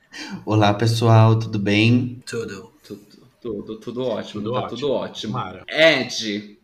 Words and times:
Olá, 0.44 0.72
pessoal, 0.74 1.38
tudo 1.38 1.58
bem? 1.58 2.22
Tudo. 2.26 2.72
tudo, 2.86 3.00
tudo, 3.40 3.76
tudo 3.76 4.02
ótimo, 4.04 4.42
Tudo 4.42 4.52
tá 4.54 4.58
ótimo. 4.60 4.78
tudo 4.80 4.92
ótimo. 4.92 5.32
Mara. 5.34 5.64
Ed, 5.68 6.58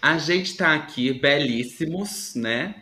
a 0.00 0.18
gente 0.18 0.56
tá 0.56 0.74
aqui 0.74 1.12
belíssimos, 1.12 2.32
né? 2.34 2.74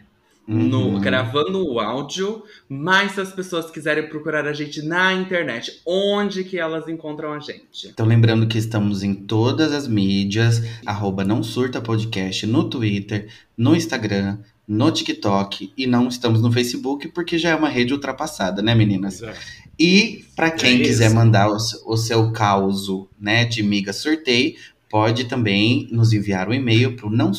No, 0.48 0.90
Uhum. 0.90 1.00
gravando 1.00 1.66
o 1.66 1.80
áudio, 1.80 2.44
mas 2.68 3.12
se 3.12 3.20
as 3.20 3.32
pessoas 3.32 3.68
quiserem 3.68 4.08
procurar 4.08 4.46
a 4.46 4.52
gente 4.52 4.80
na 4.80 5.12
internet, 5.12 5.82
onde 5.84 6.44
que 6.44 6.56
elas 6.56 6.86
encontram 6.86 7.32
a 7.32 7.40
gente? 7.40 7.88
Então, 7.88 8.06
lembrando 8.06 8.46
que 8.46 8.56
estamos 8.56 9.02
em 9.02 9.12
todas 9.12 9.72
as 9.72 9.88
mídias, 9.88 10.62
arroba 10.86 11.24
não 11.24 11.42
surta 11.42 11.80
podcast, 11.80 12.46
no 12.46 12.70
Twitter, 12.70 13.28
no 13.58 13.74
Instagram, 13.74 14.38
no 14.68 14.88
TikTok 14.92 15.72
e 15.76 15.84
não 15.84 16.06
estamos 16.06 16.40
no 16.40 16.52
Facebook 16.52 17.08
porque 17.08 17.38
já 17.38 17.50
é 17.50 17.54
uma 17.56 17.68
rede 17.68 17.92
ultrapassada, 17.92 18.62
né, 18.62 18.72
meninas? 18.72 19.20
É. 19.24 19.34
E 19.78 20.24
para 20.34 20.50
quem 20.50 20.80
É 20.80 20.84
quiser 20.84 21.10
mandar 21.10 21.50
o, 21.50 21.56
o 21.86 21.96
seu 21.96 22.32
causo, 22.32 23.08
né, 23.18 23.44
de 23.44 23.62
miga 23.62 23.92
sorteio, 23.92 24.54
pode 24.88 25.24
também 25.24 25.88
nos 25.90 26.12
enviar 26.12 26.48
um 26.48 26.54
e-mail 26.54 26.96
para 26.96 27.06
o 27.06 27.10
não 27.10 27.32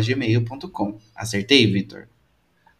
gmail.com. 0.00 0.98
Acertei, 1.14 1.66
Vitor? 1.66 2.08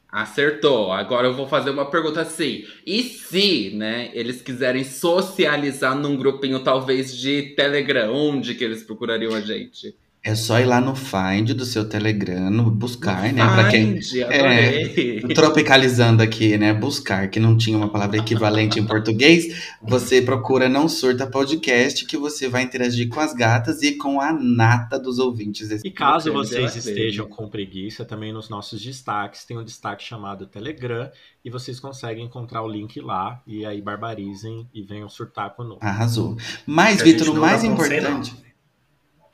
Acertou. 0.08 0.92
Agora 0.92 1.26
eu 1.26 1.34
vou 1.34 1.48
fazer 1.48 1.70
uma 1.70 1.90
pergunta 1.90 2.20
assim. 2.20 2.66
E 2.86 3.02
se, 3.02 3.70
né, 3.70 4.10
eles 4.12 4.42
quiserem 4.42 4.84
socializar 4.84 5.96
num 5.96 6.16
grupinho 6.16 6.60
talvez 6.60 7.16
de 7.16 7.54
Telegram, 7.56 8.14
onde 8.14 8.54
que 8.54 8.62
eles 8.62 8.82
procurariam 8.82 9.34
a 9.34 9.40
gente? 9.40 9.96
É 10.24 10.36
só 10.36 10.60
ir 10.60 10.66
lá 10.66 10.80
no 10.80 10.94
Find 10.94 11.50
do 11.52 11.64
seu 11.64 11.84
Telegram, 11.88 12.48
no 12.48 12.70
buscar, 12.70 13.32
né? 13.32 13.42
Para 13.42 13.68
quem 13.70 14.00
Find, 14.00 14.22
adorei. 14.22 15.20
tropicalizando 15.34 16.22
aqui, 16.22 16.56
né? 16.56 16.72
Buscar, 16.72 17.28
que 17.28 17.40
não 17.40 17.56
tinha 17.56 17.76
uma 17.76 17.88
palavra 17.88 18.18
equivalente 18.18 18.78
em 18.78 18.86
português, 18.86 19.74
você 19.82 20.22
procura 20.22 20.68
Não 20.68 20.88
Surta 20.88 21.26
Podcast, 21.26 22.06
que 22.06 22.16
você 22.16 22.48
vai 22.48 22.62
interagir 22.62 23.08
com 23.08 23.18
as 23.18 23.34
gatas 23.34 23.82
e 23.82 23.96
com 23.96 24.20
a 24.20 24.32
nata 24.32 24.96
dos 24.96 25.18
ouvintes. 25.18 25.70
E 25.82 25.90
caso 25.90 26.32
vocês 26.32 26.76
estejam 26.76 27.26
com 27.26 27.48
preguiça, 27.48 28.04
também 28.04 28.32
nos 28.32 28.48
nossos 28.48 28.80
destaques 28.80 29.44
tem 29.44 29.58
um 29.58 29.64
destaque 29.64 30.04
chamado 30.04 30.46
Telegram 30.46 31.10
e 31.44 31.50
vocês 31.50 31.80
conseguem 31.80 32.26
encontrar 32.26 32.62
o 32.62 32.68
link 32.68 33.00
lá 33.00 33.42
e 33.44 33.66
aí 33.66 33.82
barbarizem 33.82 34.68
e 34.72 34.82
venham 34.82 35.08
surtar 35.08 35.50
conosco. 35.56 35.84
Arrasou. 35.84 36.36
Mas, 36.64 37.02
Vitor, 37.02 37.30
o 37.30 37.34
mais 37.34 37.64
importante. 37.64 38.51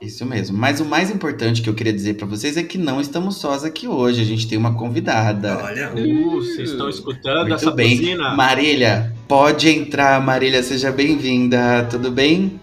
Isso 0.01 0.25
mesmo. 0.25 0.57
Mas 0.57 0.79
o 0.79 0.85
mais 0.85 1.11
importante 1.11 1.61
que 1.61 1.69
eu 1.69 1.73
queria 1.73 1.91
dizer 1.91 2.13
pra 2.13 2.25
vocês 2.25 2.55
é 2.55 2.63
que 2.63 2.77
não 2.77 3.01
estamos 3.01 3.35
sós 3.35 3.65
aqui 3.65 3.85
hoje. 3.85 4.21
A 4.21 4.25
gente 4.25 4.47
tem 4.47 4.57
uma 4.57 4.73
convidada. 4.73 5.57
Olha. 5.61 5.91
Uh, 5.93 6.35
vocês 6.35 6.69
estão 6.71 6.87
escutando 6.87 7.49
Muito 7.49 7.55
essa 7.55 7.71
bem. 7.71 7.97
buzina? 7.97 8.33
Marília, 8.33 9.13
pode 9.27 9.67
entrar, 9.69 10.21
Marília, 10.21 10.63
seja 10.63 10.89
bem-vinda. 10.89 11.85
Tudo 11.91 12.09
bem? 12.11 12.61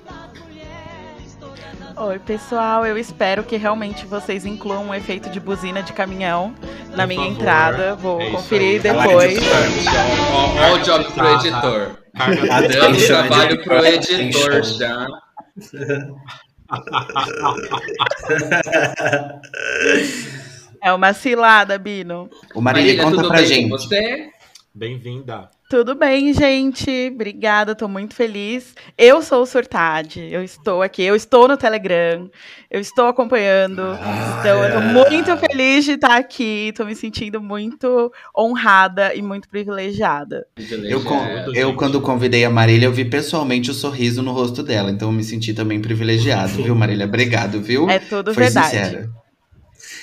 Oi, 1.94 2.19
pessoal. 2.20 2.86
Eu 2.86 2.97
espero 2.97 3.42
que 3.44 3.56
realmente 3.56 4.06
vocês 4.06 4.47
incluam 4.47 4.86
um 4.88 4.94
efeito 4.94 5.28
de 5.28 5.38
buzina 5.38 5.82
de 5.82 5.92
caminhão 5.92 6.54
na 6.94 7.06
Por 7.06 7.08
minha 7.08 7.20
favor. 7.20 7.32
entrada. 7.32 7.94
Vou 7.97 8.18
É 8.20 8.30
conferir 8.30 8.68
aí. 8.72 8.78
depois. 8.80 9.38
Ó 10.70 10.74
o 10.74 10.78
job 10.78 11.04
pro 11.04 11.14
Tá, 11.14 11.22
tá. 11.22 11.47
editor. 11.47 11.98
Dando 12.72 13.06
trabalho 13.06 13.62
pro 13.62 13.84
editor. 13.84 14.62
já. 14.64 15.06
É 20.82 20.93
uma 20.93 21.12
cilada, 21.12 21.78
Bino. 21.78 22.31
O 22.54 22.60
Marília, 22.60 23.03
conta 23.03 23.16
tudo 23.16 23.28
pra 23.28 23.38
bem 23.38 23.47
gente. 23.47 23.62
com 23.71 23.77
você? 23.77 24.31
Bem-vinda. 24.75 25.50
Tudo 25.69 25.97
bem, 25.97 26.32
gente? 26.32 27.10
Obrigada, 27.12 27.75
tô 27.75 27.88
muito 27.88 28.15
feliz. 28.15 28.72
Eu 28.97 29.21
sou 29.21 29.43
o 29.43 29.47
Surtade, 29.47 30.28
eu 30.31 30.44
estou 30.44 30.81
aqui, 30.81 31.03
eu 31.03 31.16
estou 31.16 31.49
no 31.49 31.56
Telegram, 31.56 32.31
eu 32.71 32.81
estou 32.81 33.06
acompanhando. 33.09 33.82
Então, 34.38 34.65
eu 34.65 34.72
tô 34.75 34.81
muito 34.81 35.37
feliz 35.37 35.84
de 35.84 35.93
estar 35.93 36.16
aqui, 36.16 36.72
tô 36.77 36.84
me 36.84 36.94
sentindo 36.94 37.41
muito 37.41 38.12
honrada 38.37 39.12
e 39.12 39.21
muito 39.21 39.49
privilegiada. 39.49 40.47
Eu, 40.56 41.00
É, 41.00 41.62
eu, 41.65 41.75
quando 41.75 42.00
convidei 42.00 42.44
a 42.44 42.50
Marília, 42.50 42.87
eu 42.87 42.93
vi 42.93 43.04
pessoalmente 43.04 43.69
o 43.69 43.75
sorriso 43.75 44.22
no 44.22 44.31
rosto 44.31 44.62
dela. 44.62 44.93
Então 44.93 45.09
eu 45.09 45.12
me 45.12 45.25
senti 45.25 45.53
também 45.53 45.81
privilegiado, 45.81 46.62
viu, 46.62 46.77
Marília? 46.77 47.06
Obrigado, 47.06 47.60
viu? 47.60 47.91
É 47.91 47.98
tudo 47.98 48.33
Foi 48.33 48.44
verdade. 48.44 48.69
sincera. 48.69 49.25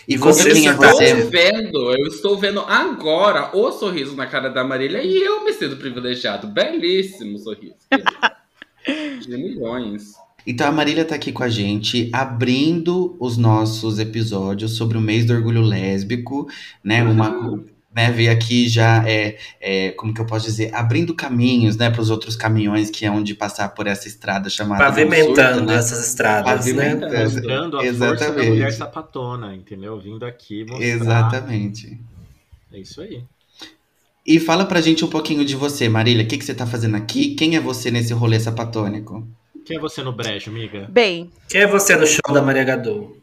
E 0.08 0.18
Você, 0.18 0.50
Eu 0.50 0.56
estou 0.56 0.76
você? 0.76 1.14
vendo, 1.24 1.92
eu 1.94 2.08
estou 2.08 2.38
vendo 2.38 2.60
agora 2.62 3.56
o 3.56 3.72
sorriso 3.72 4.16
na 4.16 4.26
cara 4.28 4.50
da 4.50 4.64
Marília 4.64 5.02
e 5.04 5.18
eu 5.18 5.44
me 5.46 5.54
sinto 5.54 5.78
privilegiado. 5.78 6.48
Belíssimo 6.48 7.38
sorriso. 7.38 7.76
De 9.22 9.38
milhões. 9.38 10.14
Então 10.46 10.68
a 10.68 10.72
Marília 10.72 11.06
tá 11.06 11.16
aqui 11.16 11.32
com 11.32 11.42
a 11.44 11.48
gente, 11.48 12.10
abrindo 12.12 13.16
os 13.18 13.38
nossos 13.38 13.98
episódios 13.98 14.76
sobre 14.76 14.98
o 14.98 15.02
mês 15.02 15.26
do 15.26 15.34
orgulho 15.34 15.62
lésbico, 15.62 16.50
né? 16.84 17.02
Uma, 17.02 17.64
né, 17.96 18.12
veio 18.12 18.32
aqui 18.32 18.68
já, 18.68 19.08
é, 19.08 19.38
é, 19.62 19.92
como 19.92 20.14
que 20.14 20.20
eu 20.20 20.26
posso 20.26 20.46
dizer, 20.46 20.74
abrindo 20.74 21.14
caminhos, 21.14 21.78
né, 21.78 21.90
para 21.90 22.02
os 22.02 22.10
outros 22.10 22.36
caminhões 22.36 22.90
que 22.90 23.06
hão 23.06 23.22
de 23.22 23.36
passar 23.36 23.70
por 23.70 23.88
essa 23.88 24.08
estrada 24.08 24.50
chamada 24.50 24.84
Pavimentando 24.84 25.36
Não 25.36 25.54
Surta, 25.54 25.62
né? 25.62 25.76
essas 25.76 26.08
estradas, 26.08 26.66
né? 26.66 26.96
Pavimentando. 26.96 27.24
Mostrando 27.24 27.78
a 27.78 27.84
força 27.84 28.00
da 28.00 28.14
Exatamente. 28.14 28.50
mulher 28.50 28.74
sapatona, 28.74 29.56
entendeu? 29.56 30.00
Vindo 30.00 30.26
aqui 30.26 30.66
mostrar. 30.66 30.86
Exatamente. 30.86 32.00
É 32.72 32.80
isso 32.80 33.02
aí. 33.02 33.24
E 34.26 34.40
fala 34.40 34.66
pra 34.66 34.82
gente 34.82 35.04
um 35.04 35.10
pouquinho 35.10 35.44
de 35.44 35.56
você, 35.56 35.90
Marília. 35.90 36.24
O 36.24 36.28
que, 36.28 36.38
que 36.38 36.46
você 36.46 36.54
tá 36.54 36.66
fazendo 36.66 36.96
aqui? 36.96 37.36
Quem 37.36 37.56
é 37.56 37.60
você 37.60 37.92
nesse 37.92 38.14
rolê 38.14 38.40
sapatônico? 38.40 39.28
Quem 39.66 39.78
é 39.78 39.80
você 39.80 40.02
no 40.02 40.12
brejo, 40.12 40.50
amiga? 40.50 40.88
Bem, 40.90 41.30
Quem 41.50 41.62
é 41.62 41.68
você 41.68 41.96
no 41.96 42.08
show 42.08 42.34
da 42.34 42.42
Maria 42.42 42.64
Gadu? 42.64 43.18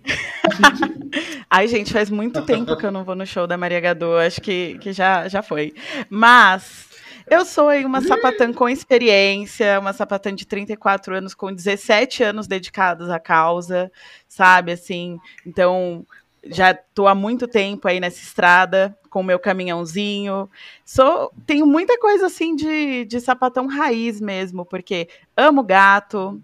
Ai, 1.49 1.67
gente, 1.67 1.93
faz 1.93 2.11
muito 2.11 2.43
tempo 2.43 2.77
que 2.77 2.87
eu 2.87 2.93
não 2.93 3.05
vou 3.05 3.15
no 3.15 3.27
show 3.27 3.47
da 3.47 3.57
Maria 3.57 3.81
Gadu. 3.81 4.17
Acho 4.17 4.41
que, 4.41 4.79
que 4.79 4.93
já, 4.93 5.29
já 5.29 5.43
foi. 5.43 5.75
Mas 6.09 6.89
eu 7.31 7.45
sou 7.45 7.69
aí 7.69 7.85
uma 7.85 8.01
sapatã 8.01 8.53
com 8.53 8.69
experiência, 8.69 9.79
uma 9.79 9.93
sapatã 9.93 10.35
de 10.35 10.47
34 10.47 11.17
anos, 11.17 11.35
com 11.35 11.53
17 11.53 12.23
anos 12.23 12.47
dedicados 12.47 13.09
à 13.09 13.19
causa, 13.19 13.91
sabe? 14.29 14.73
Assim, 14.73 15.19
então 15.47 16.05
já 16.45 16.75
tô 16.75 17.07
há 17.07 17.15
muito 17.15 17.47
tempo 17.47 17.87
aí 17.87 18.01
nessa 18.01 18.23
estrada 18.23 18.97
com 19.11 19.21
o 19.21 19.25
meu 19.25 19.39
caminhãozinho. 19.39 20.49
Sou, 20.85 21.33
tenho 21.47 21.67
muita 21.67 21.99
coisa 21.99 22.27
assim 22.27 22.55
de, 22.55 23.05
de 23.05 23.21
sapatão 23.21 23.67
raiz 23.67 24.21
mesmo, 24.21 24.65
porque 24.65 25.09
amo 25.37 25.63
gato, 25.63 26.41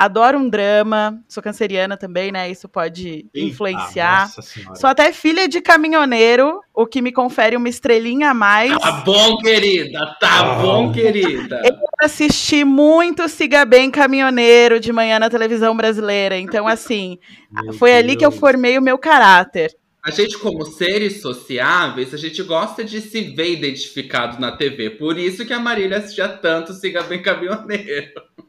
Adoro 0.00 0.38
um 0.38 0.48
drama. 0.48 1.20
Sou 1.26 1.42
canceriana 1.42 1.96
também, 1.96 2.30
né? 2.30 2.48
Isso 2.48 2.68
pode 2.68 3.26
Eita, 3.34 3.48
influenciar. 3.48 4.30
Sou 4.76 4.88
até 4.88 5.12
filha 5.12 5.48
de 5.48 5.60
caminhoneiro, 5.60 6.60
o 6.72 6.86
que 6.86 7.02
me 7.02 7.10
confere 7.10 7.56
uma 7.56 7.68
estrelinha 7.68 8.30
a 8.30 8.34
mais. 8.34 8.78
Tá 8.78 8.92
bom, 8.92 9.36
querida. 9.38 10.16
Tá 10.20 10.38
Ah. 10.52 10.54
bom, 10.62 10.92
querida. 10.92 11.60
Assisti 12.00 12.64
muito 12.64 13.28
Siga 13.28 13.64
Bem 13.64 13.90
Caminhoneiro 13.90 14.78
de 14.78 14.92
manhã 14.92 15.18
na 15.18 15.28
televisão 15.28 15.76
brasileira. 15.76 16.38
Então, 16.38 16.68
assim, 16.68 17.18
Meu 17.50 17.72
foi 17.72 17.92
ali 17.92 18.14
que 18.14 18.24
eu 18.24 18.30
Deus. 18.30 18.38
formei 18.38 18.78
o 18.78 18.82
meu 18.82 18.96
caráter. 18.96 19.74
A 20.04 20.10
gente, 20.10 20.38
como 20.38 20.64
seres 20.64 21.20
sociáveis, 21.20 22.14
a 22.14 22.16
gente 22.16 22.42
gosta 22.42 22.84
de 22.84 23.00
se 23.00 23.20
ver 23.34 23.52
identificado 23.52 24.40
na 24.40 24.52
TV. 24.52 24.90
Por 24.90 25.18
isso 25.18 25.44
que 25.44 25.52
a 25.52 25.58
Marília 25.60 25.98
assistia 25.98 26.28
tanto 26.28 26.72
Siga 26.72 27.02
Bem 27.02 27.20
Caminhoneiro. 27.20 28.08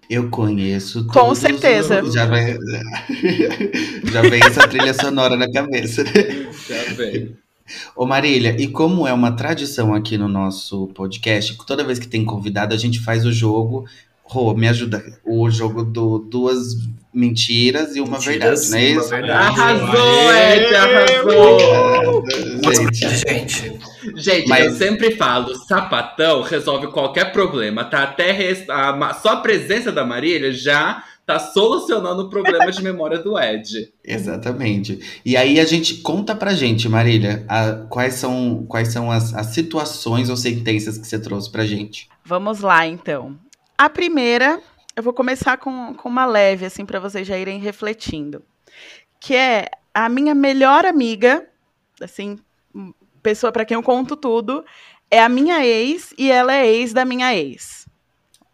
Eu 0.10 0.30
conheço 0.30 1.06
Com 1.08 1.14
todos 1.14 1.40
certeza. 1.40 2.02
os- 2.04 2.14
Já, 2.14 2.26
vai... 2.26 2.56
Já 4.12 4.22
vem 4.22 4.42
essa 4.44 4.68
trilha 4.68 4.94
sonora 4.94 5.36
na 5.36 5.52
cabeça. 5.52 6.04
Já 6.06 6.94
vem. 6.94 7.36
Ô 7.96 8.06
Marília, 8.06 8.56
e 8.60 8.68
como 8.68 9.06
é 9.08 9.14
uma 9.14 9.32
tradição 9.36 9.94
aqui 9.94 10.18
no 10.18 10.28
nosso 10.28 10.88
podcast, 10.88 11.56
toda 11.68 11.84
vez 11.84 12.00
que 12.00 12.08
tem 12.08 12.24
convidado, 12.26 12.74
a 12.74 12.78
gente 12.78 13.00
faz 13.00 13.26
o 13.26 13.32
jogo. 13.32 13.86
Rô, 14.24 14.54
me 14.56 14.68
ajuda. 14.68 15.04
O 15.26 15.50
jogo 15.50 15.84
do 15.84 16.20
duas 16.20 16.76
mentiras 17.14 17.96
e 17.96 18.02
uma 18.02 18.18
Mentiras 18.18 18.70
verdade, 18.70 18.72
não 18.72 18.78
é 18.78 19.02
isso? 19.02 19.10
verdade. 19.10 19.60
Arrasou, 19.60 20.34
Ed, 20.34 20.76
arrasou! 20.76 22.26
Gente, 22.74 23.10
Gente, 23.10 23.80
Gente, 24.16 24.48
Mas- 24.48 24.66
eu 24.66 24.72
sempre 24.76 25.16
falo, 25.16 25.56
sapatão 25.66 26.42
resolve 26.42 26.88
qualquer 26.88 27.32
problema, 27.32 27.84
tá? 27.84 28.04
Até 28.04 28.32
res- 28.32 28.70
a 28.70 29.14
só 29.22 29.30
a 29.30 29.38
presença 29.38 29.92
da 29.92 30.06
Marília 30.06 30.52
já 30.54 31.04
tá 31.26 31.38
solucionando 31.38 32.24
o 32.24 32.30
problema 32.30 32.72
de 32.72 32.82
memória 32.82 33.20
do 33.20 33.38
Ed. 33.40 33.90
exatamente. 34.04 35.00
E 35.24 35.38
aí 35.38 35.60
a 35.60 35.66
gente 35.66 35.96
conta 35.96 36.34
pra 36.36 36.54
gente, 36.54 36.88
Marília, 36.90 37.46
a- 37.48 37.86
quais 37.90 38.16
são, 38.16 38.66
quais 38.68 38.88
são 38.92 39.12
as, 39.12 39.34
as 39.34 39.48
situações 39.48 40.30
ou 40.30 40.38
sentenças 40.38 40.98
que 40.98 41.06
você 41.06 41.20
trouxe 41.20 41.52
pra 41.52 41.66
gente. 41.66 42.08
Vamos 42.26 42.62
lá, 42.62 42.88
então. 42.88 43.36
A 43.78 43.90
primeira, 43.90 44.60
eu 45.00 45.04
vou 45.04 45.14
começar 45.14 45.58
com, 45.58 45.94
com 45.94 46.10
uma 46.10 46.26
leve, 46.26 46.66
assim, 46.66 46.86
para 46.86 47.00
vocês 47.00 47.26
já 47.26 47.38
irem 47.38 47.58
refletindo. 47.58 48.44
Que 49.20 49.34
é 49.34 49.70
a 49.94 50.10
minha 50.10 50.36
melhor 50.36 50.86
amiga, 50.86 51.48
assim, 52.02 52.38
pessoa 53.24 53.50
para 53.50 53.64
quem 53.64 53.76
eu 53.76 53.84
conto 53.84 54.18
tudo, 54.18 54.64
é 55.10 55.22
a 55.24 55.30
minha 55.30 55.66
ex 55.66 56.14
e 56.18 56.30
ela 56.30 56.54
é 56.54 56.68
ex 56.68 56.92
da 56.92 57.06
minha 57.06 57.34
ex. 57.34 57.88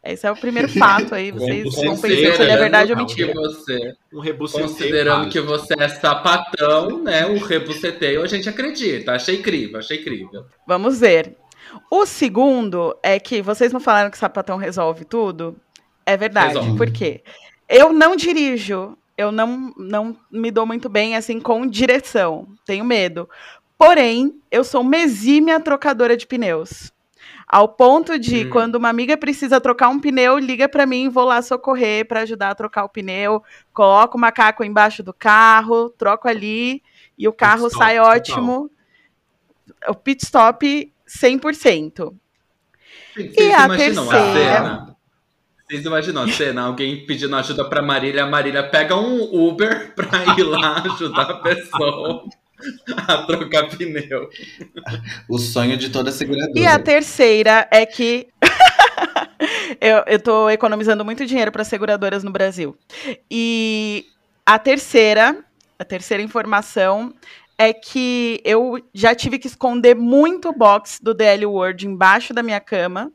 Esse 0.04 0.28
é 0.28 0.32
o 0.32 0.36
primeiro 0.36 0.70
fato 0.78 1.16
aí, 1.16 1.32
vocês 1.32 1.64
vão 1.64 1.98
pensar 1.98 2.36
se 2.36 2.42
ele 2.44 2.52
é 2.52 2.58
verdade 2.58 2.92
ou 2.92 2.98
mentira. 3.00 3.34
que 3.34 3.40
você, 3.40 3.94
Um 4.14 4.22
considerando 4.48 5.30
que 5.32 5.42
você 5.42 5.74
é 5.80 5.90
sapatão, 5.90 7.02
né? 7.02 7.26
O 7.26 7.40
rebuceteio 7.40 8.22
a 8.22 8.28
gente 8.28 8.48
acredita. 8.48 9.14
Achei 9.14 9.38
incrível, 9.40 9.80
achei 9.80 10.00
incrível. 10.00 10.46
Vamos 10.68 11.00
ver. 11.00 11.36
O 11.90 12.06
segundo 12.06 12.96
é 13.02 13.20
que 13.20 13.42
vocês 13.42 13.74
não 13.74 13.80
falaram 13.80 14.12
que 14.12 14.18
sapatão 14.18 14.58
resolve 14.58 15.06
tudo? 15.06 15.60
É 16.06 16.16
verdade. 16.18 16.54
Resolve. 16.56 16.78
Por 16.78 16.92
quê? 16.92 17.24
Eu 17.68 17.92
não 17.92 18.16
dirijo. 18.16 18.98
Eu 19.18 19.32
não, 19.32 19.74
não 19.78 20.16
me 20.30 20.52
dou 20.52 20.66
muito 20.66 20.90
bem 20.90 21.16
assim 21.16 21.40
com 21.40 21.66
direção. 21.66 22.48
Tenho 22.66 22.84
medo. 22.84 23.30
Porém, 23.78 24.36
eu 24.52 24.64
sou 24.64 24.82
uma 24.82 24.98
exímia 24.98 25.60
trocadora 25.60 26.16
de 26.18 26.28
pneus. 26.28 26.92
Ao 27.48 27.68
ponto 27.70 28.18
de, 28.20 28.46
Hum. 28.46 28.50
quando 28.50 28.76
uma 28.76 28.90
amiga 28.90 29.16
precisa 29.16 29.62
trocar 29.62 29.88
um 29.90 30.00
pneu, 30.00 30.38
liga 30.38 30.68
pra 30.68 30.86
mim, 30.86 31.10
vou 31.10 31.26
lá 31.26 31.42
socorrer 31.42 32.06
pra 32.08 32.22
ajudar 32.22 32.50
a 32.50 32.56
trocar 32.56 32.84
o 32.84 32.90
pneu. 32.90 33.42
Coloco 33.74 34.18
o 34.18 34.22
macaco 34.22 34.64
embaixo 34.64 35.02
do 35.04 35.14
carro, 35.14 35.90
troco 35.92 36.28
ali 36.28 36.82
e 37.18 37.28
o 37.28 37.34
carro 37.34 37.68
stop, 37.68 37.84
sai 37.86 37.96
total. 37.98 38.12
ótimo. 38.16 38.72
O 39.88 39.96
pit 39.96 40.24
stop 40.26 40.92
100%. 41.08 42.14
Vocês 43.16 43.36
E 43.38 43.52
a 43.54 43.68
terceira? 43.70 44.95
Imaginam 45.84 46.24
a 46.24 46.32
cena? 46.32 46.62
Alguém 46.62 47.06
pedindo 47.06 47.36
ajuda 47.36 47.66
pra 47.66 47.82
Marília, 47.82 48.24
a 48.24 48.28
Marília 48.28 48.64
pega 48.64 48.96
um 48.96 49.24
Uber 49.24 49.94
pra 49.98 50.36
ir 50.38 50.44
lá 50.44 50.84
ajudar 50.86 51.24
a 51.24 51.34
pessoa 51.40 52.24
a 53.08 53.18
trocar 53.24 53.68
pneu. 53.70 54.30
O 55.28 55.38
sonho 55.38 55.76
de 55.76 55.90
toda 55.90 56.12
seguradora. 56.12 56.58
E 56.58 56.66
a 56.66 56.80
terceira 56.80 57.68
é 57.72 57.86
que 57.86 58.28
eu, 59.82 60.04
eu 60.08 60.20
tô 60.20 60.50
economizando 60.50 61.04
muito 61.04 61.26
dinheiro 61.26 61.52
para 61.52 61.64
seguradoras 61.64 62.24
no 62.24 62.32
Brasil. 62.32 62.78
E 63.30 64.06
a 64.46 64.58
terceira, 64.60 65.44
a 65.78 65.84
terceira 65.84 66.24
informação 66.24 67.14
é 67.58 67.74
que 67.74 68.42
eu 68.44 68.82
já 68.94 69.16
tive 69.16 69.40
que 69.40 69.48
esconder 69.48 69.96
muito 69.96 70.52
box 70.52 71.00
do 71.02 71.14
DL 71.14 71.46
World 71.46 71.88
embaixo 71.88 72.34
da 72.34 72.44
minha 72.44 72.60
cama, 72.60 73.12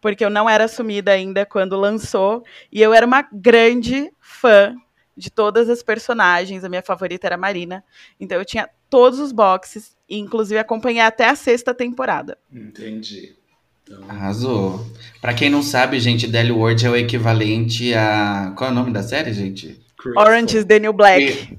porque 0.00 0.24
eu 0.24 0.30
não 0.30 0.48
era 0.48 0.64
assumida 0.64 1.12
ainda 1.12 1.44
quando 1.44 1.76
lançou, 1.76 2.44
e 2.72 2.80
eu 2.80 2.92
era 2.94 3.06
uma 3.06 3.22
grande 3.32 4.10
fã 4.20 4.74
de 5.16 5.30
todas 5.30 5.68
as 5.68 5.82
personagens, 5.82 6.64
a 6.64 6.68
minha 6.68 6.82
favorita 6.82 7.26
era 7.26 7.34
a 7.34 7.38
Marina, 7.38 7.84
então 8.18 8.38
eu 8.38 8.44
tinha 8.44 8.68
todos 8.88 9.18
os 9.18 9.32
boxes, 9.32 9.96
e 10.08 10.18
inclusive 10.18 10.58
acompanhei 10.58 11.02
até 11.02 11.28
a 11.28 11.36
sexta 11.36 11.74
temporada. 11.74 12.38
Entendi. 12.52 13.36
Então, 13.82 14.08
Arrasou. 14.08 14.86
Pra 15.20 15.34
quem 15.34 15.50
não 15.50 15.62
sabe, 15.62 15.98
gente, 15.98 16.26
Deli 16.26 16.52
World 16.52 16.86
é 16.86 16.90
o 16.90 16.96
equivalente 16.96 17.92
a. 17.92 18.52
Qual 18.56 18.70
é 18.70 18.72
o 18.72 18.74
nome 18.74 18.92
da 18.92 19.02
série, 19.02 19.32
gente? 19.32 19.80
Crystal. 19.98 20.24
Orange 20.24 20.58
is 20.58 20.64
the 20.64 20.78
New 20.78 20.92
Black. 20.92 21.58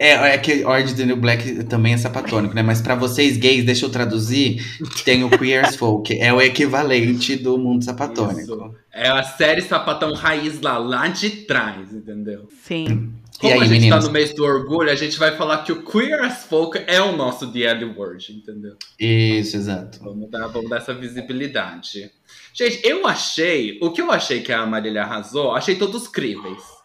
É, 0.00 0.12
é 0.32 0.38
que 0.38 0.64
Orange 0.64 0.94
the 0.94 1.04
New 1.04 1.18
Black 1.18 1.64
também 1.64 1.92
é 1.92 1.98
sapatônico, 1.98 2.54
né? 2.54 2.62
Mas 2.62 2.80
pra 2.80 2.94
vocês 2.94 3.36
gays, 3.36 3.64
deixa 3.64 3.84
eu 3.84 3.90
traduzir, 3.90 4.64
tem 5.04 5.22
o 5.22 5.28
Queer 5.28 5.62
as 5.62 5.76
Folk, 5.76 6.18
é 6.18 6.32
o 6.32 6.40
equivalente 6.40 7.36
do 7.36 7.58
mundo 7.58 7.84
sapatônico. 7.84 8.40
Isso. 8.40 8.74
É 8.90 9.10
a 9.10 9.22
série 9.22 9.60
Sapatão 9.60 10.14
Raiz 10.14 10.58
lá, 10.62 10.78
lá 10.78 11.06
de 11.08 11.28
trás, 11.44 11.92
entendeu? 11.92 12.48
Sim. 12.62 13.12
E 13.36 13.40
Como 13.40 13.52
aí, 13.52 13.60
a 13.60 13.64
gente 13.64 13.72
meninas? 13.72 14.04
tá 14.04 14.06
no 14.06 14.12
mês 14.12 14.34
do 14.34 14.42
orgulho, 14.42 14.90
a 14.90 14.94
gente 14.94 15.18
vai 15.18 15.36
falar 15.36 15.64
que 15.64 15.72
o 15.72 15.84
Queer 15.84 16.24
as 16.24 16.44
Folk 16.44 16.82
é 16.86 17.00
o 17.02 17.14
nosso 17.14 17.46
DL 17.46 17.84
World, 17.84 18.32
entendeu? 18.32 18.76
Isso, 18.98 19.54
exato. 19.54 19.98
Vamos 20.02 20.30
dar, 20.30 20.46
vamos 20.48 20.70
dar 20.70 20.78
essa 20.78 20.94
visibilidade. 20.94 22.10
Gente, 22.54 22.80
eu 22.86 23.06
achei. 23.06 23.78
O 23.82 23.90
que 23.90 24.00
eu 24.00 24.10
achei 24.10 24.40
que 24.40 24.52
a 24.52 24.64
Marília 24.64 25.02
arrasou, 25.02 25.52
achei 25.54 25.74
todos 25.74 26.08
críveis. 26.08 26.79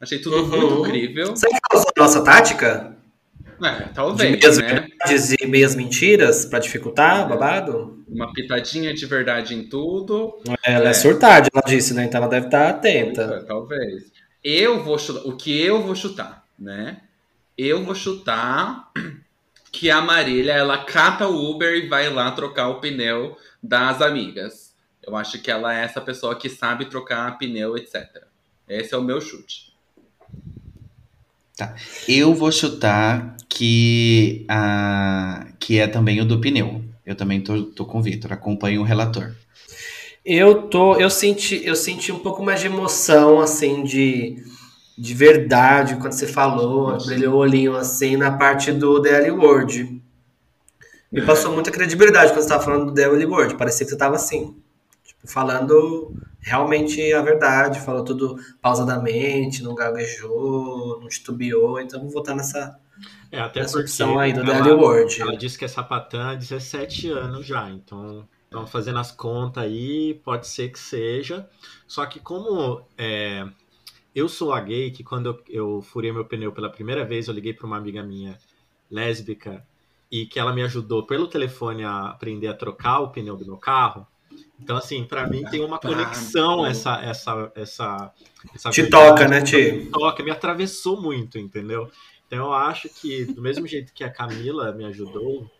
Achei 0.00 0.18
tudo 0.18 0.36
Uhum. 0.36 0.46
muito 0.76 0.82
crível. 0.90 1.36
sabe 1.36 1.58
qual 1.68 1.82
é 1.82 1.86
a 1.96 2.02
nossa 2.02 2.24
tática? 2.24 2.96
É, 3.62 3.84
De 3.84 3.92
talvez, 3.94 4.30
meias 4.30 4.56
né? 4.58 4.66
verdades 4.88 5.32
e 5.38 5.46
meias 5.46 5.74
mentiras 5.74 6.46
pra 6.46 6.58
dificultar 6.58 7.26
o 7.26 7.28
babado? 7.28 8.02
Uma 8.08 8.32
pitadinha 8.32 8.94
de 8.94 9.04
verdade 9.04 9.54
em 9.54 9.64
tudo. 9.68 10.40
Ela 10.64 10.86
é, 10.86 10.90
É. 10.90 10.94
surtada, 10.94 11.48
ela 11.52 11.62
disse, 11.66 11.92
né? 11.92 12.04
Então 12.04 12.18
ela 12.22 12.30
deve 12.30 12.46
estar 12.46 12.70
atenta. 12.70 13.22
É, 13.22 13.44
Talvez. 13.46 14.10
Eu 14.42 14.82
vou 14.82 14.98
chutar. 14.98 15.26
O 15.28 15.36
que 15.36 15.60
eu 15.60 15.82
vou 15.82 15.94
chutar, 15.94 16.42
né? 16.58 17.02
Eu 17.58 17.84
vou 17.84 17.94
chutar 17.94 18.90
que 19.70 19.90
a 19.90 20.00
Marília 20.00 20.52
ela 20.54 20.78
cata 20.78 21.28
o 21.28 21.50
Uber 21.50 21.74
e 21.74 21.86
vai 21.86 22.08
lá 22.08 22.30
trocar 22.30 22.68
o 22.68 22.80
pneu 22.80 23.36
das 23.62 24.00
amigas. 24.00 24.74
Eu 25.06 25.14
acho 25.14 25.38
que 25.42 25.50
ela 25.50 25.78
é 25.78 25.84
essa 25.84 26.00
pessoa 26.00 26.34
que 26.34 26.48
sabe 26.48 26.86
trocar 26.86 27.36
pneu, 27.36 27.76
etc. 27.76 28.06
Esse 28.66 28.94
é 28.94 28.96
o 28.96 29.02
meu 29.02 29.20
chute. 29.20 29.69
Eu 32.08 32.34
vou 32.34 32.52
chutar 32.52 33.36
que, 33.48 34.44
a, 34.48 35.46
que 35.58 35.78
é 35.78 35.86
também 35.86 36.20
o 36.20 36.24
do 36.24 36.40
pneu. 36.40 36.82
Eu 37.04 37.14
também 37.14 37.40
tô, 37.40 37.62
tô 37.64 37.84
com 37.84 37.98
o 37.98 38.02
Vitor, 38.02 38.32
acompanho 38.32 38.80
o 38.80 38.84
relator. 38.84 39.32
Eu 40.24 40.62
tô, 40.62 40.96
eu 40.96 41.10
senti, 41.10 41.60
eu 41.64 41.74
senti 41.74 42.12
um 42.12 42.18
pouco 42.18 42.42
mais 42.42 42.60
de 42.60 42.66
emoção, 42.66 43.40
assim, 43.40 43.82
de, 43.82 44.36
de 44.96 45.14
verdade 45.14 45.96
quando 45.96 46.12
você 46.12 46.26
falou, 46.26 46.96
brilhou 47.04 47.34
o 47.34 47.38
olhinho 47.38 47.74
assim 47.74 48.16
na 48.16 48.30
parte 48.30 48.70
do 48.70 49.00
DL 49.00 49.30
Word. 49.30 50.00
Me 51.10 51.22
passou 51.22 51.52
muita 51.52 51.70
credibilidade 51.70 52.32
quando 52.32 52.42
você 52.42 52.48
tava 52.48 52.62
falando 52.62 52.86
do 52.86 52.92
DL 52.92 53.24
Word. 53.26 53.56
Parecia 53.56 53.84
que 53.84 53.90
você 53.90 53.98
tava 53.98 54.14
assim, 54.14 54.54
falando 55.26 56.14
realmente 56.40 57.12
a 57.12 57.20
verdade, 57.22 57.80
falou 57.80 58.04
tudo 58.04 58.36
pausadamente, 58.62 59.62
não 59.62 59.74
gaguejou, 59.74 61.00
não 61.00 61.08
titubeou. 61.08 61.80
Então 61.80 62.00
vou 62.00 62.10
votar 62.10 62.34
nessa, 62.34 62.78
É, 63.30 63.40
até 63.40 63.60
nessa 63.60 63.72
porque 63.74 63.84
opção 63.90 64.18
aí 64.18 64.32
do 64.32 64.40
ela- 64.40 64.62
DL 64.62 64.72
Word. 64.72 65.20
Ela 65.20 65.36
disse 65.36 65.58
que 65.58 65.64
é 65.64 65.68
sapatã 65.68 66.30
há 66.30 66.34
17 66.34 67.10
anos 67.10 67.46
já, 67.46 67.70
então 67.70 68.26
estamos 68.44 68.70
fazendo 68.70 68.98
as 68.98 69.12
contas 69.12 69.62
aí, 69.64 70.14
pode 70.24 70.46
ser 70.48 70.70
que 70.70 70.78
seja. 70.78 71.48
Só 71.86 72.04
que 72.06 72.18
como 72.18 72.82
é, 72.98 73.46
eu 74.14 74.28
sou 74.28 74.52
a 74.52 74.60
gay, 74.60 74.90
que 74.90 75.04
quando 75.04 75.26
eu, 75.26 75.42
eu 75.48 75.82
furei 75.82 76.10
meu 76.12 76.24
pneu 76.24 76.52
pela 76.52 76.70
primeira 76.70 77.04
vez, 77.04 77.28
eu 77.28 77.34
liguei 77.34 77.52
para 77.54 77.66
uma 77.66 77.76
amiga 77.76 78.02
minha 78.02 78.36
lésbica 78.90 79.64
e 80.10 80.26
que 80.26 80.38
ela 80.40 80.52
me 80.52 80.62
ajudou 80.62 81.06
pelo 81.06 81.28
telefone 81.28 81.84
a 81.84 82.06
aprender 82.08 82.48
a 82.48 82.54
trocar 82.54 83.00
o 83.00 83.10
pneu 83.10 83.36
do 83.36 83.44
meu 83.46 83.56
carro. 83.56 84.06
Então, 84.62 84.76
assim, 84.76 85.04
pra 85.04 85.26
mim 85.26 85.42
tem 85.44 85.64
uma 85.64 85.78
conexão 85.78 86.66
essa, 86.66 87.00
essa, 87.02 87.52
essa, 87.54 88.12
essa 88.54 88.70
Te 88.70 88.82
verdade. 88.82 89.08
toca, 89.08 89.28
né, 89.28 89.42
Ti? 89.42 89.88
toca, 89.92 90.22
me 90.22 90.30
atravessou 90.30 91.00
muito, 91.00 91.38
entendeu? 91.38 91.90
Então 92.26 92.46
eu 92.46 92.52
acho 92.52 92.88
que, 92.88 93.24
do 93.24 93.42
mesmo 93.42 93.66
jeito 93.66 93.92
que 93.92 94.04
a 94.04 94.10
Camila 94.10 94.72
me 94.72 94.84
ajudou, 94.84 95.50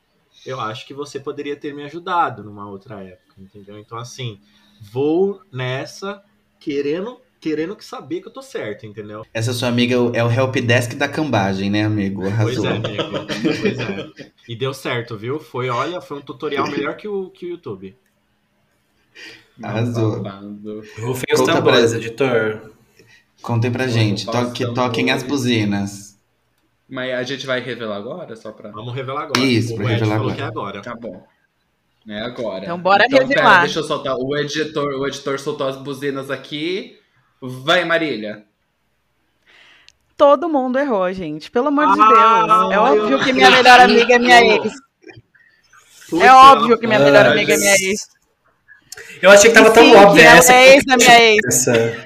eu 0.47 0.61
acho 0.61 0.87
que 0.87 0.95
você 0.95 1.19
poderia 1.19 1.57
ter 1.57 1.75
me 1.75 1.83
ajudado 1.83 2.45
numa 2.45 2.69
outra 2.69 3.03
época, 3.03 3.35
entendeu? 3.39 3.79
Então, 3.79 3.99
assim, 3.99 4.39
vou 4.81 5.41
nessa 5.53 6.23
querendo, 6.61 7.19
querendo 7.41 7.75
que 7.75 7.85
saber 7.85 8.21
que 8.21 8.29
eu 8.29 8.33
tô 8.33 8.43
certo, 8.43 8.87
entendeu? 8.87 9.25
Essa 9.35 9.53
sua 9.53 9.69
amiga 9.69 9.95
é 10.15 10.23
o 10.23 10.31
helpdesk 10.31 10.95
da 10.95 11.09
cambagem, 11.09 11.69
né, 11.71 11.85
amigo? 11.85 12.23
Pois 12.23 12.33
Arrasou. 12.33 12.67
é, 12.67 12.71
amigo. 12.71 13.27
Pois 13.61 13.79
é. 13.79 14.31
E 14.49 14.55
deu 14.55 14.73
certo, 14.73 15.17
viu? 15.17 15.41
Foi, 15.41 15.69
olha, 15.69 16.01
foi 16.01 16.19
um 16.19 16.23
tutorial 16.23 16.69
melhor 16.71 16.97
que 16.97 17.09
o, 17.09 17.31
que 17.31 17.47
o 17.47 17.51
YouTube. 17.51 17.97
Arrasou. 19.63 20.23
Rufem 20.99 21.35
os 21.35 21.41
tambores, 21.43 21.91
pra- 21.91 21.99
editor. 21.99 22.73
Contem 23.43 23.71
pra 23.71 23.87
gente, 23.87 24.27
toque, 24.27 24.75
toquem 24.75 25.11
as 25.11 25.23
buzinas. 25.23 26.19
Mas 26.89 27.13
a 27.15 27.23
gente 27.23 27.47
vai 27.47 27.61
revelar 27.61 27.97
agora, 27.97 28.35
só 28.37 28.53
pra. 28.53 28.71
Vamos 28.71 28.95
revelar 28.95 29.23
agora. 29.25 29.41
Isso, 29.41 29.75
o 29.75 29.77
pra 29.77 29.85
Ed 29.87 29.93
revelar 29.95 30.17
falou 30.17 30.31
agora. 30.33 30.37
que 30.37 30.43
é 30.43 30.45
agora. 30.47 30.83
Tá 30.83 30.95
bom. 30.95 31.27
É 32.09 32.21
agora. 32.23 32.65
Então 32.65 32.79
bora 32.79 33.07
pera, 33.09 33.25
revelar. 33.25 33.61
deixa 33.61 33.79
eu 33.81 33.85
soltar. 33.85 34.17
O 34.17 34.37
editor, 34.37 34.95
o 34.99 35.07
editor 35.07 35.39
soltou 35.39 35.69
as 35.69 35.77
buzinas 35.77 36.31
aqui. 36.31 36.99
Vai, 37.41 37.85
Marília. 37.85 38.45
Todo 40.17 40.49
mundo 40.49 40.79
errou, 40.79 41.11
gente. 41.13 41.51
Pelo 41.51 41.69
amor 41.69 41.87
de 41.95 42.01
Ah, 42.01 42.07
Deus. 42.09 42.65
É 42.65 42.69
meu 42.69 42.81
óbvio 42.83 43.25
que 43.25 43.33
minha 43.33 43.51
melhor 43.51 43.81
amiga 43.81 44.15
é 44.15 44.19
minha 44.19 44.41
ex. 44.57 44.73
É 46.21 46.33
óbvio 46.33 46.79
que 46.79 46.87
minha 46.87 46.99
Ah, 46.99 47.05
melhor 47.05 47.27
amiga 47.27 47.55
é 47.55 47.57
minha 47.57 47.73
ex. 47.75 48.09
Eu 49.23 49.31
achei 49.31 49.51
que 49.51 49.55
tava 49.57 49.71
tão 49.71 49.85
Sim, 49.85 49.95
óbvio 49.97 50.23
essa. 50.23 50.53
é 50.55 50.75
ex 50.75 50.85
da 50.85 50.97
minha 50.97 51.21
ex. 51.23 51.39
Essa. 51.47 52.05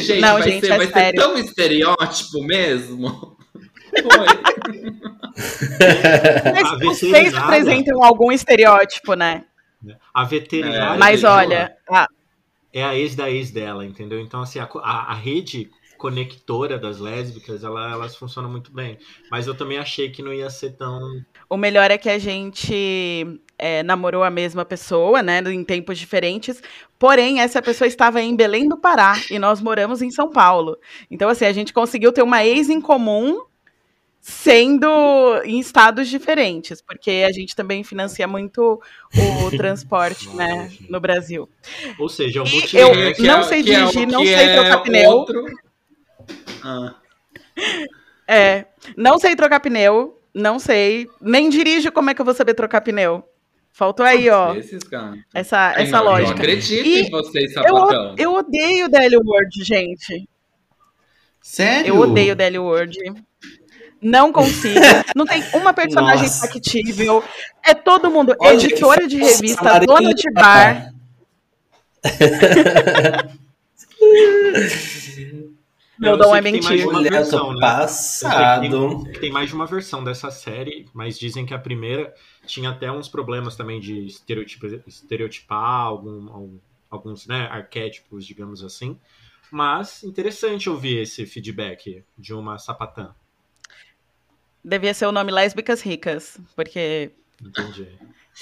Gente, 0.00 0.20
Não, 0.20 0.34
vai, 0.38 0.42
gente, 0.42 0.66
ser, 0.66 0.72
é 0.72 0.76
vai 0.78 0.86
ser 0.86 1.12
tão 1.14 1.38
estereótipo 1.38 2.42
mesmo. 2.42 3.36
Foi. 3.90 4.26
Mas 6.52 6.78
vocês 6.80 7.34
apresentam 7.34 8.02
algum 8.02 8.30
estereótipo, 8.32 9.14
né? 9.14 9.44
A 10.12 10.24
veterinária. 10.24 10.98
Mas 10.98 11.22
dela 11.22 11.36
olha, 11.36 11.76
a- 11.88 12.08
É 12.72 12.82
a 12.84 12.94
ex 12.96 13.14
da 13.14 13.30
ex 13.30 13.50
dela, 13.50 13.84
entendeu? 13.84 14.20
Então, 14.20 14.42
assim, 14.42 14.58
a, 14.58 14.68
a- 14.82 15.12
a 15.12 15.14
rede 15.14 15.70
conectora 15.96 16.78
das 16.78 16.98
lésbicas, 16.98 17.62
ela- 17.64 17.90
elas 17.90 18.16
funcionam 18.16 18.50
muito 18.50 18.72
bem. 18.72 18.98
Mas 19.30 19.46
eu 19.46 19.54
também 19.54 19.78
achei 19.78 20.10
que 20.10 20.22
não 20.22 20.32
ia 20.32 20.50
ser 20.50 20.70
tão. 20.76 20.98
O 21.50 21.56
melhor 21.56 21.90
é 21.90 21.98
que 21.98 22.08
a 22.08 22.18
gente 22.18 23.26
é, 23.58 23.82
namorou 23.82 24.22
a 24.22 24.30
mesma 24.30 24.64
pessoa, 24.64 25.22
né? 25.22 25.40
Em 25.40 25.64
tempos 25.64 25.98
diferentes. 25.98 26.62
Porém, 26.98 27.40
essa 27.40 27.60
pessoa 27.60 27.88
estava 27.88 28.22
em 28.22 28.34
Belém 28.36 28.68
do 28.68 28.76
Pará 28.76 29.20
e 29.30 29.38
nós 29.38 29.60
moramos 29.60 30.00
em 30.00 30.10
São 30.10 30.30
Paulo. 30.30 30.78
Então, 31.10 31.28
assim, 31.28 31.44
a 31.44 31.52
gente 31.52 31.72
conseguiu 31.72 32.12
ter 32.12 32.22
uma 32.22 32.44
ex 32.44 32.70
em 32.70 32.80
comum 32.80 33.42
sendo 34.22 34.86
em 35.44 35.58
estados 35.58 36.06
diferentes, 36.08 36.80
porque 36.82 37.24
a 37.26 37.32
gente 37.32 37.56
também 37.56 37.82
financia 37.82 38.28
muito 38.28 38.80
o 39.16 39.50
transporte, 39.56 40.28
né, 40.36 40.70
no 40.90 41.00
Brasil. 41.00 41.48
Ou 41.98 42.06
seja, 42.08 42.42
o 42.42 42.46
E 42.46 42.76
eu- 42.76 42.88
É, 42.94 43.14
não 43.18 43.38
é- 43.40 43.42
sei 43.44 43.62
que 43.62 43.72
é 43.72 43.78
dirigir, 43.80 44.06
o 44.08 44.12
não 44.12 44.20
que 44.20 44.26
sei 44.28 44.36
é 44.46 44.54
trocar 44.54 44.78
pneu. 44.82 45.10
outro- 45.10 45.44
Ah, 46.62 46.94
É, 48.28 48.66
não 48.96 49.18
sei 49.18 49.34
trocar 49.34 49.58
pneu, 49.58 50.19
não 50.34 50.58
sei, 50.58 51.08
nem 51.20 51.48
dirijo, 51.48 51.90
como 51.92 52.10
é 52.10 52.14
que 52.14 52.20
eu 52.20 52.24
vou 52.24 52.34
saber 52.34 52.54
trocar 52.54 52.80
pneu? 52.80 53.24
Faltou 53.72 54.04
aí, 54.04 54.28
ó, 54.28 54.54
esses 54.54 54.82
essa, 55.32 55.56
Ai, 55.74 55.84
essa 55.84 55.92
não, 55.98 56.04
Eu 56.04 56.10
lógica. 56.10 56.32
acredito 56.32 56.86
E 56.86 57.02
em 57.02 57.10
vocês, 57.10 57.54
Eu, 57.56 57.62
sapatão. 57.62 58.14
eu 58.18 58.34
odeio 58.34 58.86
o 58.86 58.88
DL 58.88 59.16
Word, 59.16 59.64
gente. 59.64 60.28
Sério? 61.40 61.88
Eu 61.94 61.98
odeio 62.00 62.32
o 62.32 62.36
DL 62.36 62.58
Word. 62.58 62.98
Não 64.02 64.32
consigo. 64.32 64.80
Não 65.14 65.24
tem 65.24 65.42
uma 65.54 65.72
personagem 65.72 66.24
Nossa. 66.26 66.46
factível. 66.48 67.22
É 67.64 67.74
todo 67.74 68.10
mundo 68.10 68.34
Olha 68.40 68.54
editora 68.54 69.06
de 69.06 69.16
revista, 69.18 69.62
Marília. 69.62 69.86
dona 69.94 70.14
de 70.14 70.30
bar. 70.32 70.92
Meu 76.00 76.12
Eu 76.12 76.16
dom 76.16 76.34
é 76.34 76.40
tem 76.40 76.52
mentir. 76.52 76.80
eu 76.80 77.02
versão, 77.02 77.52
né? 77.52 77.60
passado. 77.60 79.04
Tem 79.20 79.30
mais 79.30 79.50
de 79.50 79.54
uma 79.54 79.66
versão 79.66 80.02
dessa 80.02 80.30
série, 80.30 80.88
mas 80.94 81.18
dizem 81.18 81.44
que 81.44 81.52
a 81.52 81.58
primeira 81.58 82.14
tinha 82.46 82.70
até 82.70 82.90
uns 82.90 83.06
problemas 83.06 83.54
também 83.54 83.78
de 83.78 84.06
estereotipa- 84.06 84.82
estereotipar 84.86 85.58
algum- 85.84 86.32
algum- 86.32 86.58
alguns 86.90 87.26
né, 87.26 87.46
arquétipos, 87.50 88.24
digamos 88.26 88.64
assim. 88.64 88.98
Mas 89.52 90.02
interessante 90.02 90.70
ouvir 90.70 91.02
esse 91.02 91.26
feedback 91.26 92.02
de 92.16 92.32
uma 92.32 92.56
sapatã. 92.56 93.14
Devia 94.64 94.94
ser 94.94 95.06
o 95.06 95.12
nome 95.12 95.30
Lésbicas 95.30 95.82
Ricas, 95.82 96.38
porque 96.56 97.12
Entendi. 97.44 97.88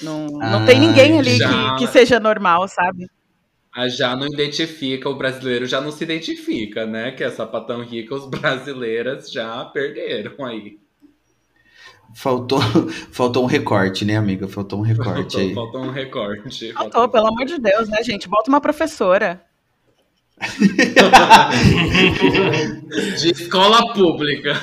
não, 0.01 0.27
não 0.27 0.59
Ai, 0.59 0.65
tem 0.65 0.79
ninguém 0.79 1.19
ali 1.19 1.37
já. 1.37 1.75
que, 1.75 1.85
que 1.85 1.91
seja 1.91 2.19
normal, 2.21 2.67
sabe? 2.69 3.09
Já 3.87 4.15
não 4.15 4.27
identifica, 4.27 5.07
o 5.07 5.15
brasileiro 5.15 5.65
já 5.65 5.79
não 5.79 5.91
se 5.91 6.03
identifica, 6.03 6.85
né? 6.85 7.11
Que 7.11 7.23
é 7.23 7.29
sapatão 7.29 7.83
rica, 7.83 8.15
os 8.15 8.27
brasileiras 8.27 9.31
já 9.31 9.63
perderam 9.65 10.43
aí. 10.43 10.79
Faltou, 12.13 12.59
faltou 13.11 13.43
um 13.43 13.47
recorte, 13.47 14.03
né, 14.03 14.17
amiga? 14.17 14.47
Faltou 14.47 14.79
um 14.79 14.81
recorte 14.81 15.13
Faltou, 15.13 15.41
aí. 15.41 15.53
faltou 15.53 15.81
um 15.83 15.91
recorte. 15.91 16.73
Faltou, 16.73 17.07
pelo 17.07 17.27
amor 17.27 17.45
de 17.45 17.59
Deus, 17.59 17.87
né, 17.87 18.03
gente? 18.03 18.27
Bota 18.27 18.49
uma 18.49 18.59
professora. 18.59 19.41
De 23.19 23.31
escola 23.31 23.93
pública. 23.93 24.59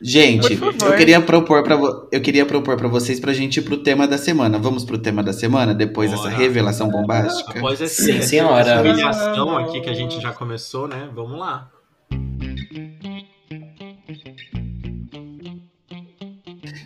Gente, 0.00 0.58
eu 0.60 0.96
queria 0.96 1.20
propor 1.20 1.62
para 1.62 1.74
eu 2.12 2.20
queria 2.20 2.44
propor 2.44 2.76
para 2.76 2.88
vocês 2.88 3.18
pra 3.18 3.32
gente 3.32 3.58
ir 3.58 3.62
pro 3.62 3.78
tema 3.78 4.06
da 4.06 4.18
semana. 4.18 4.58
Vamos 4.58 4.84
pro 4.84 4.98
tema 4.98 5.22
da 5.22 5.32
semana 5.32 5.74
depois 5.74 6.10
dessa 6.10 6.28
revelação 6.28 6.88
bombástica? 6.88 7.58
Após 7.58 7.80
esse, 7.80 8.04
Sim, 8.04 8.18
essa 8.18 8.28
senhora. 8.28 8.80
humilhação 8.80 9.56
aqui 9.56 9.80
que 9.80 9.90
a 9.90 9.94
gente 9.94 10.20
já 10.20 10.32
começou, 10.32 10.88
né? 10.88 11.08
Vamos 11.14 11.38
lá. 11.38 11.70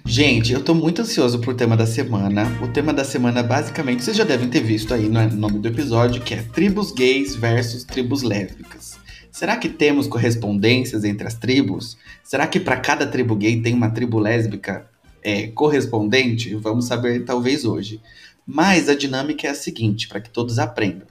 Gente, 0.05 0.53
eu 0.53 0.65
tô 0.65 0.75
muito 0.75 1.03
ansioso 1.03 1.39
pro 1.39 1.55
tema 1.55 1.77
da 1.77 1.87
semana. 1.87 2.45
O 2.61 2.67
tema 2.67 2.93
da 2.93 3.05
semana, 3.05 3.41
basicamente, 3.41 4.03
vocês 4.03 4.17
já 4.17 4.25
devem 4.25 4.49
ter 4.49 4.61
visto 4.61 4.93
aí 4.93 5.09
no 5.09 5.29
nome 5.29 5.61
do 5.61 5.69
episódio, 5.69 6.23
que 6.23 6.35
é 6.35 6.43
tribos 6.43 6.91
gays 6.91 7.37
versus 7.37 7.85
tribos 7.85 8.23
lésbicas. 8.23 8.98
Será 9.39 9.57
que 9.57 9.69
temos 9.69 10.09
correspondências 10.09 11.05
entre 11.05 11.25
as 11.25 11.35
tribos? 11.35 11.97
Será 12.25 12.45
que 12.45 12.59
para 12.59 12.77
cada 12.77 13.07
tribo 13.07 13.37
gay 13.37 13.63
tem 13.63 13.73
uma 13.73 13.89
tribo 13.89 14.19
lésbica 14.19 14.89
é, 15.23 15.47
correspondente? 15.47 16.57
Vamos 16.57 16.87
saber 16.89 17.25
talvez 17.25 17.65
hoje. 17.65 18.01
Mas 18.45 18.89
a 18.89 18.97
dinâmica 18.97 19.47
é 19.47 19.51
a 19.51 19.55
seguinte, 19.55 20.09
para 20.09 20.21
que 20.21 20.29
todos 20.29 20.59
aprendam. 20.59 21.07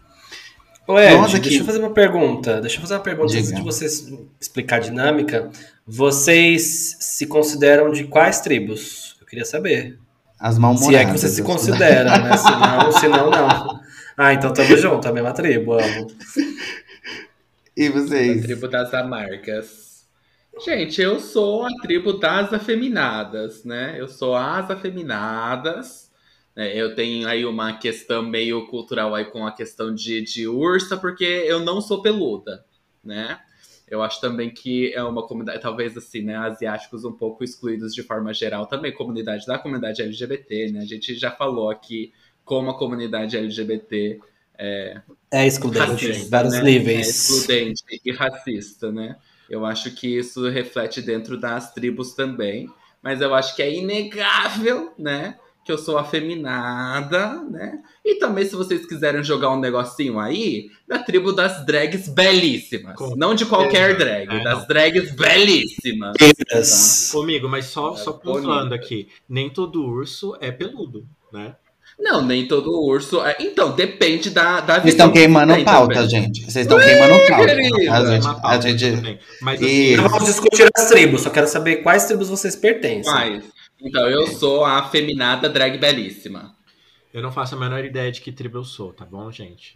Nós 0.86 1.34
aqui- 1.36 1.44
deixa 1.48 1.60
eu 1.60 1.66
fazer 1.66 1.80
uma 1.80 1.92
pergunta. 1.92 2.60
Deixa 2.60 2.76
eu 2.76 2.82
fazer 2.82 2.96
uma 2.96 3.00
pergunta 3.00 3.32
antes 3.34 3.46
Diga. 3.48 3.60
de 3.60 3.64
vocês 3.64 4.14
explicar 4.42 4.76
a 4.76 4.80
dinâmica. 4.80 5.50
Vocês 5.88 6.98
se 7.00 7.28
consideram 7.28 7.94
de 7.94 8.04
quais 8.04 8.42
tribos? 8.42 9.16
Eu 9.22 9.26
queria 9.26 9.46
saber. 9.46 10.00
As 10.38 10.60
mal 10.60 10.76
Se 10.76 10.94
é 10.94 11.06
que 11.06 11.14
vocês 11.14 11.32
se 11.32 11.44
consideram, 11.44 12.12
né? 12.12 12.36
Se 12.36 12.52
não, 12.52 12.92
se 12.92 13.08
não, 13.08 13.30
não. 13.30 13.80
Ah, 14.18 14.34
então 14.34 14.52
tamo 14.52 14.76
junto, 14.76 15.08
a 15.08 15.14
mesma 15.14 15.32
tribo, 15.32 15.80
amo. 15.80 16.08
E 17.78 17.90
A 17.90 17.92
vocês? 17.92 18.42
tribo 18.42 18.68
das 18.68 18.94
amargas. 18.94 20.08
Gente, 20.66 21.02
eu 21.02 21.20
sou 21.20 21.66
a 21.66 21.70
tribo 21.82 22.14
das 22.14 22.52
afeminadas, 22.54 23.64
né? 23.64 23.96
Eu 24.00 24.08
sou 24.08 24.36
as 24.36 24.70
afeminadas. 24.72 26.12
né? 26.56 26.76
Eu 26.76 26.96
tenho 26.96 27.28
aí 27.28 27.46
uma 27.46 27.78
questão 27.78 28.24
meio 28.24 28.68
cultural 28.68 29.14
aí 29.16 29.26
com 29.26 29.46
a 29.46 29.52
questão 29.54 29.94
de, 29.94 30.22
de 30.22 30.48
ursa, 30.48 30.98
porque 30.98 31.24
eu 31.24 31.60
não 31.60 31.80
sou 31.82 32.02
peluda, 32.02 32.66
né? 33.04 33.40
Eu 33.88 34.04
acho 34.04 34.20
também 34.20 34.50
que 34.54 34.94
é 34.94 35.04
uma 35.04 35.26
comunidade, 35.28 35.62
talvez 35.62 35.96
assim, 35.98 36.22
né? 36.24 36.36
Asiáticos 36.36 37.06
um 37.06 37.14
pouco 37.14 37.44
excluídos 37.44 37.94
de 37.94 38.04
forma 38.04 38.34
geral, 38.34 38.66
também 38.66 38.94
comunidade 38.94 39.46
da 39.46 39.60
comunidade 39.60 40.02
LGBT, 40.02 40.72
né? 40.72 40.80
A 40.82 40.86
gente 40.86 41.16
já 41.16 41.32
falou 41.32 41.70
aqui 41.70 42.12
como 42.44 42.72
a 42.72 42.78
comunidade 42.78 43.38
LGBT 43.38 44.20
É 44.60 45.46
excludente, 45.46 45.86
racista, 46.08 46.30
vários 46.30 46.54
né? 46.54 46.60
É 46.60 46.64
níveis. 46.64 47.08
excludente 47.08 47.84
e 48.04 48.12
racista, 48.12 48.92
né? 48.92 49.16
Eu 49.50 49.66
acho 49.66 49.92
que 49.92 50.18
isso 50.18 50.48
reflete 50.50 51.02
dentro 51.02 51.40
das 51.40 51.74
tribos 51.74 52.14
também, 52.14 52.70
mas 53.02 53.22
eu 53.22 53.34
acho 53.34 53.56
que 53.56 53.62
é 53.62 53.74
inegável, 53.74 54.92
né? 54.98 55.38
Que 55.64 55.72
eu 55.72 55.78
sou 55.78 55.98
afeminada, 55.98 57.42
né? 57.44 57.82
E 58.04 58.16
também, 58.16 58.46
se 58.46 58.56
vocês 58.56 58.86
quiserem 58.86 59.22
jogar 59.24 59.52
um 59.52 59.60
negocinho 59.60 60.18
aí, 60.20 60.70
da 60.88 61.00
tribo 61.00 61.34
das 61.34 61.66
drags 61.66 62.08
belíssimas. 62.08 62.96
Com 62.96 63.16
Não 63.18 63.36
de 63.36 63.46
qualquer 63.46 63.98
certeza. 63.98 64.06
drag, 64.26 64.40
É, 64.40 64.44
das 64.44 64.60
não. 64.60 64.68
drags 64.68 65.12
belíssimas. 65.16 66.16
Queridas. 66.18 67.10
Comigo, 67.12 67.50
mas 67.50 67.66
só, 67.66 67.94
É 67.94 67.98
só 67.98 68.14
pontuando 68.14 68.74
aqui. 68.74 69.10
Nem 69.28 69.50
todo 69.50 69.86
urso 69.86 70.38
é 70.40 70.52
peludo, 70.52 71.06
né? 71.32 71.56
Não, 72.00 72.22
nem 72.24 72.48
todo 72.48 72.70
urso. 72.84 73.22
é- 73.26 73.36
Então, 73.40 73.72
depende 73.76 74.30
da, 74.30 74.60
da 74.62 74.76
Vocês 74.76 74.94
visão 74.94 75.08
estão 75.08 75.12
que 75.12 75.20
queimando 75.20 75.54
tem 75.56 75.66
pauta, 75.66 75.94
também. 75.96 76.10
gente. 76.10 76.42
Vocês 76.44 76.66
estão 76.66 76.80
queimando 76.80 77.14
pauta. 77.28 77.46
querida. 77.48 77.92
A 77.94 78.00
É 78.00 78.06
gente, 78.06 78.24
uma 78.26 78.40
a 78.50 78.62
gente-. 78.62 79.20
Mas 79.42 79.62
assim. 79.62 79.94
Então 79.94 80.10
vamos 80.10 80.26
discutir 80.28 80.70
as 80.76 80.88
tribos. 80.90 81.22
Só 81.22 81.30
quero 81.30 81.48
saber 81.48 81.78
quais 81.78 82.06
tribos 82.06 82.30
vocês 82.30 82.56
pertencem. 82.56 83.12
Mas, 83.12 83.44
então, 83.82 84.08
eu 84.10 84.28
sou 84.28 84.64
a 84.64 84.78
afeminada 84.80 85.50
drag 85.50 85.78
belíssima. 85.78 86.56
eu 87.14 87.22
não 87.22 87.32
faço 87.32 87.56
a 87.56 87.60
menor 87.60 87.84
ideia 87.84 88.12
de 88.12 88.22
que 88.22 88.32
tribo 88.32 88.60
eu 88.60 88.64
sou, 88.64 88.94
tá 88.94 89.04
bom, 89.04 89.32
gente? 89.32 89.76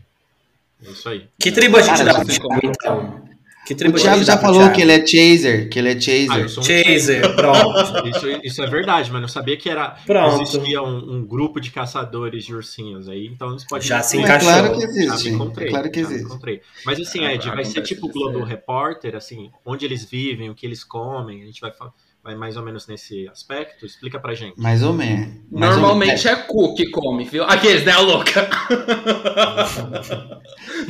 É 0.86 0.92
isso 0.92 1.10
aí. 1.10 1.28
Que 1.40 1.52
tribo 1.52 1.78
a 1.78 1.82
gente 1.82 1.98
Cara, 1.98 2.14
dá 2.14 2.26
Thiago, 2.26 2.60
então? 2.64 3.24
Que 3.64 3.74
O 3.76 3.94
Thiago 3.94 4.24
já 4.24 4.38
falou 4.40 4.58
Thiago? 4.62 4.76
que 4.76 4.82
ele 4.82 4.92
é 4.92 5.06
chaser, 5.06 5.70
que 5.70 5.78
ele 5.78 5.90
é 5.90 5.92
Ah, 5.96 6.02
chaser. 6.02 6.50
sou 6.50 6.64
um 6.64 6.66
Chaser, 6.66 7.36
pronto. 7.36 8.08
Isso, 8.08 8.28
isso 8.44 8.64
é 8.64 8.68
verdade, 8.68 9.12
mas 9.12 9.22
não 9.22 9.28
sabia 9.30 9.56
que 9.56 9.70
era 9.70 9.92
Pronto. 10.06 10.42
existia 10.42 10.82
um, 10.82 11.18
um 11.18 11.24
grupo 11.26 11.62
de 11.62 11.70
caçadores 11.70 12.44
de 12.44 12.56
ursinhos 12.56 13.08
aí, 13.08 13.28
então 13.28 13.56
isso 13.56 13.68
pode 13.70 13.88
Já 13.88 14.02
se 14.02 14.18
É 14.18 14.22
encaixou. 14.22 14.50
claro 14.50 14.74
que 14.74 14.82
Já 14.82 14.88
existe. 14.88 15.30
me 15.30 15.36
encontrei. 15.36 15.68
É 15.68 15.70
claro 15.72 15.92
que 15.92 16.02
já 16.02 16.08
me 16.08 16.14
existe. 16.16 16.30
encontrei. 16.34 16.62
Mas 16.86 17.00
assim, 17.00 17.24
Ah, 17.24 17.34
Ed, 17.36 17.50
vai 17.50 17.64
ser 17.64 17.82
tipo 17.84 18.08
de 18.08 18.14
Globo 18.14 18.40
ser. 18.40 18.46
Repórter, 18.46 19.16
assim, 19.16 19.52
onde 19.64 19.86
eles 19.86 20.06
vivem, 20.10 20.50
o 20.50 20.56
que 20.56 20.66
eles 20.66 20.84
comem, 20.84 21.44
a 21.44 21.46
gente 21.46 21.62
vai, 21.62 21.72
fa- 21.72 21.94
vai 22.24 22.34
mais 22.36 22.58
ou 22.58 22.64
menos 22.64 22.88
nesse 22.88 23.28
aspecto. 23.30 23.86
Explica 23.86 24.20
pra 24.20 24.34
gente. 24.34 24.60
Mais 24.60 24.82
ou 24.82 24.92
menos. 24.92 25.28
Mais 25.52 25.76
ou 25.76 25.82
Normalmente 25.82 26.08
menos. 26.08 26.26
é 26.26 26.36
cu 26.36 26.74
que 26.74 26.90
come, 26.90 27.26
viu? 27.26 27.44
Aqueles, 27.44 27.86
né, 27.86 27.92
a 27.92 28.00
louca? 28.00 28.50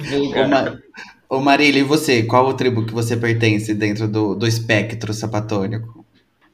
Vulgar. 0.10 0.78
Ô 1.32 1.40
Marília, 1.40 1.80
e 1.80 1.84
você? 1.84 2.24
Qual 2.24 2.46
o 2.46 2.54
tribo 2.54 2.86
que 2.86 2.94
você 2.94 3.16
pertence 3.16 3.74
dentro 3.74 4.06
do, 4.06 4.36
do 4.36 4.46
espectro 4.46 5.14
sapatônico? 5.14 6.06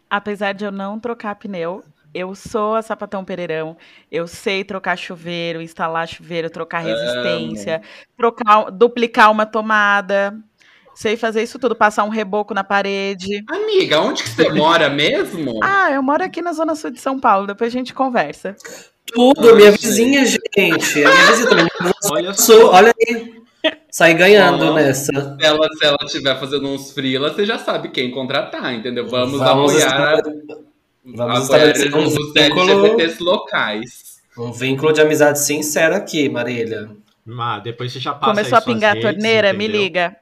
Apesar 0.08 0.54
de 0.54 0.66
eu 0.66 0.72
não 0.72 1.00
trocar 1.00 1.34
pneu, 1.34 1.84
eu 2.14 2.36
sou 2.36 2.76
a 2.76 2.84
sapatão 2.84 3.26
pereirão. 3.26 3.76
Eu 4.12 4.28
sei 4.28 4.64
trocar 4.64 4.96
chuveiro, 4.96 5.64
instalar 5.64 6.08
chuveiro, 6.08 6.48
trocar 6.52 6.84
resistência, 6.84 7.82
trocar, 8.16 8.70
duplicar 8.70 9.32
uma 9.32 9.48
tomada. 9.48 10.38
Sei 10.94 11.18
fazer 11.18 11.42
isso 11.42 11.58
tudo, 11.58 11.76
passar 11.76 12.04
um 12.04 12.10
reboco 12.10 12.54
na 12.54 12.64
parede. 12.64 13.44
Amiga, 13.50 14.00
onde 14.00 14.22
que 14.22 14.30
você 14.30 14.48
mora 14.50 14.92
mesmo? 14.92 15.58
Ah, 15.66 15.92
eu 15.92 16.04
moro 16.04 16.24
aqui 16.24 16.40
na 16.40 16.54
zona 16.54 16.76
sul 16.76 16.92
de 16.92 17.00
São 17.00 17.20
Paulo, 17.20 17.48
depois 17.48 17.74
a 17.74 17.76
gente 17.76 17.96
conversa. 17.96 18.56
Tudo, 19.08 19.56
minha 19.56 19.72
vizinha, 19.72 20.24
gente. 20.24 21.04
A 21.04 21.12
minha 21.12 21.26
vizinha 21.32 21.50
também. 21.50 21.68
Olha 22.12 22.34
Sou, 22.36 22.68
olha 22.68 22.94
aí. 23.10 23.48
Saí 23.92 24.14
ganhando 24.14 24.74
nessa. 24.74 25.12
Se 25.40 25.46
ela, 25.46 25.68
se 25.74 25.86
ela 25.86 25.98
estiver 26.04 26.40
fazendo 26.40 26.68
uns 26.68 26.92
freela, 26.92 27.34
você 27.34 27.46
já 27.46 27.58
sabe 27.58 27.90
quem 27.90 28.12
contratar, 28.12 28.74
entendeu? 28.74 29.08
Vamos, 29.08 29.40
Vamos 29.40 29.72
apoiar, 29.84 30.22
Vamos 31.04 31.20
apoiar 31.20 31.72
estabelecer 31.72 31.96
um 31.96 32.04
os 32.06 32.14
vínculo, 32.34 32.70
LGBTs 32.70 33.24
locais. 33.24 34.18
um 34.38 34.52
vínculo 34.52 34.94
de 34.94 35.02
amizade 35.02 35.40
sincero 35.40 35.96
aqui, 35.96 36.30
Marília. 36.30 36.90
Ah, 37.40 37.60
depois 37.60 37.92
você 37.92 38.00
já 38.00 38.14
passa 38.14 38.32
Começou 38.32 38.58
aí 38.58 38.62
a 38.62 38.66
pingar 38.66 38.92
suas 38.94 39.04
a 39.06 39.08
redes, 39.10 39.22
torneira, 39.24 39.54
me 39.54 39.64
entendeu? 39.66 39.82
liga. 39.82 40.16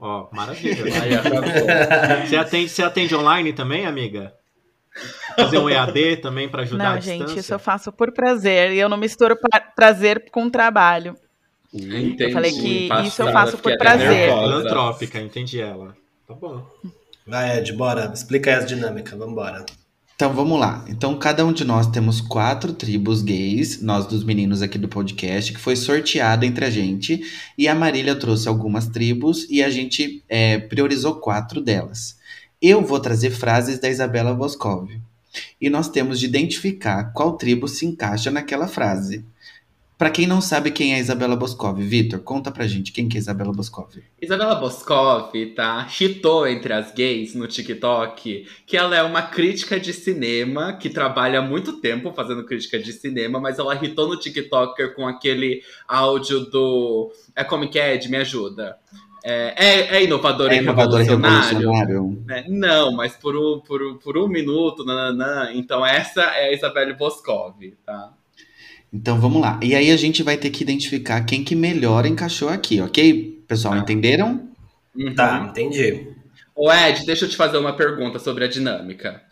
Ó, 0.00 0.28
maravilha. 0.32 0.84
Aí 1.02 1.14
arrasou. 1.14 2.26
Você 2.28 2.36
atende, 2.36 2.68
você 2.68 2.82
atende 2.82 3.14
online 3.14 3.52
também, 3.52 3.84
amiga? 3.86 4.32
Fazer 5.36 5.58
um 5.58 5.68
EAD 5.68 6.16
também 6.16 6.48
pra 6.48 6.62
ajudar 6.62 6.84
Não, 6.84 6.90
à 6.92 7.00
gente, 7.00 7.18
distância? 7.18 7.40
isso 7.40 7.54
eu 7.54 7.58
faço 7.58 7.92
por 7.92 8.12
prazer. 8.12 8.72
E 8.72 8.78
eu 8.78 8.88
não 8.88 8.96
misturo 8.96 9.36
pra- 9.36 9.60
prazer 9.60 10.30
com 10.32 10.48
trabalho. 10.50 11.14
Entendi. 11.84 12.22
Eu 12.22 12.32
falei 12.32 12.52
que 12.52 12.88
isso 13.06 13.22
eu 13.22 13.26
Passada, 13.26 13.32
faço 13.32 13.58
por 13.58 13.76
prazer. 13.76 14.28
Filantrópica, 14.28 15.20
entendi 15.20 15.60
ela. 15.60 15.96
Tá 16.26 16.34
bom. 16.34 16.64
Vai, 17.26 17.58
Ed, 17.58 17.72
bora. 17.72 18.10
Explica 18.14 18.50
aí 18.50 18.56
as 18.56 18.66
dinâmicas, 18.66 19.18
vambora. 19.18 19.64
Então 20.14 20.32
vamos 20.32 20.58
lá. 20.58 20.84
Então 20.88 21.16
cada 21.16 21.46
um 21.46 21.52
de 21.52 21.64
nós 21.64 21.86
temos 21.86 22.20
quatro 22.20 22.72
tribos 22.72 23.22
gays, 23.22 23.80
nós 23.80 24.04
dos 24.04 24.24
meninos 24.24 24.62
aqui 24.62 24.76
do 24.76 24.88
podcast, 24.88 25.52
que 25.52 25.60
foi 25.60 25.76
sorteado 25.76 26.44
entre 26.44 26.64
a 26.64 26.70
gente. 26.70 27.22
E 27.56 27.68
a 27.68 27.74
Marília 27.74 28.16
trouxe 28.16 28.48
algumas 28.48 28.88
tribos 28.88 29.46
e 29.48 29.62
a 29.62 29.70
gente 29.70 30.24
é, 30.28 30.58
priorizou 30.58 31.20
quatro 31.20 31.60
delas. 31.60 32.18
Eu 32.60 32.84
vou 32.84 32.98
trazer 32.98 33.30
frases 33.30 33.78
da 33.78 33.88
Isabela 33.88 34.34
Boscov. 34.34 34.90
E 35.60 35.70
nós 35.70 35.88
temos 35.88 36.18
de 36.18 36.26
identificar 36.26 37.12
qual 37.12 37.36
tribo 37.36 37.68
se 37.68 37.86
encaixa 37.86 38.28
naquela 38.28 38.66
frase. 38.66 39.24
Pra 39.98 40.10
quem 40.10 40.28
não 40.28 40.40
sabe 40.40 40.70
quem 40.70 40.92
é 40.92 40.96
a 40.96 41.00
Isabela 41.00 41.34
Boscov, 41.34 41.76
Vitor, 41.82 42.20
conta 42.20 42.52
pra 42.52 42.68
gente 42.68 42.92
quem 42.92 43.08
que 43.08 43.16
é 43.16 43.20
Isabela 43.20 43.52
Boscov. 43.52 43.96
Isabela 44.22 44.54
Boscov, 44.54 45.32
tá? 45.56 45.88
Chitou 45.88 46.46
entre 46.46 46.72
as 46.72 46.92
gays 46.92 47.34
no 47.34 47.48
TikTok 47.48 48.46
que 48.64 48.76
ela 48.76 48.96
é 48.96 49.02
uma 49.02 49.22
crítica 49.22 49.80
de 49.80 49.92
cinema 49.92 50.72
que 50.74 50.88
trabalha 50.88 51.40
há 51.40 51.42
muito 51.42 51.80
tempo 51.80 52.12
fazendo 52.12 52.44
crítica 52.44 52.78
de 52.78 52.92
cinema, 52.92 53.40
mas 53.40 53.58
ela 53.58 53.74
hitou 53.84 54.06
no 54.08 54.16
TikToker 54.16 54.94
com 54.94 55.04
aquele 55.04 55.62
áudio 55.88 56.40
do. 56.48 57.10
É 57.34 57.42
Comic 57.42 57.76
Ed, 57.76 58.08
me 58.08 58.18
ajuda. 58.18 58.76
É, 59.24 59.54
é, 59.56 59.96
é 59.96 60.04
inovador 60.04 60.48
É 60.52 60.54
e 60.54 60.58
inovador 60.58 61.00
revolucionário? 61.00 61.58
revolucionário. 61.58 62.22
né? 62.24 62.44
Não, 62.48 62.92
mas 62.92 63.16
por 63.16 63.36
um, 63.36 63.58
por, 63.58 63.82
um- 63.82 63.96
por 63.98 64.16
um 64.16 64.28
minuto, 64.28 64.84
nananã. 64.84 65.50
Então 65.52 65.84
essa 65.84 66.22
é 66.22 66.50
a 66.50 66.52
Isabelle 66.52 66.94
Boscov, 66.94 67.56
tá? 67.84 68.12
Então 68.92 69.20
vamos 69.20 69.40
lá. 69.40 69.58
E 69.62 69.74
aí 69.74 69.90
a 69.90 69.96
gente 69.96 70.22
vai 70.22 70.36
ter 70.36 70.50
que 70.50 70.62
identificar 70.62 71.20
quem 71.24 71.44
que 71.44 71.54
melhor 71.54 72.06
encaixou 72.06 72.48
aqui, 72.48 72.80
ok? 72.80 73.42
Pessoal, 73.46 73.74
Tá. 73.74 73.80
entenderam? 73.80 74.48
Tá, 75.14 75.46
entendi. 75.50 76.08
Ô 76.54 76.72
Ed, 76.72 77.04
deixa 77.06 77.24
eu 77.24 77.28
te 77.28 77.36
fazer 77.36 77.58
uma 77.58 77.74
pergunta 77.74 78.18
sobre 78.18 78.44
a 78.44 78.48
dinâmica. 78.48 79.22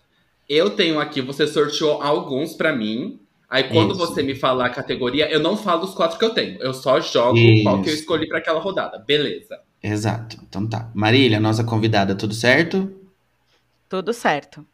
Eu 0.49 0.71
tenho 0.71 1.01
aqui, 1.01 1.21
você 1.21 1.47
sorteou 1.47 2.01
alguns 2.03 2.55
pra 2.55 2.75
mim. 2.75 3.19
Aí 3.49 3.65
quando 3.65 3.91
Isso. 3.93 3.99
você 3.99 4.23
me 4.23 4.35
falar 4.35 4.67
a 4.67 4.71
categoria, 4.71 5.29
eu 5.31 5.41
não 5.41 5.57
falo 5.57 5.85
os 5.85 5.95
quatro 5.95 6.19
que 6.19 6.25
eu 6.25 6.31
tenho. 6.31 6.61
Eu 6.61 6.75
só 6.75 7.01
jogo 7.01 7.39
qual 7.63 7.81
que 7.83 7.89
eu 7.89 7.95
Isso. 7.95 8.03
escolhi 8.03 8.29
pra 8.29 8.39
aquela 8.39 8.61
rodada. 8.61 8.99
Beleza. 9.07 9.59
Exato. 9.83 10.37
Então 10.49 10.67
tá. 10.69 10.91
Marília, 10.95 11.41
nossa 11.41 11.63
convidada, 11.65 12.15
tudo 12.15 12.35
certo? 12.35 12.93
Tudo 13.89 14.13
certo. 14.13 14.67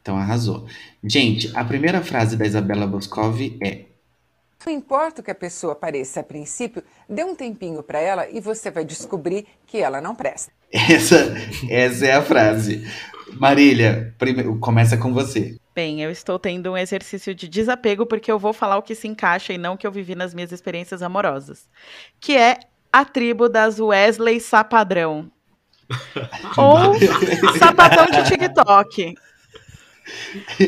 Então 0.00 0.16
arrasou. 0.16 0.66
Gente, 1.04 1.50
a 1.56 1.64
primeira 1.64 2.02
frase 2.02 2.36
da 2.36 2.46
Isabela 2.46 2.86
Boscov 2.86 3.40
é: 3.62 3.84
Não 4.66 4.72
importa 4.72 5.20
o 5.20 5.24
que 5.24 5.30
a 5.30 5.34
pessoa 5.34 5.74
pareça 5.74 6.20
a 6.20 6.22
princípio, 6.22 6.82
dê 7.08 7.22
um 7.24 7.34
tempinho 7.34 7.82
para 7.82 7.98
ela 8.00 8.28
e 8.30 8.40
você 8.40 8.70
vai 8.70 8.84
descobrir 8.84 9.46
que 9.66 9.78
ela 9.78 10.00
não 10.00 10.14
presta. 10.14 10.50
essa, 10.72 11.34
essa 11.68 12.06
é 12.06 12.12
a 12.12 12.22
frase. 12.22 12.86
Marília, 13.34 14.14
prime- 14.18 14.58
começa 14.58 14.96
com 14.96 15.12
você. 15.12 15.56
Bem, 15.74 16.02
eu 16.02 16.10
estou 16.10 16.38
tendo 16.38 16.72
um 16.72 16.76
exercício 16.76 17.34
de 17.34 17.48
desapego 17.48 18.04
porque 18.04 18.30
eu 18.30 18.38
vou 18.38 18.52
falar 18.52 18.76
o 18.76 18.82
que 18.82 18.94
se 18.94 19.06
encaixa 19.06 19.52
e 19.52 19.58
não 19.58 19.74
o 19.74 19.78
que 19.78 19.86
eu 19.86 19.92
vivi 19.92 20.14
nas 20.16 20.34
minhas 20.34 20.50
experiências 20.50 21.00
amorosas. 21.02 21.68
Que 22.18 22.36
é 22.36 22.58
a 22.92 23.04
tribo 23.04 23.48
das 23.48 23.78
Wesley 23.78 24.40
Sapadrão. 24.40 25.30
Ou 26.58 26.94
sapatão 27.58 28.06
de 28.06 28.30
TikTok. 28.30 29.14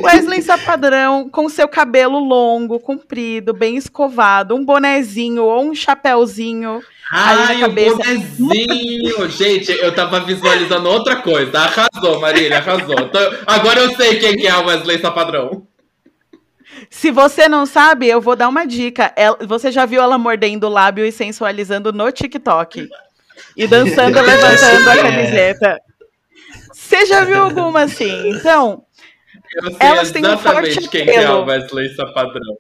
Wesley 0.03 0.43
Sapadrão 0.43 1.29
com 1.29 1.49
seu 1.49 1.69
cabelo 1.69 2.19
longo, 2.19 2.79
comprido, 2.81 3.53
bem 3.53 3.77
escovado, 3.77 4.55
um 4.55 4.65
bonezinho 4.65 5.45
ou 5.45 5.65
um 5.65 5.75
chapéuzinho. 5.75 6.83
Aí 7.11 7.37
na 7.37 7.47
Ai, 7.49 7.57
o 7.57 7.61
cabeça- 7.61 7.97
bonezinho! 7.97 9.29
Gente, 9.31 9.71
eu 9.73 9.95
tava 9.95 10.21
visualizando 10.21 10.89
outra 10.89 11.17
coisa. 11.17 11.59
Arrasou, 11.61 12.21
Marília, 12.21 12.59
arrasou. 12.59 12.99
Então, 12.99 13.33
agora 13.47 13.81
eu 13.81 13.95
sei 13.97 14.19
quem 14.19 14.37
que 14.37 14.47
é 14.47 14.51
a 14.51 14.61
Wesley 14.61 14.99
Sapadrão. 15.01 15.67
Se 16.91 17.11
você 17.11 17.49
não 17.49 17.67
sabe, 17.67 18.09
eu 18.09 18.21
vou 18.21 18.35
dar 18.35 18.49
uma 18.49 18.67
dica. 18.67 19.13
Ela- 19.15 19.39
você 19.43 19.71
já 19.71 19.85
viu 19.87 20.01
ela 20.03 20.17
mordendo 20.19 20.65
o 20.65 20.71
lábio 20.71 21.05
e 21.05 21.13
sensualizando 21.13 21.93
no 21.93 22.11
TikTok? 22.11 22.89
E 23.57 23.67
dançando, 23.67 24.19
levantando 24.21 24.89
a 24.89 24.97
É. 24.97 25.03
camiseta. 25.03 25.79
Você 26.73 27.07
já 27.07 27.25
viu 27.25 27.43
alguma 27.43 27.83
assim? 27.83 28.31
Então, 28.31 28.85
Eu 29.55 29.71
sei 29.71 29.77
Elas 29.81 30.11
têm 30.11 30.27
um 30.27 30.39
forte 30.39 30.89
quem 30.89 31.05
que 31.05 31.11
é 31.11 31.25
apelo. 31.25 31.45
Wesley 31.45 31.95
Sapadrão. 31.95 32.57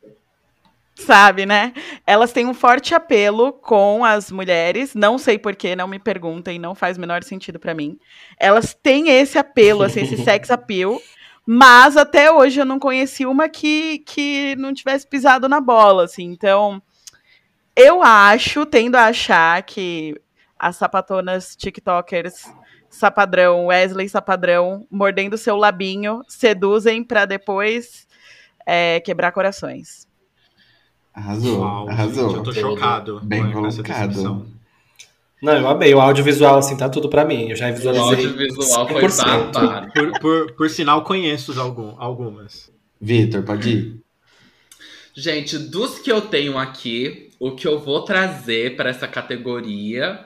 sabe, 0.95 1.47
né? 1.47 1.73
Elas 2.07 2.33
têm 2.33 2.47
um 2.47 2.55
forte 2.55 2.95
apelo 2.95 3.53
com 3.53 4.05
as 4.05 4.31
mulheres. 4.31 4.95
Não 4.95 5.19
sei 5.19 5.39
porquê, 5.39 5.75
não 5.75 5.89
me 5.89 5.99
perguntem, 5.99 6.59
não 6.59 6.75
faz 6.75 6.97
o 6.97 7.01
menor 7.01 7.23
sentido 7.23 7.59
pra 7.59 7.75
mim. 7.75 7.99
Elas 8.39 8.75
têm 8.75 9.09
esse 9.09 9.39
apelo, 9.39 9.83
assim, 9.83 10.03
esse 10.03 10.19
sex 10.23 10.51
appeal. 10.51 11.01
Mas 11.45 11.97
até 11.97 12.31
hoje 12.31 12.61
eu 12.61 12.65
não 12.65 12.79
conheci 12.79 13.27
uma 13.27 13.49
que, 13.49 13.99
que 14.01 14.55
não 14.57 14.73
tivesse 14.73 15.07
pisado 15.07 15.49
na 15.49 15.61
bola, 15.61 16.05
assim. 16.05 16.25
Então, 16.25 16.81
eu 17.75 18.03
acho, 18.03 18.65
tendo 18.67 18.97
a 18.97 19.07
achar 19.07 19.63
que 19.63 20.15
as 20.59 20.77
sapatonas 20.77 21.57
TikTokers 21.57 22.45
Sapadrão, 22.93 23.67
Wesley 23.67 24.09
Sapadrão, 24.09 24.87
mordendo 24.91 25.37
seu 25.39 25.57
labinho, 25.57 26.23
seduzem 26.29 27.03
pra 27.03 27.25
depois 27.25 28.07
é, 28.67 29.01
quebrar 29.01 29.33
corações. 29.33 30.07
Arrasou, 31.15 31.61
Uau, 31.61 31.89
arrasou. 31.89 32.29
gente, 32.29 32.37
eu 32.39 32.43
tô 32.43 32.53
chocado 32.53 33.21
Bem 33.25 33.51
com 33.53 33.67
essa 33.67 33.83
colocado. 33.83 34.09
descrição. 34.09 34.47
Não, 35.43 35.53
eu 35.59 35.69
amei. 35.69 35.93
O 35.93 36.01
audiovisual, 36.01 36.59
assim, 36.59 36.77
tá 36.77 36.89
tudo 36.89 37.09
pra 37.09 37.25
mim. 37.25 37.49
Eu 37.51 37.57
já 37.57 37.69
O 37.69 37.75
visualizei. 37.75 38.27
audiovisual 38.27 38.89
foi 38.89 39.03
100%. 39.03 39.53
babado. 39.53 39.93
Por, 39.93 40.21
por, 40.21 40.53
por 40.53 40.71
sinal, 40.71 41.03
conheço 41.03 41.59
algum, 41.61 41.95
algumas. 41.99 42.71
Vitor, 43.01 43.43
pode 43.43 43.69
ir. 43.71 44.03
Gente, 45.15 45.59
dos 45.59 45.99
que 45.99 46.11
eu 46.11 46.21
tenho 46.23 46.57
aqui, 46.57 47.31
o 47.41 47.51
que 47.57 47.67
eu 47.67 47.79
vou 47.81 48.03
trazer 48.05 48.77
para 48.77 48.89
essa 48.89 49.07
categoria 49.09 50.25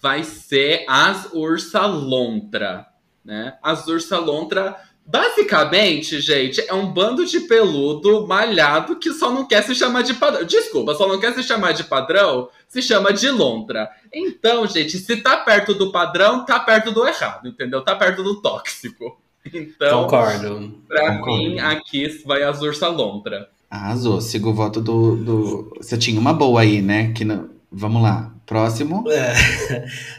vai 0.00 0.24
ser 0.24 0.84
as 0.88 1.28
ursa 1.32 1.86
lontra, 1.86 2.86
né? 3.24 3.54
As 3.62 3.86
ursa 3.86 4.18
lontra, 4.18 4.76
basicamente, 5.04 6.20
gente, 6.20 6.60
é 6.66 6.74
um 6.74 6.92
bando 6.92 7.24
de 7.26 7.40
peludo 7.40 8.26
malhado 8.26 8.96
que 8.96 9.12
só 9.12 9.32
não 9.32 9.46
quer 9.46 9.62
se 9.62 9.74
chamar 9.74 10.02
de 10.02 10.14
padrão. 10.14 10.44
Desculpa, 10.44 10.94
só 10.94 11.08
não 11.08 11.18
quer 11.18 11.34
se 11.34 11.42
chamar 11.42 11.72
de 11.72 11.84
padrão, 11.84 12.48
se 12.68 12.80
chama 12.80 13.12
de 13.12 13.30
lontra. 13.30 13.90
Então, 14.12 14.66
gente, 14.66 14.98
se 14.98 15.16
tá 15.16 15.38
perto 15.38 15.74
do 15.74 15.90
padrão, 15.90 16.44
tá 16.44 16.60
perto 16.60 16.92
do 16.92 17.06
errado, 17.06 17.48
entendeu? 17.48 17.82
Tá 17.82 17.94
perto 17.96 18.22
do 18.22 18.40
tóxico. 18.40 19.20
Então, 19.52 20.02
Concordo. 20.02 20.80
pra 20.86 21.16
Concordo. 21.16 21.38
mim, 21.38 21.58
aqui 21.58 22.06
vai 22.26 22.42
as 22.42 22.60
ursa 22.60 22.88
lontra. 22.88 23.48
Arrasou, 23.70 24.20
sigo 24.20 24.50
o 24.50 24.54
voto 24.54 24.80
do, 24.80 25.16
do. 25.16 25.72
Você 25.80 25.96
tinha 25.96 26.20
uma 26.20 26.34
boa 26.34 26.60
aí, 26.60 26.82
né? 26.82 27.12
Que 27.12 27.24
não... 27.24 27.48
Vamos 27.72 28.02
lá. 28.02 28.34
Próximo. 28.50 29.04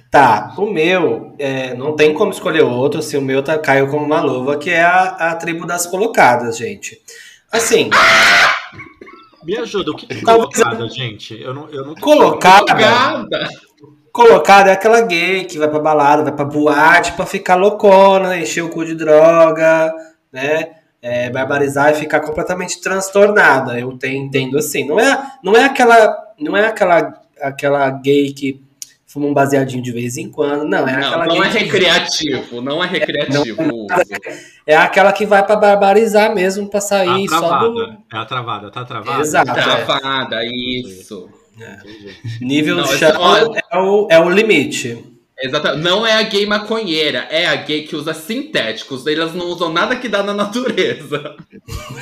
Tá, 0.10 0.54
o 0.58 0.65
meu, 0.70 1.34
é, 1.39 1.74
não 1.74 1.96
tem 1.96 2.13
como 2.13 2.32
escolher 2.32 2.63
outro, 2.63 3.02
se 3.02 3.15
o 3.15 3.22
meu 3.22 3.41
tá, 3.41 3.58
caiu 3.58 3.88
como 3.88 4.06
uma 4.06 4.20
luva, 4.20 4.58
que 4.58 4.70
é 4.70 4.84
a, 4.84 5.04
a 5.32 5.36
tribo 5.36 5.65
das 5.65 5.86
colocadas, 5.88 6.58
gente. 6.58 7.02
Assim, 7.50 7.89
Me 9.44 9.58
ajuda, 9.58 9.91
o 9.91 9.96
que 9.96 10.06
que 10.06 10.13
é 10.20 10.22
colocada, 10.22 10.88
gente? 10.89 11.41
Eu 11.41 11.54
não, 11.54 11.70
eu 11.70 11.86
não 11.86 11.96
colocada, 11.96 12.74
Jogada! 12.74 13.50
colocada 14.12 14.70
é 14.70 14.74
aquela 14.74 15.02
gay 15.02 15.46
que 15.46 15.58
vai 15.58 15.70
pra 15.70 15.80
balada, 15.80 16.24
vai 16.24 16.34
pra 16.34 16.46
boate 16.46 17.13
pra 17.13 17.26
ficar 17.26 17.56
loucona, 17.56 18.38
encher 18.38 18.62
o 18.63 18.70
cu 18.70 18.86
de 18.86 18.94
droga, 18.94 19.94
né? 20.32 20.72
É, 21.02 21.30
barbarizar 21.32 21.91
e 21.91 21.96
ficar 21.96 22.20
completamente 22.20 22.82
transtornada. 22.82 23.80
Eu 23.80 23.98
te- 23.98 24.10
entendo 24.13 24.58
assim. 24.58 24.86
Não 24.88 25.00
é, 25.00 25.32
não 25.41 25.56
é 25.56 25.63
aquela, 25.63 26.15
não 26.38 26.56
é 26.56 26.67
aquela, 26.67 27.21
aquela 27.42 27.90
gay 27.90 28.32
que 28.34 28.62
fuma 29.06 29.28
um 29.28 29.34
baseadinho 29.34 29.84
de 29.84 29.92
vez 29.92 30.16
em 30.18 30.30
quando. 30.30 30.64
Não, 30.64 30.88
é 30.88 30.94
Não, 30.98 31.08
aquela 31.08 31.26
não 31.26 31.36
gay 31.40 31.48
é 31.48 31.52
que- 31.52 31.58
recreativo, 31.60 32.62
não 32.62 32.84
é 32.84 32.88
recreativo. 32.88 33.62
o 33.64 33.86
uso. 33.86 34.42
É 34.66 34.76
aquela 34.76 35.12
que 35.12 35.26
vai 35.26 35.46
pra 35.46 35.56
barbarizar 35.56 36.34
mesmo, 36.34 36.70
pra 36.70 36.80
Tá 36.80 36.86
sair 36.88 37.28
só 37.28 37.40
travada. 37.40 37.68
do 37.70 37.98
É 38.14 38.18
a 38.18 38.26
travada, 38.26 38.72
tá 38.72 38.86
travada? 38.86 39.22
Exato. 39.22 39.50
é. 39.52 39.54
Travada, 39.64 40.46
isso. 40.46 41.30
Entendi. 41.58 42.16
nível 42.42 42.78
Não, 42.78 42.86
chão 42.88 43.12
olha- 43.22 43.62
é 43.72 43.78
o, 43.78 44.08
é 44.10 44.20
o 44.20 44.30
limite. 44.30 45.11
Exatamente. 45.42 45.84
Não 45.84 46.06
é 46.06 46.14
a 46.14 46.24
gay 46.24 46.46
maconheira, 46.46 47.28
é 47.30 47.48
a 47.48 47.56
gay 47.56 47.84
que 47.84 47.96
usa 47.96 48.14
sintéticos. 48.14 49.08
Elas 49.08 49.34
não 49.34 49.48
usam 49.48 49.72
nada 49.72 49.96
que 49.96 50.08
dá 50.08 50.22
na 50.22 50.34
natureza. 50.34 51.36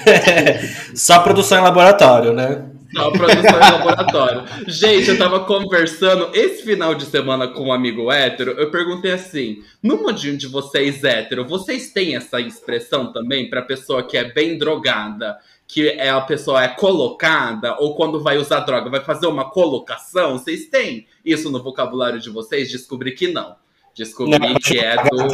Só 0.93 1.19
produção 1.19 1.59
em 1.59 1.63
laboratório, 1.63 2.33
né? 2.33 2.69
Só 2.93 3.11
produção 3.11 3.55
em 3.55 3.71
laboratório. 3.71 4.43
Gente, 4.67 5.09
eu 5.09 5.17
tava 5.17 5.41
conversando 5.41 6.29
esse 6.33 6.63
final 6.63 6.95
de 6.95 7.05
semana 7.05 7.47
com 7.47 7.67
um 7.67 7.73
amigo 7.73 8.11
hétero. 8.11 8.51
Eu 8.51 8.71
perguntei 8.71 9.11
assim: 9.11 9.63
no 9.81 9.97
mundinho 9.97 10.37
de 10.37 10.47
vocês 10.47 11.03
hétero, 11.03 11.45
vocês 11.45 11.91
têm 11.91 12.15
essa 12.15 12.41
expressão 12.41 13.13
também 13.13 13.49
pra 13.49 13.61
pessoa 13.61 14.03
que 14.03 14.17
é 14.17 14.23
bem 14.23 14.57
drogada? 14.57 15.37
Que 15.71 15.89
é 15.89 16.09
a 16.09 16.19
pessoa 16.19 16.63
é 16.63 16.67
colocada, 16.67 17.77
ou 17.79 17.95
quando 17.95 18.23
vai 18.23 18.39
usar 18.39 18.61
droga, 18.61 18.89
vai 18.89 19.01
fazer 19.01 19.27
uma 19.27 19.51
colocação? 19.51 20.39
Vocês 20.39 20.65
têm 20.65 21.05
isso 21.23 21.51
no 21.51 21.61
vocabulário 21.61 22.19
de 22.19 22.31
vocês? 22.31 22.71
Descobri 22.71 23.11
que 23.11 23.31
não. 23.31 23.55
Descobri 23.95 24.39
Não, 24.39 24.55
que 24.55 24.79
é 24.79 24.95
do, 24.95 25.27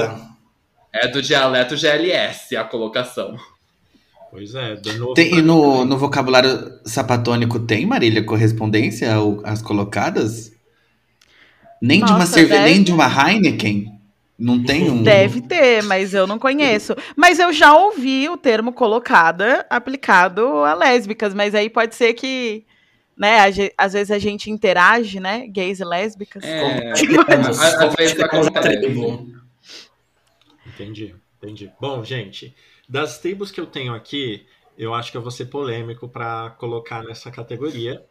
é 0.91 1.08
do 1.08 1.21
dialeto 1.21 1.78
GLS 1.78 2.56
a 2.58 2.65
colocação. 2.65 3.38
Pois 4.30 4.54
é, 4.54 4.76
do 4.76 4.91
novo 4.98 5.13
Tem, 5.13 5.36
e 5.36 5.41
no, 5.41 5.86
no 5.86 5.98
vocabulário 5.98 6.80
sapatônico 6.84 7.58
tem, 7.60 7.86
Marília, 7.86 8.21
correspondência 8.21 9.13
às 9.45 9.62
colocadas? 9.62 10.52
Nem 11.82 12.04
de 12.04 12.12
uma 12.12 12.19
Nossa, 12.19 12.34
cerveja, 12.34 12.63
nem 12.63 12.84
de 12.84 12.91
uma 12.91 13.08
Heineken? 13.08 13.94
Não 14.38 14.62
tem 14.63 14.89
um. 14.91 15.02
Deve 15.02 15.41
ter, 15.41 15.82
mas 15.84 16.13
eu 16.13 16.28
não 16.28 16.38
conheço. 16.38 16.93
Mas 17.15 17.39
eu 17.39 17.54
já 17.54 17.74
ouvi 17.76 18.28
o 18.30 18.36
termo 18.36 18.74
colocada 18.74 19.65
aplicado 19.69 20.45
a 20.63 20.74
lésbicas, 20.74 21.34
mas 21.34 21.56
aí 21.56 21.69
pode 21.69 21.95
ser 21.95 22.13
que, 22.13 22.65
né, 23.17 23.38
às 23.78 23.93
vezes 23.93 24.12
a 24.12 24.19
gente 24.19 24.52
interage, 24.52 25.19
né, 25.21 25.48
gays 25.48 25.80
e 25.80 25.86
lésbicas. 25.86 26.43
É, 26.43 26.60
Compartilhamos, 26.60 27.60
às- 27.62 27.74
às 27.76 27.95
vezes 27.95 28.19
acontece. 28.19 28.78
Entendi, 30.67 31.15
entendi. 31.41 31.71
Bom, 31.80 32.04
gente, 32.04 32.54
das 32.89 33.19
tribos 33.19 33.52
que 33.52 33.60
eu 33.62 33.65
tenho 33.65 33.93
aqui, 33.93 34.45
eu 34.78 34.93
acho 34.93 35.12
que 35.12 35.17
eu 35.17 35.21
vou 35.21 35.32
ser 35.32 35.45
polêmico 35.45 36.08
para 36.08 36.50
colocar 36.58 37.04
nessa 37.04 37.32
categoria. 37.32 38.04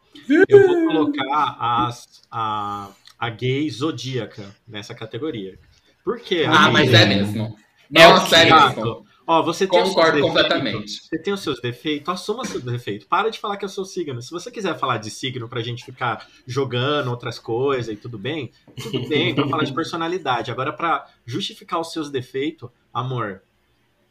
Eu 0.48 0.66
vou 0.66 0.86
colocar 0.86 1.56
as, 1.60 2.22
a, 2.30 2.88
a 3.18 3.28
gay 3.30 3.68
zodíaca 3.68 4.54
nessa 4.66 4.94
categoria. 4.94 5.58
Por 6.04 6.20
quê? 6.20 6.44
Ah, 6.46 6.66
amiga? 6.66 6.72
mas 6.72 6.92
é 6.92 7.06
mesmo. 7.06 7.56
É 7.94 8.06
o 8.06 8.10
Nossa, 8.10 8.36
é 8.36 8.44
quê? 8.46 8.52
mesmo. 8.52 8.66
Exato. 8.70 9.04
Ó, 9.26 9.42
você 9.42 9.66
tem 9.66 9.78
os 9.80 9.86
seus 9.88 9.94
Concordo 9.94 10.16
defeitos, 10.18 10.42
completamente. 10.42 10.90
Você 11.08 11.18
tem 11.18 11.32
os 11.32 11.40
seus 11.42 11.58
defeitos, 11.58 12.08
assuma 12.10 12.44
seus 12.44 12.62
defeitos. 12.62 13.06
Para 13.06 13.30
de 13.30 13.38
falar 13.40 13.56
que 13.56 13.64
é 13.64 13.68
o 13.68 13.70
seu 13.70 13.86
signo. 13.86 14.20
Se 14.20 14.30
você 14.30 14.50
quiser 14.50 14.78
falar 14.78 14.98
de 14.98 15.10
signo 15.10 15.48
pra 15.48 15.62
gente 15.62 15.82
ficar 15.82 16.28
jogando 16.46 17.08
outras 17.08 17.38
coisas 17.38 17.88
e 17.90 17.96
tudo 17.96 18.18
bem, 18.18 18.52
tudo 18.82 19.08
bem, 19.08 19.34
pra 19.34 19.48
falar 19.48 19.64
de 19.64 19.72
personalidade. 19.72 20.50
Agora, 20.50 20.74
pra 20.74 21.06
justificar 21.24 21.80
os 21.80 21.90
seus 21.90 22.10
defeitos, 22.10 22.68
amor, 22.92 23.40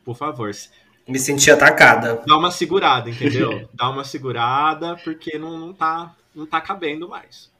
por 0.04 0.16
favor, 0.18 0.50
Me 1.08 1.20
senti 1.20 1.52
atacada. 1.52 2.24
dá 2.26 2.36
uma 2.36 2.50
segurada, 2.50 3.08
entendeu? 3.08 3.70
Dá 3.76 3.90
uma 3.92 4.04
segurada, 4.04 4.96
porque 5.04 5.38
não, 5.38 5.60
não, 5.60 5.74
tá, 5.74 6.16
não 6.34 6.48
tá 6.48 6.60
cabendo 6.60 7.08
mais. 7.08 7.52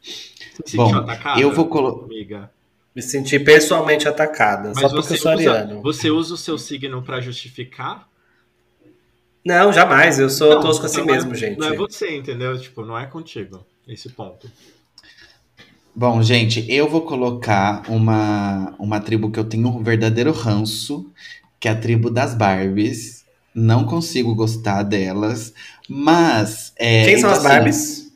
Você 0.00 0.62
se 0.64 0.76
Bom, 0.78 0.86
sentiu 0.86 1.00
atacada, 1.02 1.38
eu 1.38 1.52
vou 1.52 1.66
colo- 1.68 2.04
amiga? 2.04 2.50
Me 2.94 3.02
senti 3.02 3.38
pessoalmente 3.38 4.08
atacada. 4.08 4.72
Mas 4.74 4.80
só 4.80 4.88
porque 4.88 5.02
você 5.08 5.14
eu 5.14 5.18
sou 5.18 5.32
usa, 5.34 5.50
ariano. 5.52 5.82
você 5.82 6.10
usa 6.10 6.34
o 6.34 6.36
seu 6.38 6.58
signo 6.58 7.02
pra 7.02 7.20
justificar? 7.20 8.08
Não, 9.44 9.72
jamais. 9.72 10.18
Eu 10.18 10.28
sou 10.28 10.54
Não, 10.54 10.60
tosco 10.60 10.86
assim 10.86 10.98
não 10.98 11.10
é- 11.10 11.12
mesmo, 11.12 11.34
gente. 11.34 11.58
Não 11.58 11.68
é 11.68 11.76
você, 11.76 12.16
entendeu? 12.16 12.58
Tipo, 12.60 12.84
não 12.84 12.98
é 12.98 13.06
contigo 13.06 13.64
esse 13.86 14.08
ponto. 14.10 14.50
Bom, 15.94 16.22
gente, 16.22 16.64
eu 16.70 16.88
vou 16.88 17.02
colocar 17.02 17.82
uma, 17.88 18.74
uma 18.78 19.00
tribo 19.00 19.30
que 19.30 19.38
eu 19.38 19.44
tenho 19.44 19.68
um 19.68 19.82
verdadeiro 19.82 20.30
ranço, 20.32 21.06
que 21.58 21.66
é 21.66 21.72
a 21.72 21.76
tribo 21.76 22.10
das 22.10 22.34
Barbies. 22.34 23.24
Não 23.54 23.84
consigo 23.84 24.34
gostar 24.34 24.82
delas, 24.84 25.52
mas. 25.88 26.72
é, 26.76 27.04
Quem 27.04 27.18
são 27.18 27.30
então, 27.30 27.30
as 27.30 27.38
assim, 27.38 27.48
Barbies? 27.48 28.12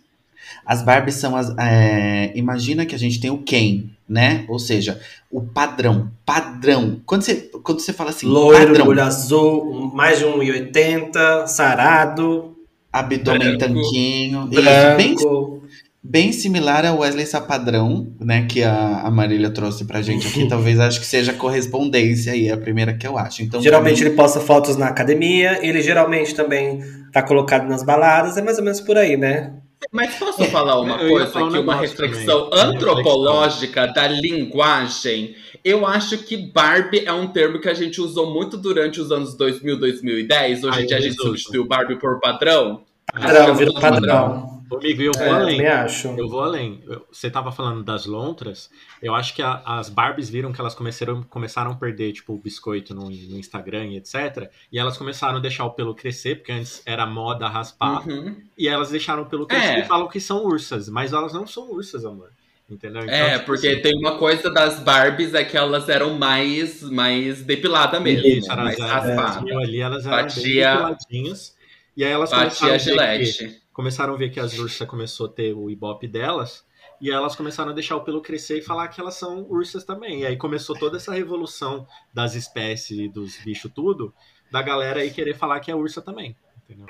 As 0.65 0.83
Barbies 0.83 1.15
são 1.17 1.35
as. 1.35 1.53
é, 1.59 2.33
imagina 2.37 2.87
que 2.87 2.95
a 2.95 2.99
gente 2.99 3.19
tem 3.21 3.31
o 3.31 3.39
Ken, 3.39 3.85
né? 4.12 4.44
Ou 4.46 4.59
seja, 4.59 5.01
o 5.31 5.40
padrão. 5.40 6.11
Padrão. 6.27 7.01
Quando 7.07 7.22
você, 7.22 7.51
quando 7.62 7.81
você 7.81 7.94
fala 7.94 8.11
assim, 8.11 8.27
Loiro, 8.27 8.66
padrão, 8.66 8.88
olho 8.88 9.03
azul, 9.03 9.90
mais 9.94 10.18
de 10.18 10.27
1,80, 10.27 11.46
sarado, 11.46 12.55
abdômen 12.92 13.57
Branco. 13.57 13.59
tanquinho. 13.59 14.48
Isso, 14.53 14.62
bem, 14.96 15.14
branco. 15.14 15.62
bem 16.03 16.31
similar 16.31 16.85
ao 16.85 16.98
Wesley 16.98 17.25
Sapadrão, 17.25 18.12
né? 18.20 18.46
Que 18.46 18.62
a, 18.62 19.01
a 19.01 19.11
Marília 19.11 19.48
trouxe 19.48 19.87
pra 19.87 20.03
gente 20.03 20.27
aqui. 20.27 20.46
Talvez 20.46 20.79
acho 20.79 21.01
que 21.01 21.07
seja 21.07 21.33
correspondência 21.33 22.35
aí, 22.35 22.51
a 22.51 22.57
primeira 22.59 22.92
que 22.92 23.07
eu 23.07 23.16
acho. 23.16 23.42
Então, 23.42 23.62
Geralmente 23.62 24.03
mim, 24.03 24.09
ele 24.09 24.16
posta 24.16 24.40
fotos 24.40 24.77
na 24.77 24.88
academia, 24.88 25.59
ele 25.66 25.81
geralmente 25.81 26.35
também 26.35 26.81
tá 27.11 27.22
colocado 27.22 27.66
nas 27.66 27.83
baladas, 27.83 28.37
é 28.37 28.42
mais 28.42 28.59
ou 28.59 28.64
menos 28.64 28.81
por 28.83 28.98
aí, 28.98 29.16
né? 29.16 29.55
Mas 29.90 30.14
posso 30.16 30.45
falar 30.47 30.81
uma 30.81 30.99
coisa 30.99 31.27
falar 31.27 31.49
aqui, 31.49 31.59
uma 31.59 31.75
reflexão 31.75 32.51
também, 32.51 32.77
antropológica 32.77 33.87
da 33.87 34.07
linguagem? 34.07 35.35
Eu 35.64 35.87
acho 35.87 36.18
que 36.18 36.37
Barbie 36.37 37.05
é 37.05 37.12
um 37.12 37.27
termo 37.27 37.61
que 37.61 37.68
a 37.68 37.75
gente 37.75 38.01
usou 38.01 38.33
muito 38.33 38.57
durante 38.57 39.01
os 39.01 39.11
anos 39.11 39.35
2000, 39.35 39.79
2010. 39.79 40.64
Hoje 40.64 40.83
em 40.83 40.87
dia 40.87 40.97
a 40.97 41.01
gente 41.01 41.16
substituiu 41.16 41.64
Barbie 41.64 41.97
por 41.97 42.21
padrão. 42.21 42.83
Padrão, 43.12 43.49
é 43.49 43.55
vira 43.55 43.71
muito 43.73 43.81
padrão. 43.81 44.62
Amigo, 44.77 45.03
eu 45.03 45.13
vou 45.15 45.23
É, 45.27 45.31
além. 45.31 45.67
acho. 45.67 46.09
Eu 46.09 46.29
vou 46.29 46.41
além. 46.43 46.83
Você 47.11 47.31
tava 47.31 47.51
falando 47.53 47.83
das 47.83 48.07
lontras. 48.07 48.71
Eu 49.03 49.15
acho 49.15 49.35
que 49.35 49.43
a- 49.43 49.63
as 49.65 49.89
Barbies 49.89 50.29
viram 50.31 50.53
que 50.53 50.61
elas 50.61 50.75
começaram, 50.75 51.23
começaram 51.25 51.73
a 51.73 51.75
perder, 51.75 52.13
tipo, 52.13 52.33
o 52.35 52.39
biscoito 52.39 52.95
no, 52.95 53.05
no 53.05 53.39
Instagram 53.39 53.87
e 53.87 53.97
etc. 53.97 54.51
E 54.71 54.79
elas 54.79 54.97
começaram 54.97 55.37
a 55.37 55.41
deixar 55.41 55.65
o 55.65 55.71
pelo 55.71 55.95
crescer, 55.95 56.37
porque 56.37 56.53
antes 56.53 56.83
era 56.87 57.05
moda 57.07 57.49
raspar. 57.49 58.07
Uhum. 58.09 58.37
E 58.57 58.69
elas 58.69 58.91
deixaram 58.91 59.23
o 59.23 59.27
pelo 59.27 59.47
crescer 59.47 59.67
É. 59.67 59.81
e 59.81 59.85
falam 59.85 60.09
que 60.09 60.21
são 60.21 60.45
ursas. 60.45 60.89
Mas 60.89 61.13
elas 61.13 61.33
não 61.33 61.47
são 61.47 61.71
ursas, 61.73 62.05
amor. 62.05 62.31
Entendeu? 62.71 63.03
Então, 63.03 63.15
É, 63.15 63.33
tipo 63.35 63.47
porque 63.47 63.69
assim, 63.69 63.83
tem 63.83 63.99
uma 63.99 64.17
coisa 64.17 64.49
das 64.51 64.79
Barbies 64.81 65.35
é 65.35 65.45
que 65.45 65.57
elas 65.59 65.91
eram 65.91 66.15
mais, 66.15 66.81
mais 66.83 67.43
depiladas 67.43 68.01
mesmo, 68.01 68.27
isso, 68.27 68.51
elas 68.51 68.65
mais 68.65 68.79
eram- 68.79 68.89
raspadas. 68.89 69.57
ali, 69.63 69.81
elas 69.81 70.07
eram 70.07 70.17
bem 70.17 70.25
Batia- 70.27 70.71
depiladinhas. 70.75 71.57
E 71.95 72.03
aí 72.05 72.11
elas 72.13 72.31
Batia 72.31 72.47
começaram 72.69 72.73
a 72.73 72.77
ver 72.79 73.19
que- 73.19 73.25
gilete. 73.35 73.62
Começaram 73.73 74.15
a 74.15 74.17
ver 74.17 74.31
que 74.31 74.41
as 74.41 74.59
ursas 74.59 74.87
começou 74.89 75.27
a 75.27 75.29
ter 75.29 75.53
o 75.55 75.71
ibope 75.71 76.07
delas, 76.07 76.65
e 77.01 77.11
aí 77.11 77.17
elas 77.17 77.35
começaram 77.35 77.73
a 77.73 77.75
deixar 77.75 77.97
o 77.97 78.05
pelo 78.05 78.21
crescer 78.21 78.59
e 78.59 78.63
falar 78.63 78.89
que 78.89 79.01
elas 79.01 79.15
são 79.15 79.45
ursas 79.49 79.85
também. 79.85 80.21
E 80.21 80.27
aí 80.27 80.37
começou 80.37 80.79
toda 80.79 80.97
essa 80.97 81.13
revolução 81.13 81.87
das 82.13 82.35
espécies 82.35 82.99
e 82.99 83.09
dos 83.09 83.37
bichos 83.45 83.73
tudo, 83.75 84.15
da 84.51 84.63
galera 84.63 85.01
aí 85.01 85.11
querer 85.11 85.35
falar 85.35 85.59
que 85.61 85.71
é 85.71 85.75
ursa 85.75 86.01
também. 86.01 86.37
entendeu? 86.65 86.87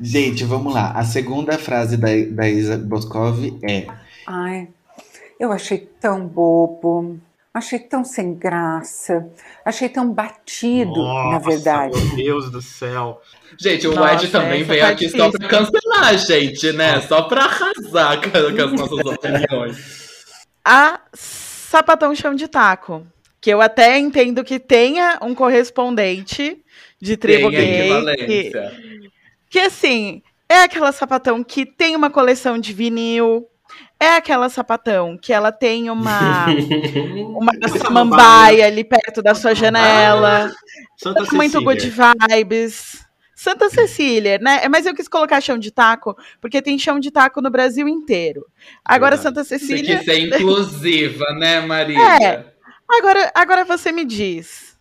Gente, 0.00 0.44
vamos 0.44 0.74
lá. 0.74 0.90
A 0.92 1.04
segunda 1.04 1.56
frase 1.58 1.96
da, 1.96 2.08
da 2.30 2.48
Isa 2.48 2.76
Boscov 2.76 3.38
é: 3.62 3.86
Ai, 4.26 4.68
eu 5.38 5.52
achei 5.52 5.78
tão 5.78 6.26
bobo, 6.26 7.20
achei 7.54 7.78
tão 7.78 8.04
sem 8.04 8.34
graça, 8.34 9.28
achei 9.64 9.88
tão 9.88 10.10
batido, 10.12 10.96
na 10.96 11.32
Nossa, 11.32 11.50
verdade. 11.50 12.00
Meu 12.00 12.16
Deus 12.16 12.50
do 12.50 12.62
céu. 12.62 13.20
Gente, 13.58 13.86
o 13.86 13.94
Nossa, 13.94 14.24
Ed 14.24 14.32
também 14.32 14.62
veio 14.62 14.80
tá 14.80 14.88
aqui 14.88 15.08
só 15.10 15.28
difícil. 15.28 15.38
pra 15.38 15.48
cancelar 15.48 16.08
a 16.08 16.16
gente, 16.16 16.72
né? 16.72 17.00
Só 17.02 17.22
pra 17.22 17.44
arrasar 17.44 18.20
com, 18.22 18.62
as 18.62 18.72
nossas 18.72 19.06
opiniões. 19.06 20.02
A 20.64 21.00
sapatão 21.12 22.14
chão 22.14 22.34
de 22.34 22.48
taco. 22.48 23.06
Que 23.40 23.50
eu 23.50 23.60
até 23.60 23.98
entendo 23.98 24.44
que 24.44 24.60
tenha 24.60 25.18
um 25.20 25.34
correspondente 25.34 26.62
de 27.00 27.16
tribo 27.16 27.50
Tem 27.50 27.58
gay. 27.58 27.66
Que, 27.66 27.80
equivalência. 27.82 28.72
que 29.50 29.58
assim, 29.58 30.22
é 30.48 30.62
aquela 30.62 30.92
sapatão 30.92 31.42
que 31.42 31.66
tem 31.66 31.96
uma 31.96 32.08
coleção 32.08 32.56
de 32.56 32.72
vinil. 32.72 33.48
É 34.02 34.16
aquela 34.16 34.48
sapatão 34.48 35.16
que 35.16 35.32
ela 35.32 35.52
tem 35.52 35.88
uma, 35.88 36.46
uma 37.38 37.52
samambaia 37.68 38.66
ali 38.66 38.82
perto 38.82 39.22
da 39.22 39.32
sua 39.32 39.54
janela. 39.54 40.50
Santa 40.96 41.24
Tá 41.24 41.36
muito 41.36 41.62
good 41.62 41.88
vibes. 41.88 43.06
Santa 43.32 43.70
Cecília, 43.70 44.38
né? 44.38 44.66
Mas 44.68 44.86
eu 44.86 44.94
quis 44.94 45.06
colocar 45.06 45.40
chão 45.40 45.56
de 45.56 45.70
taco, 45.70 46.16
porque 46.40 46.60
tem 46.60 46.76
chão 46.80 46.98
de 46.98 47.12
taco 47.12 47.40
no 47.40 47.48
Brasil 47.48 47.86
inteiro. 47.86 48.44
Agora. 48.84 49.16
Santa 49.16 49.44
Você 49.44 49.60
Cecília. 49.60 49.98
quis 49.98 50.04
ser 50.04 50.18
inclusiva, 50.18 51.24
né, 51.38 51.60
Maria? 51.60 52.24
É. 52.24 52.44
Agora, 52.90 53.30
agora 53.32 53.64
você 53.64 53.92
me 53.92 54.04
diz. 54.04 54.76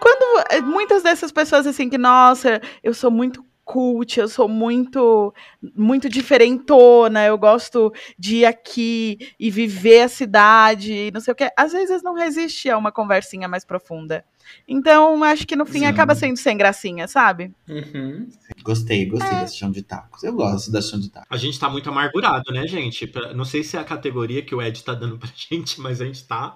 Quando 0.00 0.64
muitas 0.64 1.04
dessas 1.04 1.30
pessoas 1.30 1.68
assim 1.68 1.88
que, 1.88 1.98
nossa, 1.98 2.60
eu 2.82 2.92
sou 2.94 3.12
muito 3.12 3.44
cult, 3.72 4.18
eu 4.18 4.28
sou 4.28 4.48
muito 4.48 5.32
muito 5.76 6.08
diferentona, 6.08 7.24
eu 7.24 7.38
gosto 7.38 7.92
de 8.18 8.38
ir 8.38 8.44
aqui 8.46 9.18
e 9.38 9.50
viver 9.50 10.02
a 10.02 10.08
cidade, 10.08 10.92
e 10.92 11.10
não 11.12 11.20
sei 11.20 11.32
o 11.32 11.34
quê. 11.34 11.48
Às 11.56 11.72
vezes 11.72 12.02
não 12.02 12.14
resiste 12.14 12.68
a 12.68 12.76
uma 12.76 12.90
conversinha 12.92 13.46
mais 13.48 13.64
profunda. 13.64 14.24
Então, 14.66 15.22
acho 15.22 15.46
que 15.46 15.54
no 15.54 15.64
fim 15.64 15.80
Sim. 15.80 15.84
acaba 15.86 16.12
sendo 16.14 16.36
sem 16.36 16.56
gracinha, 16.56 17.06
sabe? 17.06 17.52
Uhum. 17.68 18.28
Gostei, 18.64 19.06
gostei 19.06 19.36
É. 19.38 19.40
desse 19.42 19.56
chão 19.56 19.70
de 19.70 19.82
tacos. 19.82 20.24
Eu 20.24 20.32
gosto 20.32 20.72
da 20.72 20.82
chão 20.82 20.98
de 20.98 21.08
tacos. 21.08 21.28
A 21.30 21.36
gente 21.36 21.58
tá 21.60 21.68
muito 21.70 21.88
amargurado, 21.88 22.52
né, 22.52 22.66
gente? 22.66 23.06
Pra- 23.06 23.32
Não 23.32 23.44
sei 23.44 23.62
se 23.62 23.76
é 23.76 23.80
a 23.80 23.84
categoria 23.84 24.42
que 24.42 24.52
o 24.54 24.60
Ed 24.60 24.82
tá 24.82 24.92
dando 24.94 25.16
pra 25.18 25.28
gente, 25.36 25.80
mas 25.80 26.00
a 26.00 26.04
gente 26.04 26.26
tá 26.26 26.54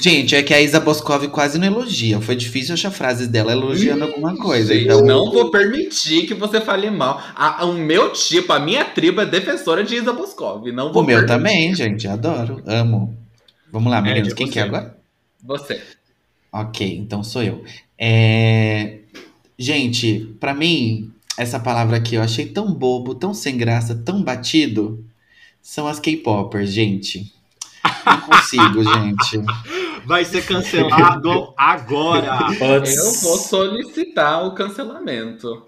Gente, 0.00 0.34
é 0.34 0.42
que 0.42 0.52
a 0.52 0.60
Isa 0.60 0.80
Boscov 0.80 1.28
quase 1.28 1.58
não 1.58 1.66
elogia. 1.66 2.20
Foi 2.20 2.34
difícil 2.34 2.74
achar 2.74 2.90
frases 2.90 3.28
dela 3.28 3.52
elogiando 3.52 4.04
alguma 4.04 4.36
coisa. 4.36 4.74
Gente, 4.74 4.84
então, 4.86 5.02
não 5.04 5.30
vou 5.30 5.50
permitir 5.50 6.26
que 6.26 6.34
você 6.34 6.60
fale 6.60 6.90
mal. 6.90 7.22
A- 7.34 7.64
o 7.64 7.74
meu 7.74 8.12
tipo, 8.12 8.52
a 8.52 8.58
minha 8.58 8.84
tribo 8.84 9.20
é 9.20 9.26
defensora 9.26 9.84
de 9.84 9.94
Isa 9.94 10.12
Boscov. 10.12 10.66
Não 10.72 10.92
vou 10.92 11.02
o 11.02 11.06
meu 11.06 11.18
permitir. 11.18 11.26
também, 11.36 11.74
gente. 11.74 12.08
Adoro, 12.08 12.60
amo. 12.66 13.16
Vamos 13.70 13.90
lá, 13.92 14.00
meninos. 14.00 14.32
é 14.32 14.34
Quem 14.36 14.46
você. 14.46 14.52
que 14.52 14.58
é 14.58 14.62
agora? 14.62 14.96
Você. 15.44 15.80
Ok, 16.52 16.96
então 16.96 17.22
sou 17.22 17.42
eu. 17.42 17.64
É, 17.98 18.98
Gente, 19.56 20.34
pra 20.40 20.52
mim, 20.52 21.12
essa 21.38 21.60
palavra 21.60 21.96
aqui 21.96 22.16
eu 22.16 22.22
achei 22.22 22.46
tão 22.46 22.72
bobo, 22.74 23.14
tão 23.14 23.32
sem 23.32 23.56
graça, 23.56 23.94
tão 23.94 24.20
batido. 24.20 25.04
São 25.62 25.86
as 25.86 26.00
K-popers, 26.00 26.70
gente. 26.72 27.32
Não 28.06 28.20
consigo, 28.20 28.82
gente. 28.82 29.40
Vai 30.06 30.24
ser 30.24 30.44
cancelado 30.46 31.52
agora. 31.56 32.26
Eu 32.60 33.12
vou 33.22 33.36
solicitar 33.38 34.46
o 34.46 34.54
cancelamento. 34.54 35.62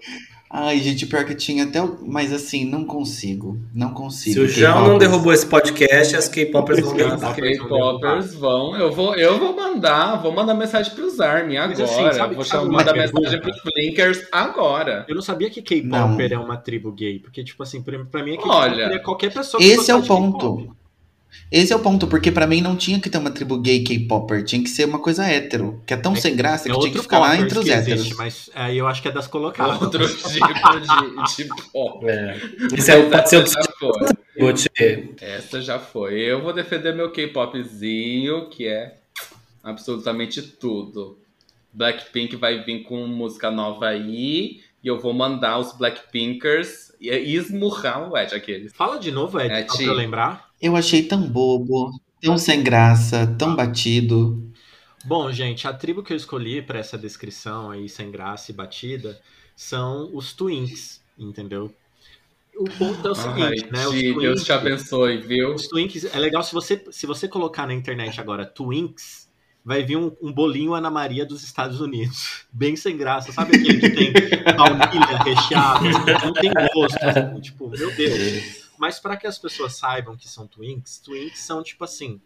Ai, 0.49 0.79
gente, 0.79 1.05
pior 1.05 1.25
que 1.25 1.35
tinha 1.35 1.65
até. 1.65 1.79
Mas 2.03 2.31
assim, 2.31 2.63
não 2.63 2.85
consigo. 2.85 3.59
Não 3.73 3.89
consigo. 3.93 4.33
Se 4.35 4.39
o 4.39 4.47
João 4.47 4.87
não 4.87 4.97
derrubou 4.97 5.33
esse 5.33 5.45
podcast, 5.45 6.15
as 6.15 6.29
K-popers 6.29 6.79
vão 6.79 6.91
As 6.91 6.97
derrubar. 6.97 7.35
K-popers 7.35 8.33
vão. 8.33 8.75
Eu 8.77 8.89
vou, 8.91 9.13
eu 9.15 9.37
vou 9.37 9.53
mandar, 9.53 10.15
vou 10.21 10.31
mandar 10.31 10.53
mensagem 10.53 10.93
pros 10.95 11.19
Army 11.19 11.55
Mas 11.57 11.77
agora. 11.81 11.83
assim, 12.07 12.17
sabe- 12.17 12.35
vou 12.35 12.45
sabe 12.45 12.63
chamar, 12.63 12.77
mandar 12.77 12.93
mensagem 12.93 13.41
pros 13.41 13.59
Flinkers 13.59 14.25
agora. 14.31 15.05
Eu 15.09 15.15
não 15.15 15.21
sabia 15.21 15.49
que 15.49 15.61
K-Popper 15.61 16.31
é 16.31 16.37
uma 16.37 16.55
tribo 16.55 16.93
gay, 16.93 17.19
porque, 17.19 17.43
tipo 17.43 17.61
assim, 17.61 17.81
pra, 17.81 18.05
pra 18.05 18.23
mim 18.23 18.35
é 18.35 18.39
Olha, 18.41 18.83
é 18.83 18.99
qualquer 18.99 19.33
pessoa 19.33 19.59
que 19.61 19.67
Esse 19.67 19.91
é 19.91 19.95
o 19.95 20.01
de 20.01 20.07
ponto. 20.07 20.76
Esse 21.51 21.71
é 21.71 21.75
o 21.75 21.79
ponto, 21.79 22.07
porque 22.07 22.31
pra 22.31 22.45
mim 22.45 22.59
não 22.59 22.75
tinha 22.75 22.99
que 22.99 23.09
ter 23.09 23.17
uma 23.17 23.31
tribo 23.31 23.57
gay 23.57 23.81
K-popper, 23.83 24.43
tinha 24.43 24.61
que 24.61 24.69
ser 24.69 24.85
uma 24.85 24.99
coisa 24.99 25.25
hétero, 25.25 25.81
que 25.85 25.93
é 25.93 25.97
tão 25.97 26.13
É- 26.13 26.15
sem 26.17 26.35
graça 26.35 26.69
É 26.69 26.73
que 26.73 26.79
tinha 26.79 26.91
que 26.91 26.99
ficar 26.99 27.19
lá 27.19 27.37
entre 27.37 27.57
os 27.59 27.67
héteros. 27.67 27.99
existe, 28.01 28.15
mas 28.15 28.49
aí 28.53 28.77
eu 28.77 28.85
acho 28.87 29.01
que 29.01 29.07
é 29.07 29.11
das 29.11 29.27
colocadas. 29.27 29.81
outro 29.81 30.05
tipo 30.07 30.47
de, 31.37 31.43
de 31.43 31.71
pop. 31.71 32.05
É. 32.05 32.37
Isso 32.77 32.91
é, 32.91 33.01
pode 33.09 33.29
ser 33.29 33.37
o 33.37 33.41
Essa 33.43 33.61
já 33.61 33.71
foi. 33.79 34.07
Bote. 34.39 34.69
Essa 35.21 35.61
já 35.61 35.79
foi. 35.79 36.15
Eu 36.19 36.41
vou 36.41 36.51
defender 36.53 36.93
meu 36.93 37.11
K-popzinho, 37.11 38.49
que 38.49 38.67
é 38.67 38.95
absolutamente 39.63 40.41
tudo. 40.41 41.17
Blackpink 41.73 42.35
vai 42.35 42.63
vir 42.63 42.83
com 42.83 43.05
música 43.07 43.49
nova 43.51 43.87
aí. 43.87 44.61
E 44.83 44.87
eu 44.87 44.99
vou 44.99 45.11
mandar 45.13 45.57
os 45.59 45.73
Blackpinkers 45.73 46.91
e 47.01 47.09
esmurrar 47.35 48.09
o 48.09 48.17
Ed 48.17 48.33
aqueles. 48.33 48.71
Fala 48.73 48.99
de 48.99 49.11
novo, 49.11 49.39
Ed, 49.39 49.51
É, 49.51 49.67
só 49.67 49.77
pra 49.83 49.93
lembrar. 49.93 50.46
Eu 50.61 50.75
achei 50.75 51.03
tão 51.03 51.21
bobo, 51.21 51.91
tão 52.21 52.37
sem 52.37 52.63
graça, 52.63 53.27
tão 53.37 53.55
batido. 53.55 54.43
Bom, 55.05 55.31
gente, 55.31 55.67
a 55.67 55.73
tribo 55.73 56.03
que 56.03 56.11
eu 56.11 56.17
escolhi 56.17 56.61
pra 56.61 56.79
essa 56.79 56.97
descrição 56.97 57.71
aí, 57.71 57.87
sem 57.87 58.11
graça 58.11 58.51
e 58.51 58.55
batida, 58.55 59.19
são 59.55 60.09
os 60.13 60.33
Twinks, 60.33 61.01
entendeu? 61.17 61.73
O 62.57 62.65
ponto 62.71 63.07
é 63.07 63.11
o 63.11 63.15
seguinte, 63.15 63.65
Ai, 63.65 63.71
né? 63.71 63.87
Os 63.87 63.93
Ti, 63.93 64.01
Deus 64.01 64.15
Twinks- 64.15 64.43
te 64.45 64.51
abençoe, 64.51 65.17
viu? 65.17 65.53
Os 65.53 65.67
Twinks, 65.67 66.05
é 66.05 66.17
legal 66.19 66.41
se 66.41 66.51
você, 66.53 66.83
se 66.89 67.05
você 67.05 67.27
colocar 67.27 67.67
na 67.67 67.73
internet 67.73 68.19
agora 68.19 68.45
Twinks, 68.45 69.29
vai 69.63 69.83
vir 69.83 69.95
um, 69.97 70.11
um 70.21 70.33
bolinho 70.33 70.73
Ana 70.73 70.89
Maria 70.89 71.23
dos 71.25 71.43
Estados 71.43 71.79
Unidos. 71.79 72.45
Bem 72.51 72.75
sem 72.75 72.97
graça, 72.97 73.31
sabe 73.31 73.55
aquele 73.57 73.79
que 73.79 73.89
tem 73.91 74.11
baunilha 74.57 75.17
recheada, 75.23 75.85
não 76.25 76.33
tem 76.33 76.51
gosto, 76.73 76.97
assim, 77.03 77.39
tipo, 77.41 77.69
meu 77.69 77.95
Deus. 77.95 78.66
Mas 78.79 78.99
para 78.99 79.17
que 79.17 79.27
as 79.27 79.37
pessoas 79.39 79.75
saibam 79.77 80.15
que 80.15 80.27
são 80.27 80.47
Twinks, 80.47 80.99
Twinks 80.99 81.39
são 81.41 81.63
tipo 81.63 81.83
assim, 81.83 82.21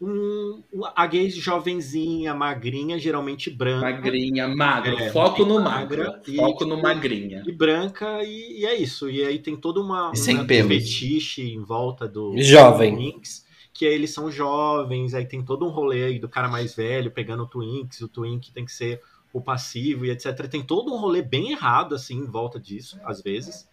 um, 0.00 0.62
um- 0.72 0.84
a 0.94 1.06
gay 1.06 1.28
jovenzinha, 1.30 2.32
magrinha, 2.34 2.98
geralmente 2.98 3.50
branca. 3.50 3.90
Magrinha, 3.90 4.46
magra. 4.48 4.94
É, 5.02 5.10
Foco 5.10 5.44
no 5.44 5.60
magra 5.60 6.04
magra. 6.04 6.22
e, 6.28 6.36
Foco 6.36 6.64
no 6.64 6.80
magrinha. 6.80 7.42
E 7.46 7.52
branca, 7.52 8.22
e, 8.22 8.60
e 8.60 8.66
é 8.66 8.74
isso. 8.76 9.10
E 9.10 9.24
aí 9.24 9.38
tem 9.40 9.56
toda 9.56 9.80
uma 9.80 10.12
E 10.14 10.16
sem 10.16 10.38
um 10.38 10.46
pelos. 10.46 10.68
fetiche 10.68 11.42
em 11.52 11.60
volta 11.62 12.06
do 12.06 12.34
Jovem. 12.40 12.94
Twinks, 12.94 13.44
que 13.72 13.86
aí 13.86 13.94
eles 13.94 14.10
são 14.12 14.30
jovens, 14.30 15.14
aí 15.14 15.24
tem 15.26 15.44
todo 15.44 15.64
um 15.66 15.70
rolê 15.70 16.04
aí 16.04 16.18
do 16.18 16.28
cara 16.28 16.48
mais 16.48 16.74
velho 16.74 17.10
pegando 17.10 17.42
o 17.42 17.46
Twinks, 17.48 18.00
o 18.00 18.08
Twink 18.08 18.52
tem 18.52 18.64
que 18.64 18.72
ser 18.72 19.00
o 19.32 19.40
passivo 19.40 20.06
e 20.06 20.10
etc. 20.10 20.46
Tem 20.48 20.62
todo 20.62 20.92
um 20.92 20.96
rolê 20.98 21.22
bem 21.22 21.50
errado, 21.52 21.94
assim, 21.94 22.16
em 22.18 22.24
volta 22.26 22.58
disso, 22.58 22.98
às 23.04 23.20
vezes. 23.20 23.68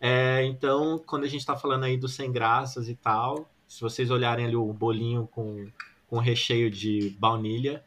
É, 0.00 0.44
então, 0.44 1.02
quando 1.06 1.24
a 1.24 1.28
gente 1.28 1.44
tá 1.44 1.56
falando 1.56 1.84
aí 1.84 1.96
dos 1.96 2.14
sem 2.14 2.30
graças 2.30 2.88
e 2.88 2.94
tal, 2.94 3.48
se 3.66 3.80
vocês 3.80 4.10
olharem 4.10 4.46
ali 4.46 4.56
o 4.56 4.72
bolinho 4.72 5.28
com, 5.30 5.66
com 6.06 6.18
recheio 6.18 6.70
de 6.70 7.10
baunilha, 7.18 7.82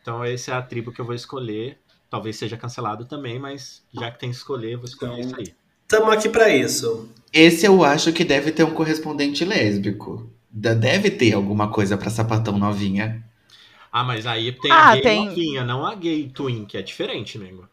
então 0.00 0.24
essa 0.24 0.52
é 0.52 0.54
a 0.54 0.62
tribo 0.62 0.92
que 0.92 1.00
eu 1.00 1.04
vou 1.04 1.14
escolher. 1.14 1.78
Talvez 2.08 2.36
seja 2.36 2.56
cancelado 2.56 3.04
também, 3.04 3.38
mas 3.38 3.84
já 3.92 4.10
que 4.10 4.18
tem 4.18 4.30
que 4.30 4.36
escolher, 4.36 4.72
eu 4.72 4.78
vou 4.78 4.86
escolher 4.86 5.18
Então, 5.20 5.26
isso 5.26 5.36
aí. 5.36 5.54
Tamo 5.86 6.10
aqui 6.10 6.28
pra 6.28 6.48
isso. 6.48 7.08
Esse 7.32 7.66
eu 7.66 7.84
acho 7.84 8.12
que 8.12 8.24
deve 8.24 8.50
ter 8.50 8.64
um 8.64 8.74
correspondente 8.74 9.44
lésbico. 9.44 10.28
Deve 10.50 11.10
ter 11.10 11.32
alguma 11.34 11.68
coisa 11.70 11.96
pra 11.96 12.10
sapatão 12.10 12.58
novinha. 12.58 13.24
Ah, 13.92 14.02
mas 14.02 14.26
aí 14.26 14.50
tem 14.52 14.70
Ah, 14.72 14.90
a 14.90 14.94
gay 14.94 15.02
tem- 15.02 15.24
novinha, 15.26 15.64
não 15.64 15.86
a 15.86 15.94
gay 15.94 16.28
twin, 16.28 16.64
que 16.64 16.76
é 16.76 16.82
diferente, 16.82 17.38
nego. 17.38 17.68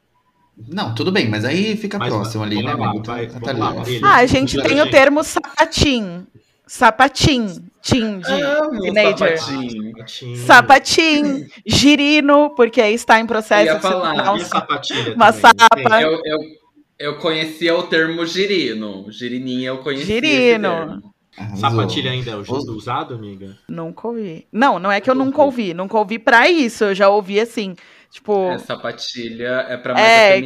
Não, 0.67 0.95
tudo 0.95 1.11
bem, 1.11 1.29
mas 1.29 1.45
aí 1.45 1.77
fica 1.77 1.99
Mas 1.99 2.09
próximo 2.09 2.43
ali, 2.43 2.63
né, 2.63 2.73
lá, 2.73 2.89
amigo? 2.89 3.03
Vai, 3.05 3.27
tá 3.27 3.51
lá, 3.53 3.69
ali. 3.69 4.01
Ah, 4.03 4.15
a 4.17 4.25
gente 4.25 4.53
Gente. 4.53 4.67
tem 4.67 4.81
o 4.81 4.89
termo 4.89 5.23
sapatim. 5.23 6.25
Sapatim. 6.65 7.63
Tim 7.81 8.19
de 8.19 8.31
Amo 8.31 8.81
teenager. 8.81 9.39
Sapatim. 10.45 11.47
Girino, 11.65 12.49
porque 12.55 12.81
aí 12.81 12.93
está 12.93 13.19
em 13.19 13.25
processo 13.25 13.65
Ia 13.65 13.75
de 13.75 13.81
se 13.81 13.87
falar, 13.87 14.33
um 14.33 14.39
sapatilha 14.39 15.15
Uma 15.15 15.31
também, 15.31 15.41
sapa. 15.57 15.89
tem? 15.89 16.01
Eu, 16.01 16.21
eu, 16.25 16.39
eu 16.99 17.17
conhecia 17.17 17.75
o 17.77 17.83
termo 17.83 18.25
girino. 18.25 19.05
Girininha 19.09 19.69
eu 19.69 19.77
conhecia. 19.77 20.05
Girino. 20.15 21.01
Arrasou. 21.37 21.69
Sapatilha 21.69 22.11
ainda 22.11 22.31
é 22.31 22.35
usado, 22.35 23.13
amiga? 23.13 23.55
Nunca 23.69 24.07
ouvi. 24.07 24.47
Não, 24.51 24.79
não 24.79 24.91
é 24.91 24.99
que 24.99 25.09
eu 25.09 25.15
nunca 25.15 25.41
ouvi. 25.41 25.73
Nunca 25.73 25.97
ouvi 25.97 26.17
pra 26.17 26.49
isso. 26.49 26.83
Eu 26.83 26.95
já 26.95 27.09
ouvi 27.09 27.39
assim. 27.39 27.75
Tipo, 28.17 28.49
É, 28.51 28.57
sapatilha 28.57 29.65
é 29.69 29.77
pra 29.77 29.93
mais 29.93 30.03
É, 30.03 30.39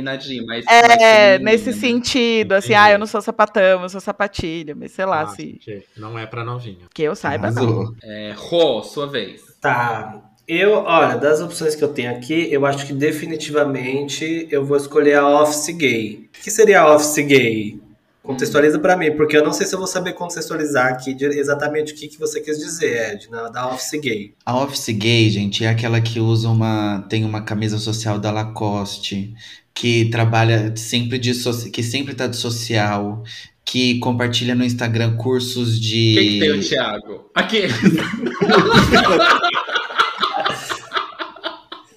mas 0.46 0.66
é, 0.68 1.40
mais 1.40 1.42
nesse 1.42 1.68
né? 1.70 1.76
sentido. 1.78 2.52
Assim, 2.52 2.74
Entendi. 2.74 2.86
ah, 2.86 2.92
eu 2.92 3.00
não 3.00 3.06
sou 3.08 3.22
sapatão, 3.22 3.82
eu 3.84 3.88
sou 3.90 4.02
sapatilha. 4.02 4.76
Mas 4.76 4.92
sei 4.92 5.06
lá, 5.06 5.22
Ah, 5.22 5.28
se. 5.28 5.58
ok. 5.62 5.86
Não 5.96 6.20
é 6.20 6.26
pra 6.26 6.44
novinha. 6.44 6.88
Que 6.94 7.04
eu 7.04 7.16
saiba, 7.16 7.50
não. 7.50 7.94
É, 8.04 8.34
Rô, 8.36 8.84
sua 8.84 9.08
vez. 9.08 9.42
Tá. 9.62 10.22
Eu, 10.46 10.74
olha, 10.84 11.16
das 11.18 11.40
opções 11.40 11.74
que 11.74 11.84
eu 11.84 11.94
tenho 11.94 12.12
aqui, 12.12 12.52
eu 12.52 12.66
acho 12.66 12.86
que 12.86 12.92
definitivamente 12.92 14.48
eu 14.52 14.66
vou 14.66 14.76
escolher 14.76 15.16
a 15.16 15.28
Office 15.42 15.74
Gay. 15.74 16.30
O 16.38 16.44
que 16.44 16.52
seria 16.52 16.82
a 16.82 16.94
Office 16.94 17.26
Gay? 17.26 17.80
Contextualiza 18.24 18.78
pra 18.78 18.96
mim, 18.96 19.12
porque 19.16 19.36
eu 19.36 19.44
não 19.44 19.52
sei 19.52 19.66
se 19.66 19.74
eu 19.74 19.80
vou 19.80 19.88
saber 19.88 20.14
contextualizar 20.14 20.94
aqui 20.94 21.14
de- 21.14 21.26
exatamente 21.26 21.94
o 21.94 21.96
que, 21.96 22.08
que 22.08 22.20
você 22.20 22.40
quis 22.40 22.60
dizer, 22.60 23.14
Ed, 23.14 23.28
na, 23.32 23.50
da 23.50 23.68
Office 23.74 24.00
Gay. 24.00 24.34
A 24.46 24.58
office 24.64 24.90
gay, 24.90 25.28
gente, 25.30 25.66
é 25.66 25.70
aquela 25.70 26.00
que 26.00 26.20
usa 26.20 26.48
uma. 26.48 27.04
tem 27.10 27.26
uma 27.26 27.42
camisa 27.42 27.80
social 27.80 28.20
da 28.20 28.32
Lacoste, 28.32 29.34
que 29.74 30.06
trabalha 30.12 30.72
sempre 30.76 31.18
de 31.18 31.32
que 31.72 31.82
sempre 31.82 32.14
tá 32.14 32.28
de 32.28 32.38
social, 32.38 33.24
que 33.66 33.98
compartilha 34.00 34.54
no 34.54 34.64
Instagram 34.64 35.18
cursos 35.18 35.78
O 35.78 35.82
de. 35.82 36.14
que, 36.14 36.30
que 36.34 36.40
tem 36.40 36.52
o 36.52 36.62
Thiago? 36.62 37.32
Aqui. 37.34 37.62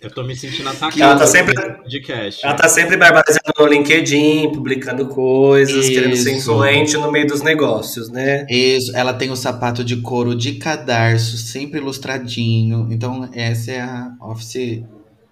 Eu 0.05 0.11
tô 0.11 0.23
me 0.23 0.37
sentindo 0.37 0.69
atacado. 0.69 1.01
Ela 1.01 1.17
tá 1.19 1.27
sempre- 1.27 1.55
podcast. 1.55 2.45
Ela 2.45 2.55
tá 2.55 2.69
sempre 2.69 2.97
barbarizando 2.97 3.53
no 3.59 3.67
LinkedIn, 3.67 4.53
publicando 4.53 5.07
coisas, 5.09 5.89
querendo 5.89 6.15
ser 6.15 6.33
Isso. 6.37 6.51
influente 6.51 6.95
no 6.99 7.11
meio 7.11 7.27
dos 7.27 7.41
negócios, 7.43 8.11
né? 8.11 8.47
Isso, 8.51 8.95
ela 8.95 9.15
tem 9.15 9.31
o 9.31 9.37
sapato 9.37 9.83
de 9.83 9.97
couro 10.03 10.35
de 10.35 10.57
cadarço, 10.57 11.37
sempre 11.39 11.81
ilustradinho. 11.81 12.87
Então, 12.91 13.29
essa 13.33 13.71
é 13.73 13.81
a 13.81 14.13
office, 14.21 14.83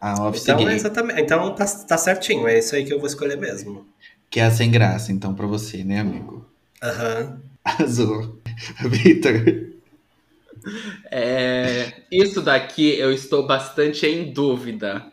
a 0.01 0.27
office 0.27 0.49
Então, 0.49 0.71
exatamente. 0.71 1.21
Então 1.21 1.55
tá, 1.55 1.67
tá 1.67 1.99
certinho, 1.99 2.49
é 2.49 2.59
isso 2.59 2.75
aí 2.75 2.85
que 2.85 2.93
eu 2.95 2.99
vou 2.99 3.07
escolher 3.07 3.37
mesmo. 3.37 3.87
que 4.31 4.41
é 4.41 4.45
a 4.45 4.51
sem 4.51 4.71
graça, 4.71 5.13
então, 5.13 5.35
pra 5.35 5.47
você, 5.47 5.85
né, 5.85 6.01
amigo? 6.01 6.47
Aham. 6.83 7.39
Azul. 7.63 8.41
Vitor. 8.89 9.62
É, 11.11 11.93
isso 12.11 12.41
daqui 12.41 12.97
eu 12.99 13.13
estou 13.13 13.47
bastante 13.47 14.07
em 14.07 14.33
dúvida, 14.33 15.05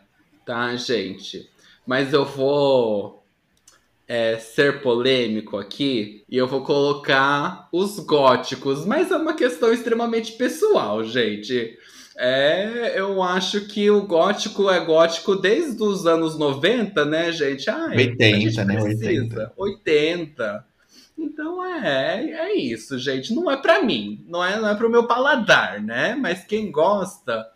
tá, 0.46 0.74
gente? 0.76 1.48
Mas 1.86 2.12
eu 2.12 2.24
vou 2.24 3.24
é, 4.06 4.38
ser 4.38 4.82
polêmico 4.82 5.56
aqui 5.56 6.24
e 6.28 6.36
eu 6.36 6.46
vou 6.46 6.62
colocar 6.62 7.68
os 7.72 7.98
góticos, 8.00 8.84
mas 8.84 9.10
é 9.10 9.16
uma 9.16 9.34
questão 9.34 9.72
extremamente 9.72 10.32
pessoal, 10.32 11.04
gente. 11.04 11.78
É, 12.18 13.00
eu 13.00 13.22
acho 13.22 13.62
que 13.66 13.88
o 13.90 14.02
gótico 14.02 14.68
é 14.68 14.84
gótico 14.84 15.36
desde 15.36 15.82
os 15.82 16.06
anos 16.06 16.38
90, 16.38 17.04
né, 17.04 17.32
gente? 17.32 17.70
Ai, 17.70 17.96
80, 17.96 18.24
a 18.24 18.40
gente 18.40 18.64
né? 18.64 18.80
precisa. 18.82 19.52
80. 19.56 20.69
Então 21.22 21.64
é, 21.64 22.30
é 22.30 22.54
isso, 22.56 22.98
gente. 22.98 23.34
Não 23.34 23.50
é 23.50 23.56
pra 23.56 23.82
mim, 23.82 24.24
não 24.26 24.42
é, 24.44 24.58
não 24.58 24.68
é 24.68 24.74
pro 24.74 24.90
meu 24.90 25.06
paladar, 25.06 25.80
né? 25.80 26.14
Mas 26.14 26.44
quem 26.44 26.70
gosta 26.72 27.46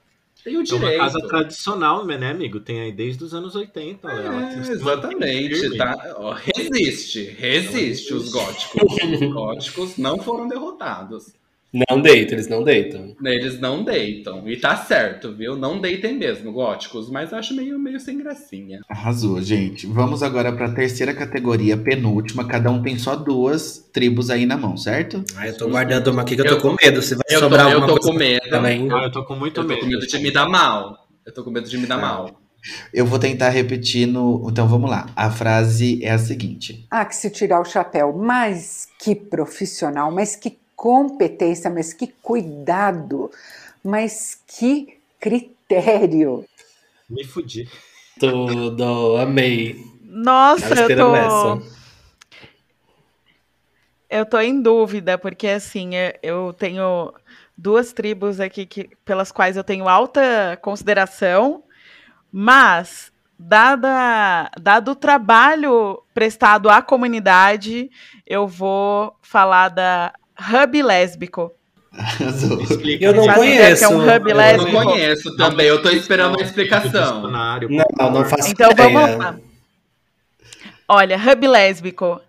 tem 0.45 0.57
o 0.57 0.61
É 0.61 0.61
uma 0.61 0.65
direito. 0.65 0.99
casa 0.99 1.19
tradicional, 1.27 2.05
né, 2.05 2.31
amigo? 2.31 2.61
Tem 2.61 2.83
aí 2.83 2.93
desde 2.93 3.25
os 3.25 3.33
anos 3.33 3.55
80. 3.57 4.07
ela 4.07 4.23
É, 4.23 4.57
mantém 4.57 4.73
exatamente, 4.73 5.77
tá? 5.79 6.15
Ó, 6.19 6.33
resiste, 6.35 7.23
resiste 7.23 8.13
os 8.13 8.31
góticos. 8.31 8.83
Os 8.83 9.21
góticos 9.33 9.97
não 9.97 10.19
foram 10.19 10.47
derrotados. 10.47 11.33
Não 11.91 12.01
deitam, 12.01 12.35
eles 12.35 12.49
não 12.49 12.63
deitam. 12.63 13.17
Eles 13.25 13.59
não 13.61 13.83
deitam. 13.83 14.49
E 14.49 14.57
tá 14.57 14.77
certo, 14.77 15.33
viu? 15.35 15.57
Não 15.57 15.81
deitem 15.81 16.17
mesmo, 16.17 16.53
góticos. 16.53 17.11
Mas 17.11 17.33
acho 17.33 17.53
meio, 17.55 17.79
meio 17.79 17.99
sem 17.99 18.17
gracinha. 18.17 18.81
Arrasou, 18.89 19.43
gente. 19.43 19.87
Vamos 19.87 20.23
agora 20.23 20.53
pra 20.53 20.71
terceira 20.73 21.13
categoria, 21.13 21.77
penúltima. 21.77 22.47
Cada 22.47 22.71
um 22.71 22.81
tem 22.81 22.97
só 22.99 23.17
duas 23.17 23.89
tribos 23.93 24.31
aí 24.31 24.47
na 24.47 24.57
mão, 24.57 24.77
certo? 24.77 25.25
Ah, 25.37 25.49
eu 25.49 25.57
tô 25.57 25.69
guardando 25.69 26.09
uma 26.13 26.23
aqui 26.23 26.37
que 26.37 26.43
eu 26.43 26.47
tô 26.47 26.55
Eu- 26.55 26.61
com 26.61 26.77
medo. 26.81 27.03
Se 27.03 27.15
vai 27.17 27.25
Eu 27.29 27.41
tô, 27.41 27.45
sobrar 27.47 27.67
eu 27.67 27.75
alguma 27.79 27.87
tô 27.89 27.95
coisa 28.01 28.11
com 28.13 28.17
medo. 28.19 28.49
também. 28.51 28.89
Ah, 28.93 29.05
eu 29.05 29.11
tô 29.13 29.25
com 29.25 29.35
muito 29.35 29.61
Eu 29.61 29.65
tô 29.65 29.69
medo. 29.69 29.81
com 29.81 29.87
medo 29.87 30.07
de 30.07 30.19
me 30.19 30.31
dar 30.31 30.49
mal. 30.49 30.97
Eu 31.27 31.35
tô 31.35 31.43
com 31.43 31.51
medo 31.51 31.69
de 31.69 31.77
me 31.79 31.87
dar 31.87 31.99
mal. 31.99 32.31
Eu 32.95 33.05
vou 33.05 33.19
tentar 33.19 33.51
repetir 33.51 34.07
no. 34.07 34.47
Então 34.49 34.67
vamos 34.69 34.89
lá. 34.89 35.07
A 35.17 35.31
frase 35.31 36.03
é 36.03 36.11
a 36.13 36.19
seguinte: 36.19 36.87
Ah, 36.91 37.05
que 37.05 37.15
se 37.17 37.29
tirar 37.31 37.61
o 37.61 37.65
chapéu. 37.65 38.13
Mas 38.17 38.87
que 38.99 39.15
profissional, 39.15 40.11
mas 40.11 40.35
que 40.37 40.57
competência, 40.85 41.71
mas 41.71 41.95
que 41.95 42.09
cuidado, 42.23 43.31
mas 43.83 44.39
que 44.47 44.99
critério. 45.19 46.45
Me 47.09 47.25
fudi. 47.25 47.67
Tudo, 48.21 49.17
amei. 49.17 49.83
Nossa, 50.03 50.75
eu 50.75 50.95
tô. 50.95 51.15
essa. 51.15 51.59
Eu 54.11 54.27
tô 54.27 54.39
em 54.39 54.61
dúvida, 54.61 55.17
porque 55.17 55.49
assim, 55.49 55.95
eu- 55.95 56.19
eu 56.23 56.53
tenho 56.53 57.15
duas 57.57 57.95
tribos 57.95 58.39
aqui 58.39 58.67
que, 58.67 58.91
pelas 59.07 59.33
quais 59.33 59.57
eu 59.57 59.65
tenho 59.65 59.89
alta 59.89 60.59
consideração, 60.61 61.65
mas 62.31 63.11
dada, 63.39 64.51
dado 64.61 64.91
o 64.91 64.95
trabalho 64.97 66.03
prestado 66.13 66.69
à 66.69 66.83
comunidade, 66.83 67.91
eu 68.27 68.47
vou 68.47 69.17
falar 69.23 69.71
da 69.71 70.13
Hub 70.39 70.83
Lésbico. 70.83 71.53
Explica. 72.63 73.05
Eu 73.05 73.15
não 73.15 73.25
Faz 73.27 73.39
ideia 73.39 73.77
que 73.77 73.85
é 73.85 73.89
um 73.89 73.93
conheço. 74.01 74.17
hub 74.17 74.31
Eu 74.31 74.37
lésbico. 74.37 74.73
não 74.73 74.83
conheço 74.85 75.37
também, 75.37 75.67
eu 75.67 75.81
tô 75.83 75.91
esperando 75.91 76.41
a 76.41 76.43
explicação. 76.43 77.23
Não, 77.31 78.11
não 78.11 78.25
faço 78.25 78.51
Então 78.51 78.71
ideia. 78.73 78.89
vamos 78.91 79.17
lá. 79.17 79.39
Olha, 80.89 81.17
hub 81.17 81.47
lésbico. 81.47 82.21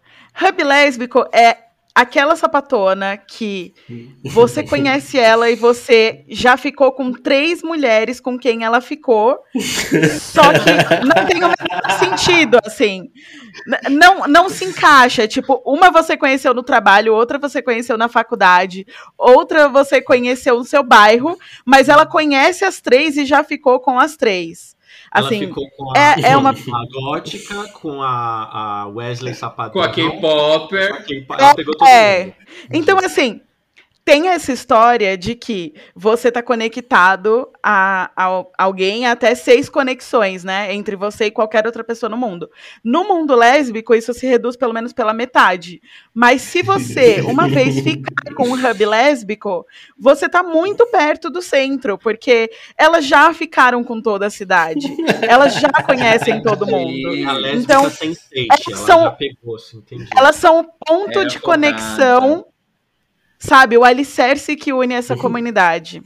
Hub 0.41 0.63
lésbico 0.63 1.25
é 1.33 1.57
aquela 1.95 2.36
sapatona 2.36 3.15
que 3.15 3.73
você 4.21 4.62
conhece 4.67 5.17
ela 5.17 5.49
e 5.49 5.55
você 5.55 6.25
já 6.27 6.58
ficou 6.58 6.91
com 6.91 7.13
três 7.13 7.63
mulheres 7.63 8.19
com 8.19 8.38
quem 8.38 8.65
ela 8.65 8.81
ficou, 8.81 9.39
só 10.19 10.41
que 10.51 11.05
não 11.05 11.25
tem 11.25 11.38
o 11.38 11.47
menor 11.47 11.91
sentido, 11.97 12.60
assim. 12.65 13.10
Não, 13.89 14.27
não 14.27 14.49
se 14.49 14.65
encaixa. 14.65 15.25
Tipo, 15.25 15.62
uma 15.65 15.89
você 15.89 16.17
conheceu 16.17 16.53
no 16.53 16.63
trabalho, 16.63 17.15
outra 17.15 17.39
você 17.39 17.62
conheceu 17.62 17.97
na 17.97 18.10
faculdade, 18.10 18.86
outra 19.17 19.69
você 19.69 20.01
conheceu 20.01 20.58
no 20.58 20.65
seu 20.65 20.84
bairro, 20.84 21.38
mas 21.65 21.88
ela 21.88 22.05
conhece 22.05 22.65
as 22.65 22.81
três 22.81 23.15
e 23.15 23.25
já 23.25 23.41
ficou 23.43 23.79
com 23.79 23.97
as 23.97 24.17
três. 24.17 24.74
Ela 25.15 25.28
Assim, 25.28 25.39
ficou 25.39 25.69
com 25.71 25.91
a, 25.91 25.97
é- 25.97 26.32
é 26.32 26.38
uma- 26.38 26.49
a 26.51 26.86
gótica, 26.91 27.69
com 27.69 28.01
a, 28.01 28.82
a 28.84 28.88
Wesley 28.88 29.34
Sapatão. 29.34 29.71
Com 29.71 29.80
a 29.82 29.89
K-Popper. 29.89 31.06
Ela 31.39 31.56
pegou 31.56 31.73
todo 31.75 31.88
É. 31.88 32.25
mundo. 32.25 32.34
Então, 32.73 32.97
assim, 32.99 33.39
tem 34.05 34.27
essa 34.29 34.51
história 34.53 35.17
de 35.17 35.33
que 35.33 35.73
você 35.95 36.31
tá 36.31 36.43
conectado 36.43 37.49
a, 37.63 38.11
a 38.15 38.45
alguém 38.55 39.07
até 39.07 39.33
seis 39.33 39.67
conexões, 39.67 40.43
né? 40.43 40.71
Entre 40.75 40.95
você 40.95 41.25
e 41.25 41.31
qualquer 41.31 41.65
outra 41.65 41.83
pessoa 41.83 42.07
no 42.07 42.15
mundo. 42.15 42.47
No 42.83 43.03
mundo 43.07 43.33
lésbico, 43.35 43.95
isso 43.95 44.13
se 44.13 44.27
reduz 44.27 44.55
pelo 44.55 44.71
menos 44.73 44.93
pela 44.93 45.11
metade. 45.11 45.81
Mas 46.13 46.43
se 46.43 46.61
você, 46.61 47.21
uma 47.27 47.47
vez 47.49 47.79
ficar 47.79 48.31
com 48.35 48.47
um 48.47 48.53
hub 48.53 48.85
lésbico, 48.85 49.65
você 49.97 50.29
tá 50.29 50.43
muito 50.43 50.85
perto 50.85 51.31
do 51.31 51.41
centro, 51.41 51.97
porque 51.97 52.51
elas 52.77 53.05
já 53.07 53.33
ficaram 53.33 53.83
com 53.83 53.99
toda 53.99 54.27
a 54.27 54.29
cidade. 54.29 54.85
Elas 55.27 55.55
já 55.55 55.71
conhecem 55.83 56.43
todo 56.43 56.65
mundo. 56.67 57.07
A 57.27 57.33
lésbica 57.33 57.55
Então, 57.73 57.89
sensate, 57.89 58.47
elas 58.51 58.67
ela 58.67 58.77
são- 58.85 59.03
já 59.05 59.11
pegou, 59.11 59.55
assim, 59.55 59.77
entendi. 59.77 60.07
Elas 60.15 60.35
são 60.35 60.59
o 60.59 60.63
ponto 60.85 61.19
É 61.21 61.25
de 61.25 61.39
conexão, 61.39 62.45
sabe? 63.45 63.77
O 63.77 63.84
alicerce 63.84 64.55
que 64.55 64.73
une 64.73 64.93
essa 64.93 65.15
comunidade. 65.15 66.01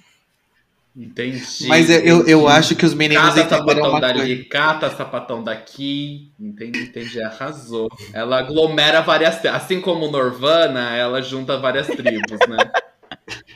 Entendi. 0.95 1.67
Mas 1.67 1.89
eu, 1.89 1.99
eu, 2.01 2.27
eu 2.27 2.47
acho 2.47 2.75
que 2.75 2.85
os 2.85 2.93
meninos 2.93 3.23
Cata 3.23 3.39
entenderam 3.41 3.59
sapatão 3.59 3.89
uma 3.89 3.99
coisa. 3.99 4.13
dali, 4.13 4.43
cata 4.45 4.89
sapatão 4.89 5.43
daqui. 5.43 6.31
Entendi, 6.39 6.79
entendi, 6.79 7.21
arrasou. 7.21 7.87
Ela 8.11 8.39
aglomera 8.39 9.01
várias. 9.01 9.43
Assim 9.45 9.79
como 9.79 10.07
o 10.07 10.11
Norvana, 10.11 10.95
ela 10.95 11.21
junta 11.21 11.57
várias 11.57 11.87
tribos, 11.87 12.39
né? 12.49 12.71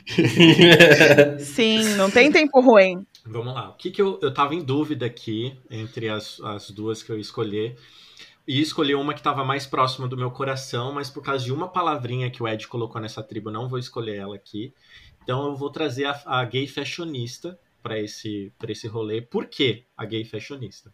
Sim, 1.38 1.96
não 1.96 2.10
tem 2.10 2.30
tempo 2.32 2.60
ruim. 2.60 3.04
Vamos 3.26 3.54
lá. 3.54 3.70
O 3.70 3.74
que, 3.74 3.90
que 3.90 4.00
eu, 4.00 4.18
eu 4.22 4.32
tava 4.32 4.54
em 4.54 4.62
dúvida 4.62 5.04
aqui 5.04 5.54
entre 5.70 6.08
as, 6.08 6.40
as 6.40 6.70
duas 6.70 7.02
que 7.02 7.10
eu 7.10 7.18
escolhi. 7.18 7.74
E 8.46 8.60
escolhi 8.60 8.94
uma 8.94 9.14
que 9.14 9.20
estava 9.20 9.42
mais 9.42 9.66
próxima 9.66 10.06
do 10.06 10.18
meu 10.18 10.30
coração, 10.30 10.92
mas 10.92 11.08
por 11.08 11.22
causa 11.22 11.44
de 11.44 11.52
uma 11.52 11.66
palavrinha 11.66 12.30
que 12.30 12.42
o 12.42 12.48
Ed 12.48 12.68
colocou 12.68 13.00
nessa 13.00 13.22
tribo, 13.22 13.50
não 13.50 13.68
vou 13.68 13.78
escolher 13.78 14.16
ela 14.16 14.36
aqui. 14.36 14.74
Então 15.22 15.46
eu 15.46 15.56
vou 15.56 15.70
trazer 15.70 16.04
a, 16.04 16.22
a 16.26 16.44
gay 16.44 16.66
fashionista 16.66 17.58
para 17.82 17.98
esse, 17.98 18.52
esse 18.68 18.86
rolê. 18.86 19.22
Por 19.22 19.46
que 19.46 19.86
a 19.96 20.04
gay 20.04 20.24
fashionista? 20.24 20.92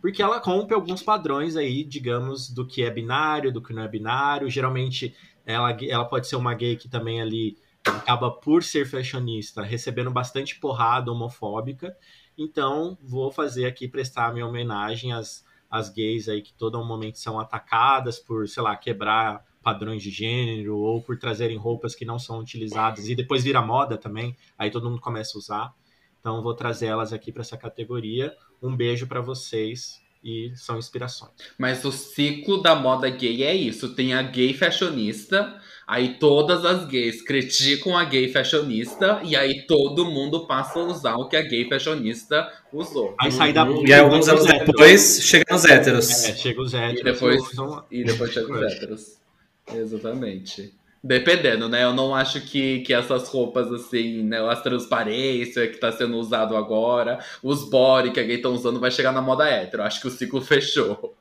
Porque 0.00 0.20
ela 0.20 0.38
rompe 0.38 0.74
alguns 0.74 1.02
padrões 1.02 1.56
aí, 1.56 1.84
digamos, 1.84 2.48
do 2.48 2.66
que 2.66 2.82
é 2.82 2.90
binário, 2.90 3.52
do 3.52 3.62
que 3.62 3.72
não 3.72 3.82
é 3.82 3.88
binário. 3.88 4.50
Geralmente 4.50 5.14
ela, 5.46 5.76
ela 5.82 6.04
pode 6.04 6.26
ser 6.26 6.36
uma 6.36 6.54
gay 6.54 6.76
que 6.76 6.88
também 6.88 7.20
ali 7.20 7.56
acaba 7.84 8.30
por 8.30 8.62
ser 8.62 8.86
fashionista 8.86 9.62
recebendo 9.62 10.10
bastante 10.10 10.58
porrada 10.58 11.12
homofóbica. 11.12 11.96
Então, 12.36 12.98
vou 13.02 13.30
fazer 13.30 13.66
aqui 13.66 13.86
prestar 13.86 14.32
minha 14.32 14.46
homenagem 14.46 15.12
às, 15.12 15.44
às 15.70 15.88
gays 15.88 16.28
aí 16.28 16.42
que 16.42 16.52
todo 16.52 16.82
momento 16.84 17.18
são 17.18 17.38
atacadas 17.38 18.18
por, 18.18 18.48
sei 18.48 18.62
lá, 18.62 18.76
quebrar 18.76 19.44
padrões 19.62 20.02
de 20.02 20.10
gênero 20.10 20.76
ou 20.78 21.02
por 21.02 21.18
trazerem 21.18 21.56
roupas 21.56 21.94
que 21.94 22.04
não 22.04 22.18
são 22.18 22.38
utilizadas 22.38 23.08
e 23.08 23.14
depois 23.14 23.44
vira 23.44 23.60
moda 23.60 23.96
também, 23.96 24.36
aí 24.58 24.70
todo 24.70 24.88
mundo 24.88 25.00
começa 25.00 25.36
a 25.36 25.38
usar. 25.38 25.74
Então 26.18 26.42
vou 26.42 26.54
trazer 26.54 26.86
elas 26.86 27.12
aqui 27.12 27.32
para 27.32 27.42
essa 27.42 27.56
categoria. 27.56 28.34
Um 28.62 28.76
beijo 28.76 29.06
para 29.06 29.20
vocês 29.20 30.00
e 30.22 30.52
são 30.54 30.78
inspirações. 30.78 31.30
Mas 31.58 31.84
o 31.84 31.90
ciclo 31.92 32.60
da 32.62 32.74
moda 32.74 33.08
gay 33.08 33.42
é 33.42 33.54
isso. 33.54 33.94
Tem 33.94 34.12
a 34.14 34.22
gay 34.22 34.52
fashionista, 34.52 35.54
aí 35.86 36.18
todas 36.18 36.64
as 36.64 36.84
gays 36.86 37.22
criticam 37.22 37.96
a 37.96 38.04
gay 38.04 38.28
fashionista, 38.30 39.20
e 39.24 39.34
aí 39.34 39.66
todo 39.66 40.04
mundo 40.04 40.46
passa 40.46 40.78
a 40.78 40.84
usar 40.84 41.16
o 41.16 41.28
que 41.28 41.36
a 41.36 41.42
gay 41.42 41.68
fashionista 41.68 42.50
usou. 42.72 43.14
Aí 43.18 43.32
sai 43.32 43.52
da 43.52 43.66
E 43.66 43.92
aí, 43.92 44.00
alguns 44.00 44.28
anos 44.28 44.44
depois, 44.44 45.20
chega 45.22 45.44
nos 45.50 45.64
héteros. 45.64 46.10
É, 46.24 46.34
chega 46.36 46.60
os 46.60 46.74
héteros. 46.74 47.00
E 47.00 47.04
depois, 47.04 47.52
usam- 47.52 47.84
e 47.90 48.04
depois 48.04 48.30
chega 48.34 48.52
os 48.52 48.72
héteros. 48.72 49.16
Exatamente. 49.72 50.74
Dependendo, 51.02 51.66
né? 51.68 51.82
Eu 51.84 51.94
não 51.94 52.14
acho 52.14 52.42
que, 52.42 52.80
que 52.80 52.92
essas 52.92 53.28
roupas, 53.28 53.72
assim, 53.72 54.22
né? 54.22 54.38
As 54.50 54.62
transparência 54.62 55.66
que 55.68 55.78
tá 55.78 55.90
sendo 55.90 56.16
usado 56.18 56.54
agora, 56.56 57.18
os 57.42 57.68
body 57.70 58.12
que 58.12 58.20
a 58.20 58.22
gay 58.22 58.36
estão 58.36 58.52
usando, 58.54 58.78
vai 58.78 58.90
chegar 58.90 59.10
na 59.12 59.22
moda 59.22 59.48
hétero. 59.48 59.82
Acho 59.82 60.00
que 60.00 60.08
o 60.08 60.10
ciclo 60.10 60.40
fechou. 60.42 61.16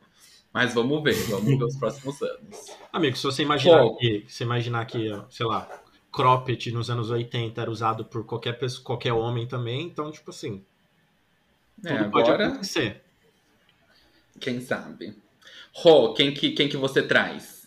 Mas 0.53 0.73
vamos 0.73 1.01
ver, 1.03 1.27
vamos 1.29 1.57
ver 1.57 1.63
os 1.65 1.77
próximos 1.77 2.21
anos. 2.21 2.79
Amigo, 2.91 3.15
se 3.17 3.23
você 3.23 3.43
imaginar 3.43 3.87
Pô. 3.87 3.95
que, 3.95 4.25
se 4.27 4.43
imaginar 4.43 4.85
que, 4.85 5.09
sei 5.29 5.45
lá, 5.45 5.69
cropped 6.11 6.71
nos 6.73 6.89
anos 6.89 7.09
80 7.11 7.61
era 7.61 7.71
usado 7.71 8.03
por 8.05 8.25
qualquer 8.25 8.53
pessoa, 8.59 8.83
qualquer 8.83 9.13
homem 9.13 9.47
também, 9.47 9.83
então, 9.85 10.11
tipo 10.11 10.31
assim, 10.31 10.65
É, 11.83 12.03
tudo 12.03 12.09
pode 12.09 12.31
agora, 12.31 12.47
acontecer. 12.47 13.03
quem 14.39 14.59
sabe? 14.61 15.15
Rô, 15.73 16.13
quem 16.13 16.33
que, 16.33 16.51
quem 16.51 16.67
que 16.69 16.77
você 16.77 17.01
traz? 17.03 17.58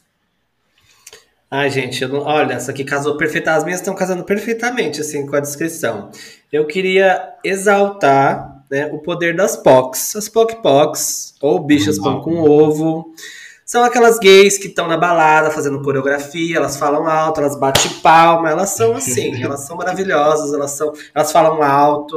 Ai, 1.54 1.68
gente, 1.68 2.02
eu 2.02 2.08
não- 2.08 2.20
olha, 2.20 2.54
essa 2.54 2.70
aqui 2.70 2.82
casou 2.82 3.18
perfeitamente. 3.18 3.58
As 3.58 3.64
minhas 3.64 3.80
estão 3.80 3.94
casando 3.94 4.24
perfeitamente, 4.24 5.02
assim, 5.02 5.26
com 5.26 5.36
a 5.36 5.40
descrição. 5.40 6.10
Eu 6.50 6.66
queria 6.66 7.34
exaltar 7.44 8.64
né, 8.70 8.86
o 8.90 8.98
poder 9.00 9.36
das 9.36 9.54
POCs. 9.54 10.16
As 10.16 10.30
POC-POCs, 10.30 11.34
ou 11.42 11.60
bichas 11.60 11.98
pão 11.98 12.22
com 12.22 12.40
ovo. 12.40 13.12
São 13.66 13.84
aquelas 13.84 14.18
gays 14.18 14.56
que 14.56 14.68
estão 14.68 14.88
na 14.88 14.96
balada 14.96 15.50
fazendo 15.50 15.82
coreografia, 15.82 16.56
elas 16.56 16.78
falam 16.78 17.06
alto, 17.06 17.40
elas 17.40 17.54
batem 17.58 17.90
palma, 18.02 18.48
elas 18.50 18.70
são 18.70 18.94
assim, 18.96 19.32
elas 19.44 19.60
são 19.66 19.76
maravilhosas, 19.76 20.54
elas 20.54 20.70
são, 20.70 20.90
elas 21.14 21.30
falam 21.30 21.62
alto, 21.62 22.16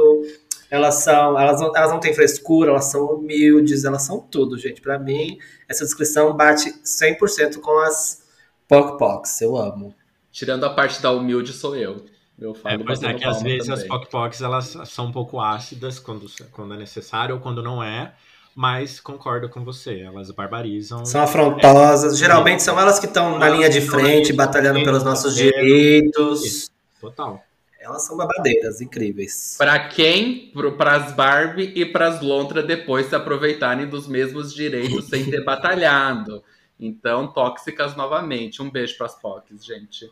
elas 0.70 0.94
são, 0.96 1.38
elas 1.38 1.60
não, 1.60 1.76
elas 1.76 1.90
não 1.90 2.00
têm 2.00 2.14
frescura, 2.14 2.70
elas 2.70 2.86
são 2.86 3.04
humildes, 3.04 3.84
elas 3.84 4.02
são 4.02 4.18
tudo, 4.18 4.56
gente. 4.56 4.80
Pra 4.80 4.98
mim, 4.98 5.36
essa 5.68 5.84
descrição 5.84 6.34
bate 6.34 6.72
100% 6.82 7.60
com 7.60 7.78
as 7.80 8.24
Poc 8.68 8.98
Pocs, 8.98 9.40
eu 9.40 9.56
amo. 9.56 9.94
Tirando 10.32 10.64
a 10.64 10.70
parte 10.70 11.00
da 11.00 11.10
humilde, 11.12 11.52
sou 11.52 11.76
eu. 11.76 12.04
Eu 12.38 12.54
falo 12.54 12.74
É, 12.74 12.84
mas 12.84 13.02
é 13.02 13.14
que 13.14 13.24
às 13.24 13.42
vezes 13.42 13.70
as 13.70 13.82
também. 13.82 13.88
POC 13.88 14.10
POCs 14.10 14.40
elas 14.42 14.76
são 14.84 15.06
um 15.06 15.12
pouco 15.12 15.40
ácidas 15.40 15.98
quando, 15.98 16.26
quando 16.52 16.74
é 16.74 16.76
necessário 16.76 17.34
ou 17.34 17.40
quando 17.40 17.62
não 17.62 17.82
é, 17.82 18.12
mas 18.54 19.00
concordo 19.00 19.48
com 19.48 19.64
você, 19.64 20.00
elas 20.00 20.30
barbarizam. 20.30 21.04
São 21.06 21.22
afrontosas, 21.22 22.18
geralmente 22.18 22.62
são 22.62 22.78
elas 22.78 22.98
que 22.98 23.06
estão 23.06 23.38
na 23.38 23.48
linha 23.48 23.70
de 23.70 23.80
frente, 23.80 24.32
batalhando 24.32 24.82
pelos 24.82 25.02
nossos 25.02 25.34
direitos. 25.34 26.70
Total. 27.00 27.42
Elas 27.80 28.04
são 28.04 28.16
babadeiras, 28.16 28.80
incríveis. 28.80 29.54
Pra 29.56 29.78
quem? 29.88 30.50
Pro, 30.52 30.72
pras 30.72 31.12
Barbie 31.12 31.72
e 31.76 31.86
pras 31.86 32.20
Lontra 32.20 32.62
depois 32.62 33.06
se 33.06 33.14
aproveitarem 33.14 33.86
dos 33.86 34.08
mesmos 34.08 34.52
direitos 34.52 35.04
sem 35.04 35.24
ter 35.30 35.44
batalhado. 35.44 36.42
Então, 36.80 37.32
tóxicas 37.32 37.96
novamente. 37.96 38.62
Um 38.62 38.70
beijo 38.70 38.96
pras 38.96 39.14
POCs, 39.14 39.64
gente. 39.64 40.10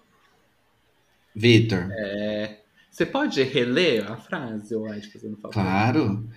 Vitor, 1.35 1.83
Você 2.91 3.05
pode 3.05 3.43
reler 3.43 4.11
a 4.11 4.17
frase, 4.17 4.75
ou 4.75 4.89
Ed, 4.89 5.11
fazendo 5.13 5.37
favor? 5.37 5.53
claro. 5.53 6.29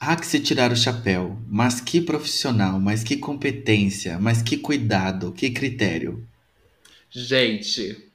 Há 0.00 0.16
que 0.16 0.26
se 0.26 0.40
tirar 0.40 0.72
o 0.72 0.76
chapéu. 0.76 1.38
Mas 1.48 1.80
que 1.80 2.00
profissional, 2.00 2.80
mas 2.80 3.04
que 3.04 3.16
competência, 3.18 4.18
mas 4.20 4.42
que 4.42 4.58
cuidado, 4.58 5.32
que 5.32 5.50
critério. 5.50 6.28
Gente, 7.10 8.10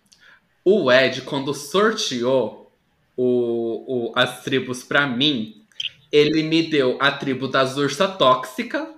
o 0.65 0.91
Ed, 0.91 1.23
quando 1.23 1.53
sorteou 1.53 2.71
o, 3.17 4.09
o- 4.11 4.13
as 4.15 4.43
tribos 4.43 4.83
pra 4.83 5.07
mim, 5.07 5.65
ele 6.11 6.43
me 6.43 6.69
deu 6.69 6.97
a 7.01 7.11
tribo 7.11 7.47
das 7.47 7.77
ursas 7.77 8.17
tóxica, 8.17 8.93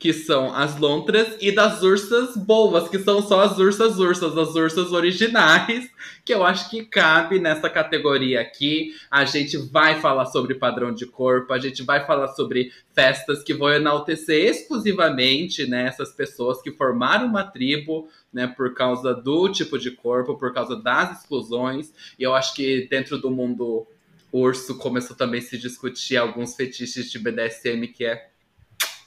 que 0.00 0.14
são 0.14 0.54
as 0.54 0.78
lontras, 0.78 1.36
e 1.42 1.52
das 1.52 1.82
ursas 1.82 2.34
boas, 2.34 2.88
que 2.88 2.98
são 2.98 3.20
só 3.20 3.42
as 3.42 3.58
ursas 3.58 3.98
ursas, 3.98 4.34
as 4.34 4.54
ursas 4.54 4.92
originais, 4.92 5.90
que 6.24 6.32
eu 6.32 6.42
acho 6.42 6.70
que 6.70 6.82
cabe 6.86 7.38
nessa 7.38 7.68
categoria 7.68 8.40
aqui. 8.40 8.94
A 9.10 9.26
gente 9.26 9.58
vai 9.58 10.00
falar 10.00 10.24
sobre 10.24 10.54
padrão 10.54 10.90
de 10.90 11.04
corpo, 11.04 11.52
a 11.52 11.58
gente 11.58 11.82
vai 11.82 12.06
falar 12.06 12.28
sobre 12.28 12.72
festas 12.94 13.42
que 13.42 13.52
vão 13.52 13.68
enaltecer 13.68 14.48
exclusivamente 14.48 15.66
né, 15.66 15.86
essas 15.86 16.14
pessoas 16.14 16.62
que 16.62 16.72
formaram 16.72 17.26
uma 17.26 17.44
tribo, 17.44 18.08
né, 18.32 18.46
por 18.46 18.72
causa 18.72 19.12
do 19.12 19.50
tipo 19.50 19.78
de 19.78 19.90
corpo, 19.90 20.38
por 20.38 20.54
causa 20.54 20.76
das 20.76 21.20
exclusões. 21.20 21.92
E 22.18 22.22
eu 22.22 22.34
acho 22.34 22.54
que 22.54 22.88
dentro 22.88 23.18
do 23.18 23.30
mundo 23.30 23.86
urso 24.32 24.78
começou 24.78 25.14
também 25.14 25.40
a 25.40 25.42
se 25.42 25.58
discutir 25.58 26.16
alguns 26.16 26.54
fetiches 26.54 27.12
de 27.12 27.18
BDSM 27.18 27.86
que 27.88 28.06
é 28.06 28.30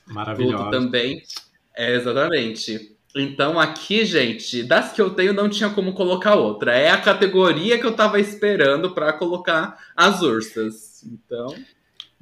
tudo 0.06 0.14
Maravilhosa. 0.16 0.72
também. 0.72 1.22
É, 1.76 1.96
exatamente. 1.96 2.94
Então 3.16 3.60
aqui, 3.60 4.06
gente, 4.06 4.64
das 4.64 4.92
que 4.92 5.02
eu 5.02 5.12
tenho 5.12 5.34
não 5.34 5.48
tinha 5.48 5.70
como 5.70 5.94
colocar 5.94 6.36
outra. 6.36 6.74
É 6.74 6.90
a 6.90 7.00
categoria 7.00 7.78
que 7.78 7.86
eu 7.86 7.96
tava 7.96 8.20
esperando 8.20 8.92
pra 8.92 9.14
colocar 9.14 9.78
as 9.96 10.22
ursas. 10.22 11.04
Então, 11.04 11.56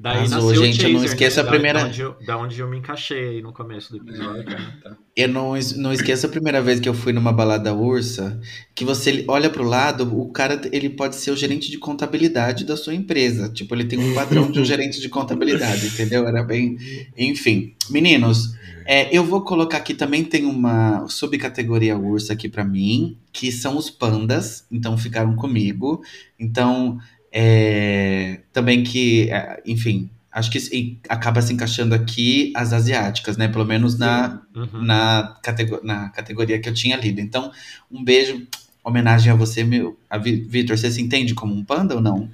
Daí 0.01 0.23
o 0.25 0.55
gente, 0.55 0.81
eu 0.83 0.89
não 0.89 0.99
Chaser, 1.01 1.09
esqueço 1.11 1.43
né? 1.43 1.47
a 1.47 1.51
primeira- 1.51 1.79
Da 1.81 1.85
onde, 1.85 2.01
eu, 2.01 2.15
da 2.25 2.37
onde 2.39 2.59
eu 2.59 2.67
me 2.67 2.79
encaixei 2.79 3.29
aí 3.35 3.41
no 3.43 3.53
começo 3.53 3.91
do 3.91 3.97
episódio. 3.97 4.45
tá. 4.45 4.97
Eu 5.15 5.27
não, 5.27 5.53
não 5.77 5.93
esqueço 5.93 6.25
a 6.25 6.29
primeira 6.29 6.59
vez 6.59 6.79
que 6.79 6.89
eu 6.89 6.93
fui 6.95 7.13
numa 7.13 7.31
balada 7.31 7.71
ursa, 7.71 8.41
que 8.73 8.83
você 8.83 9.23
olha 9.27 9.47
pro 9.47 9.63
lado, 9.63 10.19
o 10.19 10.31
cara 10.31 10.59
ele 10.71 10.89
pode 10.89 11.17
ser 11.17 11.29
o 11.29 11.35
gerente 11.37 11.69
de 11.69 11.77
contabilidade 11.77 12.65
da 12.65 12.75
sua 12.75 12.95
empresa. 12.95 13.47
Tipo, 13.49 13.75
ele 13.75 13.83
tem 13.85 13.99
um 13.99 14.15
padrão 14.15 14.49
de 14.49 14.59
um 14.59 14.65
gerente 14.65 14.99
de 14.99 15.07
contabilidade, 15.07 15.85
entendeu? 15.85 16.27
Era 16.27 16.41
bem. 16.41 16.77
Enfim. 17.15 17.75
Meninos, 17.87 18.55
é, 18.87 19.15
eu 19.15 19.23
vou 19.23 19.41
colocar 19.41 19.77
aqui 19.77 19.93
também 19.93 20.23
tem 20.23 20.45
uma 20.45 21.07
subcategoria 21.07 21.95
ursa 21.95 22.33
aqui 22.33 22.49
pra 22.49 22.63
mim, 22.65 23.17
que 23.31 23.51
são 23.51 23.77
os 23.77 23.91
pandas, 23.91 24.65
então 24.71 24.97
ficaram 24.97 25.35
comigo. 25.35 26.01
Então, 26.39 26.97
é, 27.31 28.39
também 28.51 28.83
que, 28.83 29.29
é, 29.31 29.61
enfim, 29.65 30.09
acho 30.31 30.51
que 30.51 30.59
se- 30.59 30.97
acaba 31.09 31.41
se 31.41 31.53
encaixando 31.53 31.95
aqui 31.95 32.51
as 32.55 32.73
asiáticas, 32.73 33.37
né? 33.37 33.47
Pelo 33.47 33.65
menos 33.65 33.97
na, 33.97 34.41
Uhum. 34.55 34.83
na, 34.83 35.35
catego- 35.41 35.81
na 35.83 36.09
categoria 36.09 36.59
que 36.59 36.67
eu 36.69 36.73
tinha 36.73 36.97
lido. 36.97 37.19
Então, 37.21 37.51
um 37.91 38.03
beijo, 38.03 38.45
homenagem 38.83 39.31
a 39.31 39.35
você, 39.35 39.63
meu. 39.63 39.97
A 40.09 40.17
Vitor, 40.17 40.77
você 40.77 40.89
se 40.91 41.01
entende 41.01 41.33
como 41.33 41.53
um 41.53 41.63
panda 41.63 41.95
ou 41.95 42.01
não? 42.01 42.29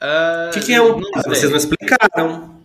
ah, 0.00 0.50
O 0.50 0.54
que, 0.54 0.60
que 0.66 0.72
é 0.72 0.80
um 0.82 1.00
panda? 1.00 1.28
Vocês 1.28 1.50
não 1.50 1.56
explicaram. 1.58 2.59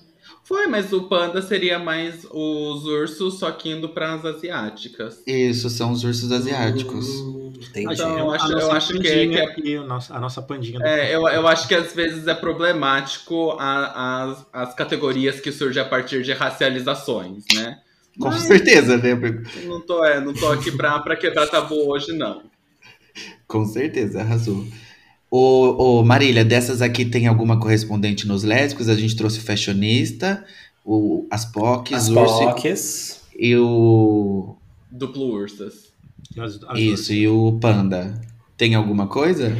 Foi, 0.47 0.67
mas 0.67 0.93
o 0.93 1.01
panda 1.09 1.41
seria 1.41 1.79
mais 1.79 2.23
os 2.31 2.85
ursos, 2.85 3.39
só 3.39 3.51
que 3.51 3.69
indo 3.71 3.89
pras 3.89 4.23
asiáticas. 4.23 5.23
Isso, 5.25 5.69
são 5.71 5.91
os 5.91 6.03
ursos 6.03 6.31
asiáticos. 6.31 7.09
Hum, 7.09 7.51
entendi. 7.67 7.93
Então, 7.95 8.17
eu 8.19 8.29
A 8.31 8.35
acho- 8.35 8.49
nossa 8.51 8.63
eu 8.65 8.71
acho 8.71 8.87
que- 8.93 8.93
pandinha 8.99 9.27
que 9.29 9.37
é- 9.37 9.43
aqui, 9.43 9.75
a 10.11 10.19
nossa 10.19 10.41
pandinha 10.43 10.79
É, 10.83 11.15
eu, 11.15 11.27
eu 11.27 11.47
acho 11.47 11.67
que 11.67 11.73
às 11.73 11.93
vezes 11.93 12.27
é 12.27 12.35
problemático 12.35 13.55
a- 13.59 14.23
as, 14.23 14.45
as 14.69 14.75
categorias 14.75 15.39
que 15.39 15.51
surgem 15.51 15.81
a 15.81 15.85
partir 15.85 16.21
de 16.21 16.31
racializações, 16.31 17.43
né? 17.55 17.79
Com 18.19 18.29
Mas- 18.29 18.43
certeza, 18.43 18.97
né? 18.97 19.15
Não 19.65 19.81
tô, 19.81 20.05
é, 20.05 20.21
não 20.21 20.31
tô 20.33 20.47
aqui 20.51 20.69
pra, 20.71 20.99
pra 20.99 21.15
quebrar 21.15 21.47
tabu 21.47 21.89
hoje, 21.89 22.13
não. 22.13 22.43
Com 23.47 23.65
certeza, 23.65 24.21
arrasou. 24.21 24.63
Ô, 25.37 25.99
ô, 25.99 26.03
Marília, 26.05 26.45
dessas 26.45 26.81
aqui 26.81 27.03
tem 27.03 27.27
alguma 27.27 27.59
correspondente 27.59 28.25
nos 28.25 28.41
lésbicos? 28.45 28.87
A 28.87 28.95
gente 28.95 29.17
trouxe 29.17 29.39
o 29.39 29.41
fashionista, 29.41 30.45
o, 30.85 31.27
as 31.29 31.43
POCs, 31.43 31.93
As 31.93 32.07
urso 32.07 32.39
POCs. 32.39 33.21
e 33.37 33.53
o. 33.57 34.55
Duplo 34.89 35.25
ursas. 35.33 35.91
As- 36.37 36.57
as 36.69 36.79
Isso, 36.79 37.11
e 37.11 37.27
o 37.27 37.59
panda. 37.59 38.13
Tem 38.55 38.75
alguma 38.75 39.07
coisa? 39.07 39.53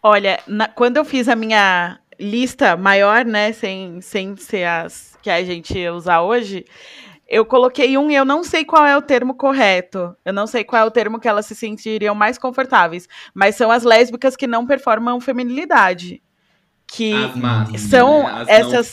Olha, 0.00 0.38
na- 0.46 0.68
quando 0.68 0.96
eu 0.98 1.04
fiz 1.04 1.28
a 1.28 1.34
minha 1.34 1.98
lista 2.20 2.76
maior, 2.76 3.24
né, 3.24 3.52
sem, 3.52 4.00
sem 4.00 4.36
ser 4.36 4.62
as 4.64 5.18
que 5.20 5.28
a 5.28 5.42
gente 5.42 5.76
ia 5.76 5.92
usar 5.92 6.22
hoje, 6.22 6.64
eu 7.26 7.44
coloquei 7.44 7.96
um 7.96 8.10
e 8.10 8.14
eu 8.14 8.24
não 8.24 8.44
sei 8.44 8.64
qual 8.64 8.84
é 8.84 8.96
o 8.96 9.02
termo 9.02 9.34
correto. 9.34 10.14
Eu 10.24 10.32
não 10.32 10.46
sei 10.46 10.62
qual 10.62 10.82
é 10.82 10.84
o 10.84 10.90
termo 10.90 11.18
que 11.18 11.28
elas 11.28 11.46
se 11.46 11.54
sentiriam 11.54 12.14
mais 12.14 12.36
confortáveis. 12.36 13.08
Mas 13.32 13.56
são 13.56 13.70
as 13.70 13.82
lésbicas 13.82 14.36
que 14.36 14.46
não 14.46 14.66
performam 14.66 15.20
feminilidade. 15.20 16.22
Que 16.86 17.14
As 17.14 17.36
más, 17.36 17.80
são 17.80 18.24
né? 18.24 18.42
As 18.42 18.48
essas-. 18.48 18.92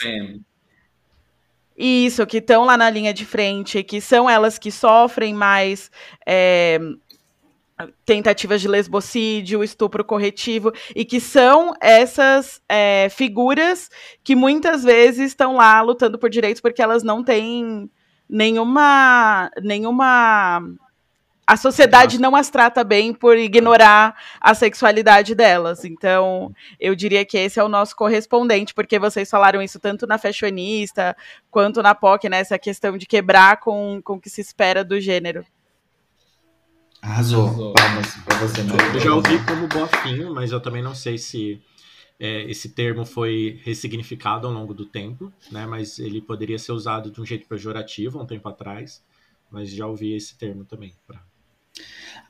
Isso, 1.78 2.26
que 2.26 2.38
estão 2.38 2.64
lá 2.64 2.78
na 2.78 2.90
linha 2.90 3.14
de 3.14 3.26
frente, 3.26 3.84
que 3.84 4.00
são 4.00 4.30
elas 4.30 4.60
que 4.60 4.72
sofrem 4.72 5.34
mais 5.34 5.90
é, 6.26 6.80
tentativas 8.06 8.62
de 8.62 8.68
lesbocídio, 8.68 9.64
estupro 9.64 10.04
corretivo, 10.04 10.72
e 10.96 11.04
que 11.04 11.20
são 11.20 11.74
essas 11.82 12.62
é, 12.70 13.10
figuras 13.10 13.90
que 14.24 14.36
muitas 14.36 14.84
vezes 14.84 15.32
estão 15.32 15.56
lá 15.56 15.82
lutando 15.82 16.20
por 16.20 16.30
direitos 16.30 16.62
porque 16.62 16.82
elas 16.82 17.04
não 17.04 17.24
têm 17.24 17.90
nenhuma 18.32 19.52
nenhuma 19.62 20.64
a 21.46 21.58
sociedade 21.58 22.18
não 22.18 22.34
as 22.34 22.50
trata 22.50 22.82
bem 22.82 23.14
por 23.14 23.36
ignorar 23.36 24.16
a 24.40 24.54
sexualidade 24.54 25.36
delas. 25.36 25.84
Então, 25.84 26.56
eu 26.80 26.96
diria 26.96 27.26
que 27.26 27.38
esse 27.38 27.60
é 27.60 27.64
o 27.64 27.68
nosso 27.68 27.94
correspondente, 27.94 28.74
porque 28.74 28.98
vocês 28.98 29.30
falaram 29.30 29.62
isso 29.62 29.78
tanto 29.78 30.08
na 30.08 30.18
Fashionista 30.18 31.14
quanto 31.50 31.84
na 31.84 31.94
POC, 31.94 32.30
né? 32.30 32.40
Essa 32.40 32.58
questão 32.58 32.98
de 32.98 33.06
quebrar 33.06 33.58
com, 33.58 34.02
com 34.02 34.14
o 34.14 34.22
que 34.22 34.30
se 34.30 34.40
espera 34.40 34.82
do 34.82 34.98
gênero. 35.02 35.46
Arrasou. 37.02 37.48
Arrasou. 37.48 37.74
Palmas 37.74 38.16
pra 38.24 38.38
você, 38.38 38.64
meu. 38.64 38.78
Eu 38.94 39.00
já 39.02 39.14
ouvi 39.14 39.44
como 39.44 39.68
bofinho, 39.68 40.34
mas 40.34 40.54
eu 40.54 40.62
também 40.62 40.82
não 40.82 40.96
sei 40.96 41.18
se 41.18 41.62
é, 42.24 42.44
esse 42.44 42.70
termo 42.70 43.04
foi 43.04 43.60
ressignificado 43.64 44.46
ao 44.46 44.54
longo 44.54 44.76
do 44.76 44.86
tempo, 44.86 45.34
né? 45.52 45.66
Mas 45.66 45.98
ele 45.98 46.22
poderia 46.22 46.60
ser 46.60 46.72
usado 46.72 47.10
de 47.10 47.20
um 47.20 47.26
jeito 47.26 47.48
pejorativo 47.48 48.20
há 48.20 48.22
um 48.22 48.28
tempo 48.28 48.48
atrás. 48.48 49.04
Mas 49.50 49.72
já 49.72 49.88
ouvi 49.88 50.14
esse 50.14 50.38
termo 50.38 50.64
também. 50.64 50.94
Pra... 51.08 51.26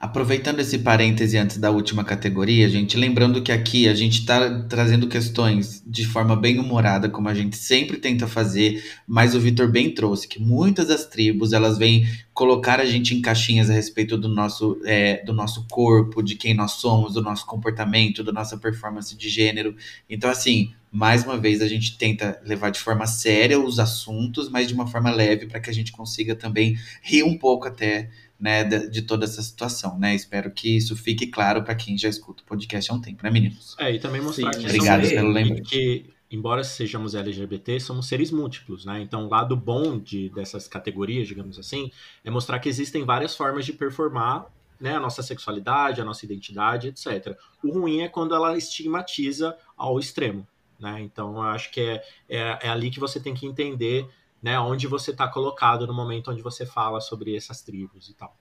Aproveitando 0.02 0.60
esse 0.62 0.80
parêntese 0.80 1.38
antes 1.38 1.58
da 1.58 1.70
última 1.70 2.04
categoria, 2.04 2.68
gente, 2.68 2.98
lembrando 2.98 3.40
que 3.40 3.52
aqui 3.52 3.88
a 3.88 3.94
gente 3.94 4.22
está 4.22 4.64
trazendo 4.64 5.08
questões 5.08 5.84
de 5.86 6.08
forma 6.08 6.36
bem 6.36 6.58
humorada, 6.58 7.08
como 7.08 7.30
a 7.30 7.36
gente 7.36 7.56
sempre 7.56 7.98
tenta 7.98 8.26
fazer, 8.26 8.84
mas 9.06 9.36
o 9.36 9.40
Vitor 9.40 9.70
bem 9.70 9.94
trouxe 9.94 10.28
que 10.28 10.42
muitas 10.42 10.88
das 10.88 11.06
tribos 11.06 11.54
elas 11.54 11.78
vêm 11.78 12.08
colocar 12.34 12.80
a 12.80 12.86
gente 12.86 13.14
em 13.14 13.22
caixinhas 13.22 13.70
a 13.70 13.74
respeito 13.74 14.18
do 14.18 14.28
nosso, 14.28 14.82
é, 14.86 15.24
do 15.24 15.34
nosso 15.34 15.68
corpo, 15.70 16.24
de 16.24 16.34
quem 16.34 16.56
nós 16.56 16.72
somos, 16.72 17.14
do 17.14 17.22
nosso 17.22 17.46
comportamento, 17.46 18.24
da 18.24 18.32
nossa 18.32 18.58
performance 18.58 19.16
de 19.16 19.30
gênero. 19.30 19.76
Então, 20.10 20.32
assim, 20.32 20.74
mais 20.92 21.24
uma 21.24 21.38
vez 21.38 21.62
a 21.62 21.68
gente 21.68 21.96
tenta 21.96 22.42
levar 22.44 22.72
de 22.72 22.80
forma 22.80 23.06
séria 23.06 23.60
os 23.60 23.78
assuntos, 23.78 24.50
mas 24.50 24.68
de 24.68 24.74
uma 24.74 24.88
forma 24.88 25.12
leve 25.12 25.46
para 25.46 25.60
que 25.60 25.70
a 25.70 25.74
gente 25.74 25.92
consiga 25.92 26.36
também 26.36 26.76
rir 27.04 27.22
um 27.22 27.38
pouco 27.38 27.68
até 27.68 28.10
né, 28.42 28.64
de, 28.64 28.90
de, 28.90 29.04
toda 29.04 29.26
essa 29.26 29.40
situação, 29.40 30.00
né? 30.00 30.16
Espero 30.16 30.50
que 30.50 30.76
isso 30.76 30.96
fique 30.96 31.28
claro 31.28 31.64
para 31.64 31.76
quem 31.76 31.96
já 31.96 32.10
escuta 32.10 32.42
o 32.42 32.46
podcast 32.46 32.92
há 32.92 32.96
um 32.96 33.00
tempo, 33.00 33.24
né, 33.24 33.30
meninos? 33.30 33.76
É, 33.80 33.94
e 33.94 34.00
também 34.00 34.20
mostrar 34.20 34.52
Sim, 34.54 34.62
que, 34.62 34.66
obrigado 34.66 35.02
somos, 35.02 35.14
pelo 35.14 35.30
lembrete. 35.30 35.70
que, 35.70 36.06
embora 36.32 36.64
sejamos 36.64 37.14
LGBT, 37.14 37.80
somos 37.80 38.08
seres 38.08 38.32
múltiplos, 38.32 38.84
né? 38.84 39.00
Então, 39.00 39.28
o 39.28 39.30
lado 39.30 39.56
bom 39.56 40.00
de, 40.00 40.30
dessas 40.30 40.68
categorias, 40.68 41.28
digamos 41.28 41.60
assim, 41.60 41.92
é 42.26 42.32
mostrar 42.32 42.58
que 42.58 42.68
existem 42.68 43.06
várias 43.06 43.36
formas 43.36 43.64
de 43.64 43.74
performar 43.74 44.48
né, 44.80 44.96
a 44.96 45.00
nossa 45.00 45.22
sexualidade, 45.22 46.02
a 46.02 46.06
nossa 46.06 46.26
identidade, 46.26 46.88
etc. 46.88 47.38
O 47.64 47.72
ruim 47.72 48.02
é 48.02 48.08
quando 48.08 48.34
ela 48.34 48.58
estigmatiza 48.58 49.56
ao 49.78 50.00
extremo, 50.00 50.48
né? 50.80 51.00
Então, 51.02 51.36
eu 51.36 51.44
acho 51.44 51.70
que 51.70 51.80
é, 51.80 52.04
é, 52.28 52.60
é 52.64 52.70
ali 52.70 52.90
que 52.90 53.00
você 53.00 53.20
tem 53.20 53.36
que 53.36 53.46
entender 53.46 54.10
né, 54.42 54.60
onde 54.60 54.88
você 54.88 55.12
está 55.12 55.28
colocado 55.28 55.86
no 55.86 55.94
momento 55.94 56.32
onde 56.32 56.42
você 56.42 56.66
fala 56.66 57.00
sobre 57.00 57.36
essas 57.36 57.62
tribos 57.62 58.10
e 58.10 58.14
tal. 58.14 58.36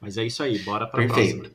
Mas 0.00 0.16
é 0.16 0.24
isso 0.24 0.42
aí, 0.42 0.58
bora 0.58 0.86
para 0.86 1.04
a 1.04 1.06
próxima. 1.06 1.50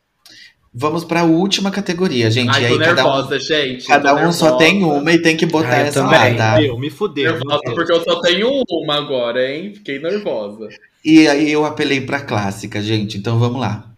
Vamos 0.75 1.03
para 1.03 1.21
a 1.21 1.23
última 1.23 1.69
categoria, 1.69 2.31
gente. 2.31 2.49
Ai, 2.49 2.65
aí, 2.65 2.77
nervosa, 2.77 2.95
cada 2.95 3.35
um, 3.35 3.39
gente. 3.39 3.87
Cada 3.87 4.13
um 4.13 4.15
nervosa. 4.15 4.37
só 4.39 4.57
tem 4.57 4.83
uma 4.83 5.11
e 5.11 5.21
tem 5.21 5.37
que 5.37 5.45
botar 5.45 5.69
Ai, 5.69 5.87
essa 5.87 6.03
lá, 6.03 6.35
tá? 6.35 6.61
Eu 6.63 6.79
me 6.79 6.89
fudei. 6.89 7.25
Nervosa 7.25 7.61
porque 7.63 7.91
eu 7.91 8.03
só 8.03 8.19
tenho 8.21 8.49
uma 8.67 8.95
agora, 8.95 9.47
hein? 9.47 9.75
Fiquei 9.75 9.99
nervosa. 9.99 10.69
E 11.05 11.27
aí 11.27 11.51
eu 11.51 11.63
apelei 11.63 12.01
para 12.01 12.21
clássica, 12.21 12.81
gente. 12.81 13.19
Então 13.19 13.37
vamos 13.37 13.61
lá. 13.61 13.93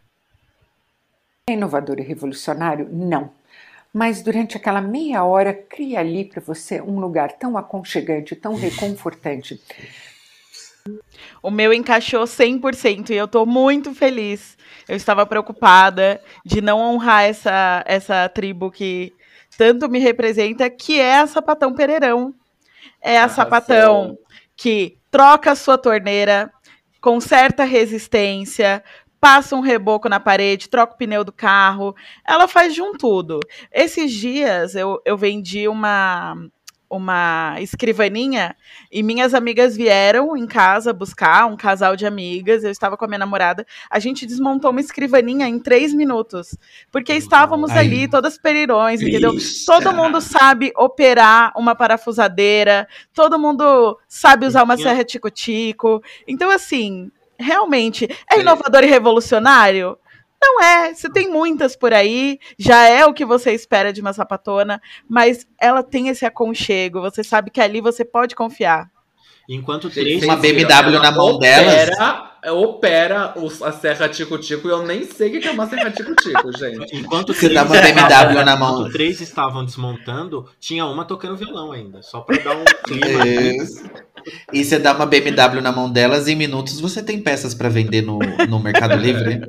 É 1.50 1.54
inovador 1.54 2.00
e 2.00 2.04
revolucionário? 2.04 2.89
Não. 2.91 3.32
Mas 3.96 4.22
durante 4.22 4.58
aquela 4.58 4.82
meia 4.82 5.24
hora, 5.24 5.54
cria 5.54 6.02
ali 6.02 6.26
para 6.26 6.41
você 6.41 6.82
um 6.82 7.00
lugar 7.00 7.32
tão 7.32 7.58
aconchegante, 7.58 8.36
tão 8.36 8.54
reconfortante. 8.54 9.58
O 11.41 11.50
meu 11.50 11.72
encaixou 11.72 12.26
100% 12.26 13.12
e 13.12 13.14
eu 13.16 13.24
estou 13.24 13.46
muito 13.46 13.96
feliz. 13.96 14.58
Eu 14.86 14.98
estava 14.98 15.26
preocupada 15.26 16.22
de 16.46 16.60
não 16.60 16.78
honrar 16.78 17.24
essa, 17.24 17.86
essa 17.88 18.28
tribo 18.28 18.70
que 18.70 19.14
tanto 19.58 19.88
me 19.88 20.00
representa, 20.00 20.70
que 20.70 21.00
é 21.00 21.20
a 21.20 21.28
Sapatão 21.28 21.74
Pereirão. 21.74 22.36
É 23.02 23.18
a 23.18 23.22
Arrasou. 23.22 23.36
Sapatão 23.36 24.18
que 24.58 24.98
troca 25.10 25.52
a 25.52 25.56
sua 25.56 25.78
torneira 25.78 26.52
com 27.00 27.22
certa 27.22 27.64
resistência, 27.64 28.84
passa 29.26 29.55
um 29.55 29.59
reboco 29.59 30.07
na 30.07 30.19
parede, 30.19 30.69
troca 30.69 30.93
o 30.93 30.97
pneu 30.97 31.23
do 31.23 31.32
carro. 31.32 31.95
Ela 32.23 32.47
faz 32.47 32.76
de 32.76 32.82
um 32.84 32.93
tudo. 32.93 33.39
Esses 33.73 34.11
dias 34.11 34.76
eu, 34.76 35.01
eu 35.03 35.17
vendi 35.17 35.67
uma 35.67 36.38
uma 36.88 37.55
escrivaninha 37.59 38.55
e 38.91 39.01
minhas 39.01 39.34
amigas 39.34 39.76
vieram 39.76 40.38
em 40.38 40.45
casa 40.45 40.93
buscar 40.93 41.47
um 41.47 41.57
casal 41.57 41.95
de 41.95 42.05
amigas. 42.05 42.63
Eu 42.63 42.69
estava 42.69 42.95
com 42.95 43.03
a 43.03 43.07
minha 43.07 43.17
namorada. 43.17 43.65
A 43.89 43.97
gente 43.97 44.28
desmontou 44.28 44.69
uma 44.69 44.80
escrivaninha 44.80 45.47
em 45.47 45.57
três 45.57 45.91
minutos, 45.91 46.55
porque 46.91 47.13
estávamos 47.13 47.71
Ai. 47.71 47.80
ali 47.80 48.07
todas 48.07 48.38
perirões, 48.38 49.01
entendeu? 49.01 49.34
Todo 49.65 49.91
mundo 49.91 50.21
sabe 50.21 50.71
operar 50.78 51.51
uma 51.57 51.73
parafusadeira, 51.73 52.88
todo 53.11 53.39
mundo 53.39 53.97
sabe 54.07 54.45
usar 54.45 54.61
uma 54.61 54.78
serra 54.78 55.03
tico-tico. 55.03 56.03
Então, 56.28 56.51
assim, 56.51 57.11
realmente 57.39 58.07
é 58.31 58.39
inovador 58.39 58.83
e 58.83 58.88
revolucionário? 58.88 59.97
Não 60.41 60.61
é, 60.61 60.93
você 60.93 61.09
tem 61.09 61.29
muitas 61.29 61.75
por 61.75 61.93
aí, 61.93 62.39
já 62.59 62.88
é 62.88 63.05
o 63.05 63.13
que 63.13 63.25
você 63.25 63.51
espera 63.53 63.91
de 63.91 64.01
uma 64.01 64.13
sapatona, 64.13 64.81
mas 65.09 65.47
ela 65.59 65.81
tem 65.81 66.09
esse 66.09 66.25
aconchego, 66.25 67.01
você 67.01 67.23
sabe 67.23 67.49
que 67.49 67.61
ali 67.61 67.81
você 67.81 68.05
pode 68.05 68.36
confiar. 68.36 68.89
Enquanto 69.49 69.89
três 69.89 70.23
uma 70.23 70.36
BMW 70.36 70.99
na 70.99 71.11
mão 71.11 71.39
opera, 72.52 73.28
delas. 73.28 73.62
Opera 73.62 73.70
a 73.70 73.72
Serra 73.72 74.10
Tico 74.10 74.38
Tico 74.38 74.68
e 74.68 74.72
eu 74.72 74.86
nem 74.86 75.04
sei 75.04 75.30
o 75.30 75.41
que 75.41 75.48
é 75.48 75.52
uma 75.52 75.68
Serra 75.68 75.91
Tico 75.91 76.16
Tico, 76.16 76.52
gente. 76.58 76.96
Enquanto 76.96 77.34
você 77.34 77.50
dá 77.50 77.64
uma 77.64 77.76
BMW 77.76 78.46
na 78.46 78.56
mão. 78.56 78.80
Enquanto 78.80 78.93
três 78.93 79.22
estavam 79.22 79.66
desmontando, 79.66 80.48
tinha 80.60 80.86
uma 80.86 81.06
tocando 81.06 81.36
violão 81.36 81.72
ainda, 81.72 82.02
só 82.02 82.22
pra 82.22 82.38
dar 82.38 82.56
um 82.56 82.66
clima. 82.84 83.28
Isso. 83.28 83.84
E 84.52 84.64
você 84.64 84.80
dá 84.80 84.93
uma 84.93 85.06
BMW 85.06 85.62
na 85.62 85.72
mão 85.72 85.89
delas, 85.89 86.28
em 86.28 86.36
minutos 86.36 86.80
você 86.80 87.04
tem 87.04 87.22
peças 87.22 87.54
para 87.54 87.70
vender 87.70 88.02
no, 88.02 88.20
no 88.50 88.60
Mercado 88.60 88.96
Livre. 88.96 89.41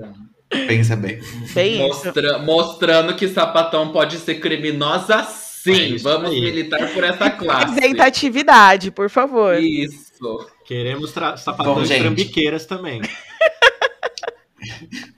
Pensa 0.48 0.94
bem. 0.94 1.20
bem 1.54 1.78
Mostra, 1.78 2.38
mostrando 2.38 3.16
que 3.16 3.28
sapatão 3.28 3.90
pode 3.90 4.18
ser 4.18 4.36
criminosa 4.36 5.24
sim. 5.66 5.96
É 5.96 5.98
Vamos 5.98 6.30
aí. 6.30 6.40
militar 6.40 6.92
por 6.92 7.02
essa 7.02 7.30
classe. 7.30 7.74
Representatividade, 7.74 8.90
por 8.90 9.10
favor. 9.10 9.58
Isso. 9.58 10.46
Queremos 10.66 11.10
sapatões 11.10 11.88
trambiqueiras 11.88 12.66
também. 12.66 13.00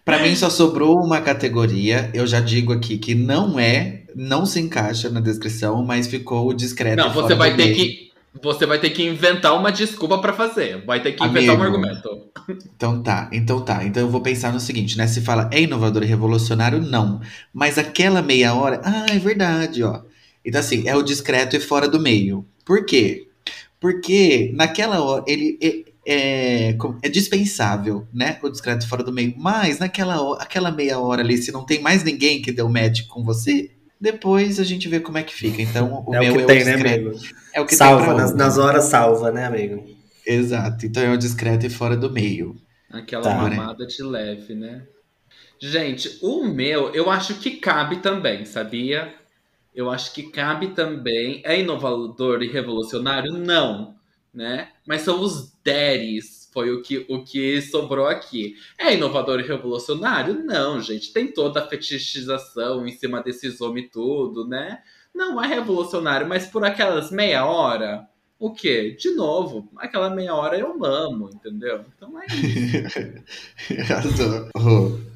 Para 0.04 0.18
mim 0.20 0.34
só 0.36 0.50
sobrou 0.50 0.98
uma 0.98 1.20
categoria. 1.20 2.10
Eu 2.12 2.26
já 2.26 2.40
digo 2.40 2.72
aqui 2.72 2.98
que 2.98 3.14
não 3.14 3.58
é, 3.58 4.02
não 4.14 4.44
se 4.44 4.60
encaixa 4.60 5.08
na 5.08 5.20
descrição, 5.20 5.84
mas 5.84 6.06
ficou 6.06 6.52
discreto. 6.52 6.96
Não, 6.96 7.12
você 7.12 7.34
vai 7.34 7.56
ter 7.56 7.74
que 7.74 8.08
você 8.42 8.66
vai 8.66 8.78
ter 8.78 8.90
que 8.90 9.02
inventar 9.02 9.56
uma 9.58 9.72
desculpa 9.72 10.18
para 10.18 10.32
fazer. 10.32 10.84
Vai 10.84 11.02
ter 11.02 11.12
que 11.12 11.24
inventar 11.24 11.56
Amigo, 11.56 11.62
um 11.62 11.64
argumento. 11.64 12.30
Então 12.76 13.02
tá, 13.02 13.28
então 13.32 13.60
tá. 13.60 13.84
Então 13.84 14.02
eu 14.02 14.08
vou 14.08 14.20
pensar 14.20 14.52
no 14.52 14.60
seguinte, 14.60 14.96
né? 14.96 15.06
Se 15.06 15.20
fala 15.20 15.48
é 15.52 15.62
inovador 15.62 16.02
e 16.02 16.06
revolucionário, 16.06 16.80
não. 16.80 17.20
Mas 17.52 17.78
aquela 17.78 18.22
meia 18.22 18.54
hora, 18.54 18.80
ah, 18.84 19.06
é 19.10 19.18
verdade, 19.18 19.82
ó. 19.82 20.02
Então 20.44 20.60
assim, 20.60 20.86
é 20.86 20.94
o 20.94 21.02
discreto 21.02 21.56
e 21.56 21.60
fora 21.60 21.88
do 21.88 21.98
meio. 21.98 22.46
Por 22.64 22.84
quê? 22.84 23.27
Porque 23.80 24.52
naquela 24.54 25.00
hora 25.02 25.24
ele 25.26 25.58
é, 25.62 25.84
é, 26.06 26.76
é 27.02 27.08
dispensável, 27.08 28.06
né? 28.12 28.38
O 28.42 28.48
discreto 28.48 28.88
fora 28.88 29.04
do 29.04 29.12
meio. 29.12 29.34
Mas 29.36 29.78
naquela 29.78 30.20
hora, 30.20 30.42
aquela 30.42 30.70
meia 30.70 30.98
hora 30.98 31.22
ali, 31.22 31.36
se 31.36 31.52
não 31.52 31.64
tem 31.64 31.80
mais 31.80 32.02
ninguém 32.02 32.42
que 32.42 32.50
deu 32.50 32.68
match 32.68 33.06
com 33.06 33.22
você, 33.22 33.70
depois 34.00 34.58
a 34.58 34.64
gente 34.64 34.88
vê 34.88 35.00
como 35.00 35.18
é 35.18 35.22
que 35.22 35.34
fica. 35.34 35.60
Então, 35.60 36.04
o 36.06 36.14
é 36.14 36.20
meu 36.20 36.32
o 36.32 36.36
que 36.36 36.42
é 36.42 36.46
tem, 36.46 36.62
o 36.62 36.64
né, 36.64 36.74
amigo? 36.74 37.18
É 37.54 37.60
o 37.60 37.66
que 37.66 37.74
salva, 37.74 38.06
tem 38.06 38.16
nas, 38.16 38.34
nas, 38.34 38.58
horas 38.58 38.84
salva, 38.84 39.30
né, 39.30 39.44
amigo? 39.44 39.84
Exato. 40.26 40.86
Então 40.86 41.02
é 41.02 41.12
o 41.12 41.18
discreto 41.18 41.66
e 41.66 41.70
fora 41.70 41.96
do 41.96 42.10
meio. 42.10 42.56
Aquela 42.90 43.22
tá. 43.22 43.34
mamada 43.34 43.86
de 43.86 44.02
leve, 44.02 44.54
né? 44.54 44.82
Gente, 45.60 46.18
o 46.22 46.44
meu, 46.44 46.94
eu 46.94 47.10
acho 47.10 47.34
que 47.34 47.56
cabe 47.56 47.96
também, 47.96 48.44
sabia? 48.44 49.12
Eu 49.78 49.88
acho 49.88 50.12
que 50.12 50.24
cabe 50.24 50.74
também. 50.74 51.40
É 51.44 51.60
inovador 51.60 52.42
e 52.42 52.48
revolucionário? 52.48 53.32
Não, 53.32 53.94
né? 54.34 54.72
Mas 54.84 55.02
são 55.02 55.20
os 55.20 55.52
deres 55.62 56.50
foi 56.52 56.72
o 56.72 56.82
que, 56.82 57.06
o 57.08 57.22
que 57.22 57.62
sobrou 57.62 58.08
aqui. 58.08 58.56
É 58.76 58.92
inovador 58.92 59.38
e 59.38 59.44
revolucionário? 59.46 60.34
Não, 60.42 60.80
gente. 60.80 61.12
Tem 61.12 61.32
toda 61.32 61.60
a 61.60 61.68
fetichização 61.68 62.88
em 62.88 62.90
cima 62.90 63.22
desses 63.22 63.60
homens 63.60 63.90
tudo, 63.92 64.48
né? 64.48 64.82
Não 65.14 65.40
é 65.40 65.46
revolucionário, 65.46 66.28
mas 66.28 66.48
por 66.48 66.64
aquelas 66.64 67.12
meia 67.12 67.46
hora, 67.46 68.08
o 68.36 68.52
quê? 68.52 68.96
De 68.98 69.12
novo, 69.12 69.70
aquela 69.76 70.10
meia 70.10 70.34
hora 70.34 70.58
eu 70.58 70.84
amo, 70.84 71.30
entendeu? 71.32 71.84
Então 71.94 72.20
é 72.20 72.26
isso. 72.26 72.98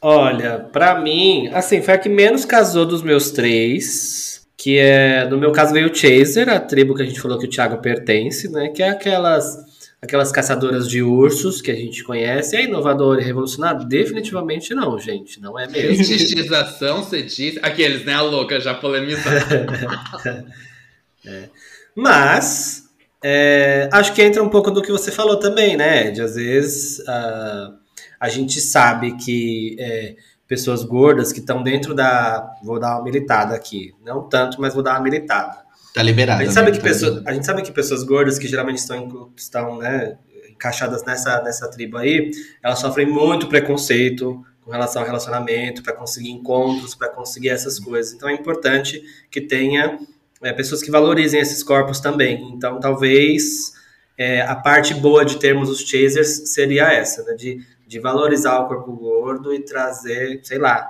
Olha, 0.00 0.60
pra 0.60 1.00
mim, 1.00 1.48
assim, 1.52 1.82
foi 1.82 1.94
a 1.94 1.98
que 1.98 2.08
menos 2.08 2.44
casou 2.44 2.86
dos 2.86 3.02
meus 3.02 3.30
três. 3.30 4.46
Que 4.56 4.78
é, 4.78 5.24
no 5.28 5.38
meu 5.38 5.52
caso, 5.52 5.72
veio 5.72 5.90
o 5.90 5.94
Chaser, 5.94 6.48
a 6.48 6.58
tribo 6.58 6.94
que 6.94 7.02
a 7.02 7.06
gente 7.06 7.20
falou 7.20 7.38
que 7.38 7.46
o 7.46 7.50
Thiago 7.50 7.78
pertence, 7.78 8.50
né? 8.50 8.68
Que 8.68 8.82
é 8.82 8.88
aquelas, 8.88 9.56
aquelas 10.02 10.32
caçadoras 10.32 10.88
de 10.88 11.00
ursos 11.00 11.62
que 11.62 11.70
a 11.70 11.74
gente 11.74 12.02
conhece. 12.02 12.56
É 12.56 12.64
inovador 12.64 13.20
e 13.20 13.24
revolucionário? 13.24 13.86
Definitivamente 13.86 14.74
não, 14.74 14.98
gente. 14.98 15.40
Não 15.40 15.58
é 15.58 15.68
mesmo. 15.68 16.04
Fetichização, 16.04 17.04
você 17.04 17.22
diz. 17.22 17.56
Aqueles, 17.62 18.04
né? 18.04 18.14
A 18.14 18.22
louca 18.22 18.58
já 18.58 18.74
polemizando. 18.74 19.46
Mas 21.94 22.88
é, 23.22 23.88
acho 23.92 24.12
que 24.14 24.22
entra 24.22 24.42
um 24.42 24.48
pouco 24.48 24.70
do 24.70 24.82
que 24.82 24.92
você 24.92 25.10
falou 25.10 25.36
também, 25.36 25.76
né? 25.76 26.10
De 26.10 26.20
às 26.20 26.36
vezes 26.36 27.00
ah, 27.08 27.74
a 28.20 28.28
gente 28.28 28.60
sabe 28.60 29.16
que 29.16 29.76
é, 29.78 30.16
pessoas 30.46 30.82
gordas 30.82 31.32
que 31.32 31.40
estão 31.40 31.62
dentro 31.62 31.94
da. 31.94 32.54
Vou 32.62 32.80
dar 32.80 32.96
uma 32.96 33.04
militada 33.04 33.54
aqui. 33.54 33.94
Não 34.04 34.28
tanto, 34.28 34.60
mas 34.60 34.74
vou 34.74 34.82
dar 34.82 34.94
uma 34.94 35.02
militada. 35.02 35.68
Tá 35.94 36.02
liberado. 36.02 36.40
A 36.40 36.44
gente 36.44 36.54
sabe 36.54 36.70
né? 36.70 36.76
que, 36.76 36.82
Tá 36.82 36.88
pessoa, 36.88 37.22
a 37.26 37.32
gente 37.32 37.46
sabe 37.46 37.62
que 37.62 37.72
pessoas 37.72 38.02
gordas 38.02 38.38
que 38.38 38.46
geralmente 38.46 38.78
estão, 38.78 39.30
estão 39.36 39.78
né, 39.78 40.16
encaixadas 40.48 41.04
nessa, 41.04 41.42
nessa 41.42 41.68
tribo 41.70 41.96
aí, 41.96 42.30
elas 42.62 42.78
sofrem 42.78 43.06
muito 43.06 43.46
preconceito 43.46 44.44
com 44.60 44.70
relação 44.70 45.00
ao 45.00 45.06
relacionamento, 45.06 45.82
para 45.82 45.94
conseguir 45.94 46.30
encontros, 46.30 46.94
para 46.94 47.08
conseguir 47.08 47.48
essas 47.48 47.78
coisas. 47.78 48.12
Então 48.12 48.28
é 48.28 48.34
importante 48.34 49.02
que 49.30 49.40
tenha 49.40 49.98
é, 50.42 50.52
pessoas 50.52 50.82
que 50.82 50.90
valorizem 50.90 51.40
esses 51.40 51.62
corpos 51.62 52.00
também. 52.00 52.52
Então 52.52 52.78
talvez 52.78 53.72
é, 54.16 54.42
a 54.42 54.54
parte 54.54 54.92
boa 54.92 55.24
de 55.24 55.38
termos 55.38 55.70
os 55.70 55.80
chasers 55.80 56.52
seria 56.52 56.92
essa, 56.92 57.22
né, 57.22 57.34
de, 57.34 57.64
de 57.88 57.98
valorizar 57.98 58.60
o 58.60 58.68
corpo 58.68 58.92
gordo 58.92 59.52
e 59.52 59.60
trazer, 59.60 60.40
sei 60.42 60.58
lá. 60.58 60.86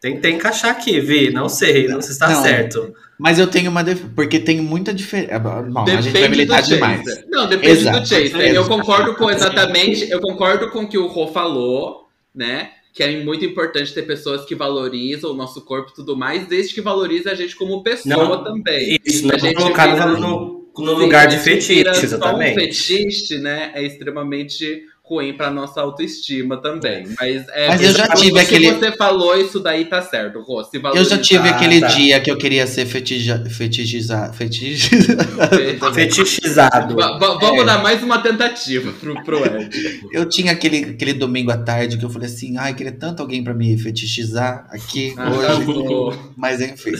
Tentei 0.00 0.32
encaixar 0.32 0.70
aqui, 0.70 0.98
Vi, 0.98 1.30
não 1.30 1.48
sei, 1.48 1.86
não 1.88 2.00
sei 2.00 2.08
se 2.08 2.12
está 2.12 2.28
Não. 2.30 2.42
certo. 2.42 2.94
Mas 3.18 3.38
eu 3.38 3.46
tenho 3.48 3.70
uma. 3.70 3.82
def- 3.84 4.04
Porque 4.14 4.38
tem 4.38 4.60
muita 4.60 4.94
diferença. 4.94 5.38
Bom, 5.40 5.82
a 5.82 6.00
gente 6.00 6.10
vai 6.10 6.22
Depende 6.22 6.24
do 6.28 6.30
militar 6.30 6.62
demais. 6.62 7.24
Não, 7.28 7.46
depende 7.48 7.72
Exato. 7.80 8.00
do 8.00 8.06
chaser. 8.08 8.36
Eu 8.40 8.62
Exato. 8.62 8.68
concordo 8.68 9.14
com 9.14 9.28
exatamente, 9.30 10.08
eu 10.10 10.20
concordo 10.20 10.70
com 10.70 10.80
o 10.84 10.88
que 10.88 10.96
o 10.96 11.06
Rô 11.06 11.26
falou, 11.28 12.08
né? 12.34 12.70
Que 12.94 13.02
é 13.02 13.22
muito 13.24 13.44
importante 13.44 13.92
ter 13.92 14.02
pessoas 14.02 14.44
que 14.44 14.54
valorizam 14.54 15.32
o 15.32 15.34
nosso 15.34 15.60
corpo 15.64 15.90
e 15.90 15.94
tudo 15.94 16.16
mais, 16.16 16.46
desde 16.46 16.74
que 16.74 16.80
valorize 16.80 17.28
a 17.28 17.34
gente 17.34 17.54
como 17.56 17.82
pessoa 17.82 18.16
Não, 18.36 18.44
também. 18.44 18.98
Isso, 19.04 19.26
não 19.26 19.34
A 19.34 19.38
gente 19.38 19.54
colocar 19.56 19.92
vira- 19.94 20.06
no, 20.06 20.64
no, 20.78 20.92
lugar 20.94 21.26
de 21.26 21.38
fetiche, 21.38 21.82
Só 21.84 21.90
um 21.90 22.04
exatamente. 22.04 22.54
fetiche, 22.54 23.38
né? 23.38 23.72
É 23.74 23.82
extremamente 23.84 24.84
ruim 25.08 25.32
pra 25.36 25.50
nossa 25.50 25.80
autoestima 25.80 26.56
também. 26.60 27.06
Mas, 27.18 27.48
é, 27.48 27.68
Mas 27.68 27.82
eu 27.82 27.92
já 27.92 28.14
se 28.16 28.22
tive 28.22 28.38
aquele- 28.40 28.72
você 28.72 28.92
falou 28.96 29.36
isso 29.36 29.58
daí, 29.60 29.84
tá 29.86 30.02
certo, 30.02 30.40
Rô. 30.42 30.62
Se 30.64 30.76
Eu 30.76 31.04
já 31.04 31.16
tive 31.18 31.48
aquele 31.48 31.80
tá. 31.80 31.86
dia 31.88 32.20
que 32.20 32.30
eu 32.30 32.36
queria 32.36 32.66
ser 32.66 32.84
fetija, 32.86 33.42
fetichiza. 33.50 34.30
Fetichizado. 35.94 36.94
Va- 36.94 37.18
Vamos 37.18 37.62
É. 37.62 37.64
dar 37.64 37.82
mais 37.82 38.02
uma 38.02 38.18
tentativa 38.20 38.92
pro, 38.92 39.14
pro 39.24 39.44
Ed. 39.44 40.00
Eu 40.12 40.28
tinha 40.28 40.52
aquele, 40.52 40.84
aquele 40.90 41.12
domingo 41.14 41.50
à 41.50 41.56
tarde 41.56 41.96
que 41.98 42.04
eu 42.04 42.10
falei 42.10 42.28
assim, 42.28 42.56
ai, 42.56 42.74
queria 42.74 42.92
tanto 42.92 43.20
alguém 43.22 43.42
pra 43.42 43.54
me 43.54 43.76
fetichizar 43.78 44.66
aqui 44.70 45.14
Ah, 45.16 45.30
hoje. 45.30 45.46
Arrasou. 45.46 46.32
Mas 46.36 46.60
enfim. 46.60 46.92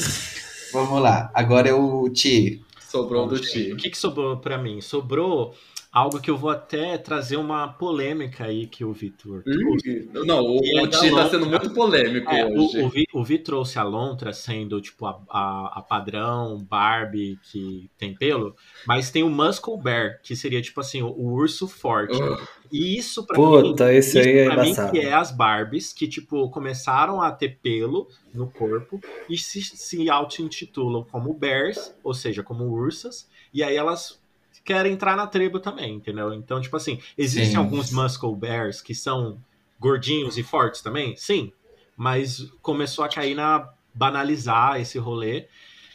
Vamos 0.72 1.00
lá. 1.02 1.30
Agora 1.34 1.68
é 1.68 1.74
o 1.74 2.08
Ti. 2.10 2.62
Sobrou 2.90 3.26
do 3.26 3.34
O 3.36 3.38
Ti. 3.38 3.74
que, 3.78 3.90
que 3.90 3.98
sobrou 3.98 4.36
pra 4.38 4.56
mim? 4.58 4.80
Sobrou 4.80 5.54
algo 5.98 6.20
que 6.20 6.30
eu 6.30 6.36
vou 6.36 6.50
até 6.50 6.96
trazer 6.98 7.36
uma 7.36 7.68
polêmica 7.68 8.44
aí 8.44 8.66
que 8.66 8.84
o 8.84 8.92
Vitor 8.92 9.42
trouxe. 9.42 10.08
Não, 10.12 10.42
o, 10.44 10.58
é 10.64 10.86
Ti 10.86 11.10
tá 11.10 11.22
lontra. 11.22 11.30
sendo 11.30 11.46
muito 11.46 11.70
polêmico 11.74 12.30
É, 12.30 12.46
hoje. 12.46 12.80
o, 12.80 12.86
o, 12.86 12.88
Vi, 12.88 13.04
o 13.12 13.24
Vi 13.24 13.38
trouxe 13.38 13.78
a 13.78 13.82
lontra 13.82 14.32
sendo 14.32 14.80
tipo 14.80 15.06
a, 15.06 15.20
a, 15.28 15.78
a 15.78 15.82
padrão 15.82 16.58
Barbie 16.64 17.38
que 17.50 17.90
tem 17.98 18.14
pelo, 18.14 18.54
mas 18.86 19.10
tem 19.10 19.22
o 19.22 19.30
Muscle 19.30 19.76
Bear, 19.78 20.20
que 20.22 20.34
seria 20.36 20.60
tipo 20.62 20.80
assim, 20.80 21.02
o, 21.02 21.08
o 21.08 21.32
urso 21.32 21.66
forte. 21.68 22.16
Oh, 22.20 22.36
E 22.70 22.96
isso 22.98 23.26
pra 23.26 23.38
mim, 23.38 23.74
esse 23.96 24.18
isso 24.18 24.28
aí 24.28 24.38
é 24.38 24.44
pra 24.44 24.62
mim 24.62 24.74
que 24.90 25.00
é 25.00 25.12
as 25.14 25.30
Barbies 25.32 25.92
que, 25.92 26.06
tipo, 26.06 26.50
começaram 26.50 27.20
a 27.22 27.30
ter 27.32 27.58
pelo 27.62 28.08
no 28.34 28.50
corpo 28.50 29.00
e 29.28 29.36
se, 29.38 29.62
se 29.62 30.08
auto-intitulam 30.10 31.04
como 31.10 31.32
Bears, 31.34 31.94
ou 32.04 32.12
seja, 32.14 32.42
como 32.42 32.64
ursas, 32.64 33.28
e 33.52 33.62
aí 33.62 33.74
elas 33.76 34.20
querem 34.68 34.92
entrar 34.92 35.16
na 35.16 35.26
tribo 35.26 35.58
também, 35.58 35.94
entendeu? 35.94 36.34
Então, 36.34 36.60
tipo 36.60 36.76
assim, 36.76 37.00
existem 37.16 37.54
Sim. 37.54 37.56
alguns 37.56 37.90
Muscle 37.90 38.36
Bears 38.36 38.82
que 38.82 38.94
são 38.94 39.42
gordinhos 39.80 40.36
e 40.36 40.42
fortes 40.42 40.82
também? 40.82 41.16
Sim, 41.16 41.50
mas 41.96 42.40
começou 42.60 43.02
a 43.02 43.08
cair 43.08 43.34
na 43.34 43.66
banalizar 43.94 44.78
esse 44.78 44.98
rolê. 44.98 45.46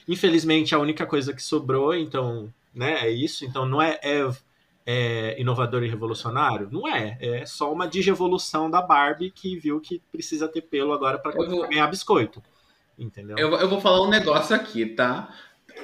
Infelizmente, 0.08 0.74
a 0.74 0.80
única 0.80 1.06
coisa 1.06 1.34
que 1.34 1.42
sobrou, 1.42 1.94
então, 1.94 2.52
né, 2.74 3.06
é 3.06 3.12
isso. 3.12 3.46
Então, 3.46 3.64
não 3.66 3.80
é, 3.80 4.00
é 4.02 4.28
é, 4.86 5.40
inovador 5.40 5.84
e 5.84 5.88
revolucionário? 5.88 6.68
Não 6.72 6.88
é. 6.88 7.18
É 7.22 7.46
só 7.46 7.72
uma 7.72 7.88
digievolução 7.88 8.70
da 8.70 8.82
Barbie 8.82 9.32
que 9.32 9.56
viu 9.56 9.80
que 9.80 10.02
precisa 10.12 10.48
ter 10.48 10.62
pelo 10.62 10.94
agora 10.94 11.18
para 11.18 11.32
vou- 11.32 11.68
ganhar 11.70 11.88
biscoito. 11.88 12.42
Entendeu? 12.98 13.38
eu, 13.38 13.52
eu 13.54 13.70
vou 13.70 13.80
falar 13.80 14.02
um 14.02 14.10
negócio 14.10 14.56
aqui, 14.56 14.86
tá? 14.86 15.34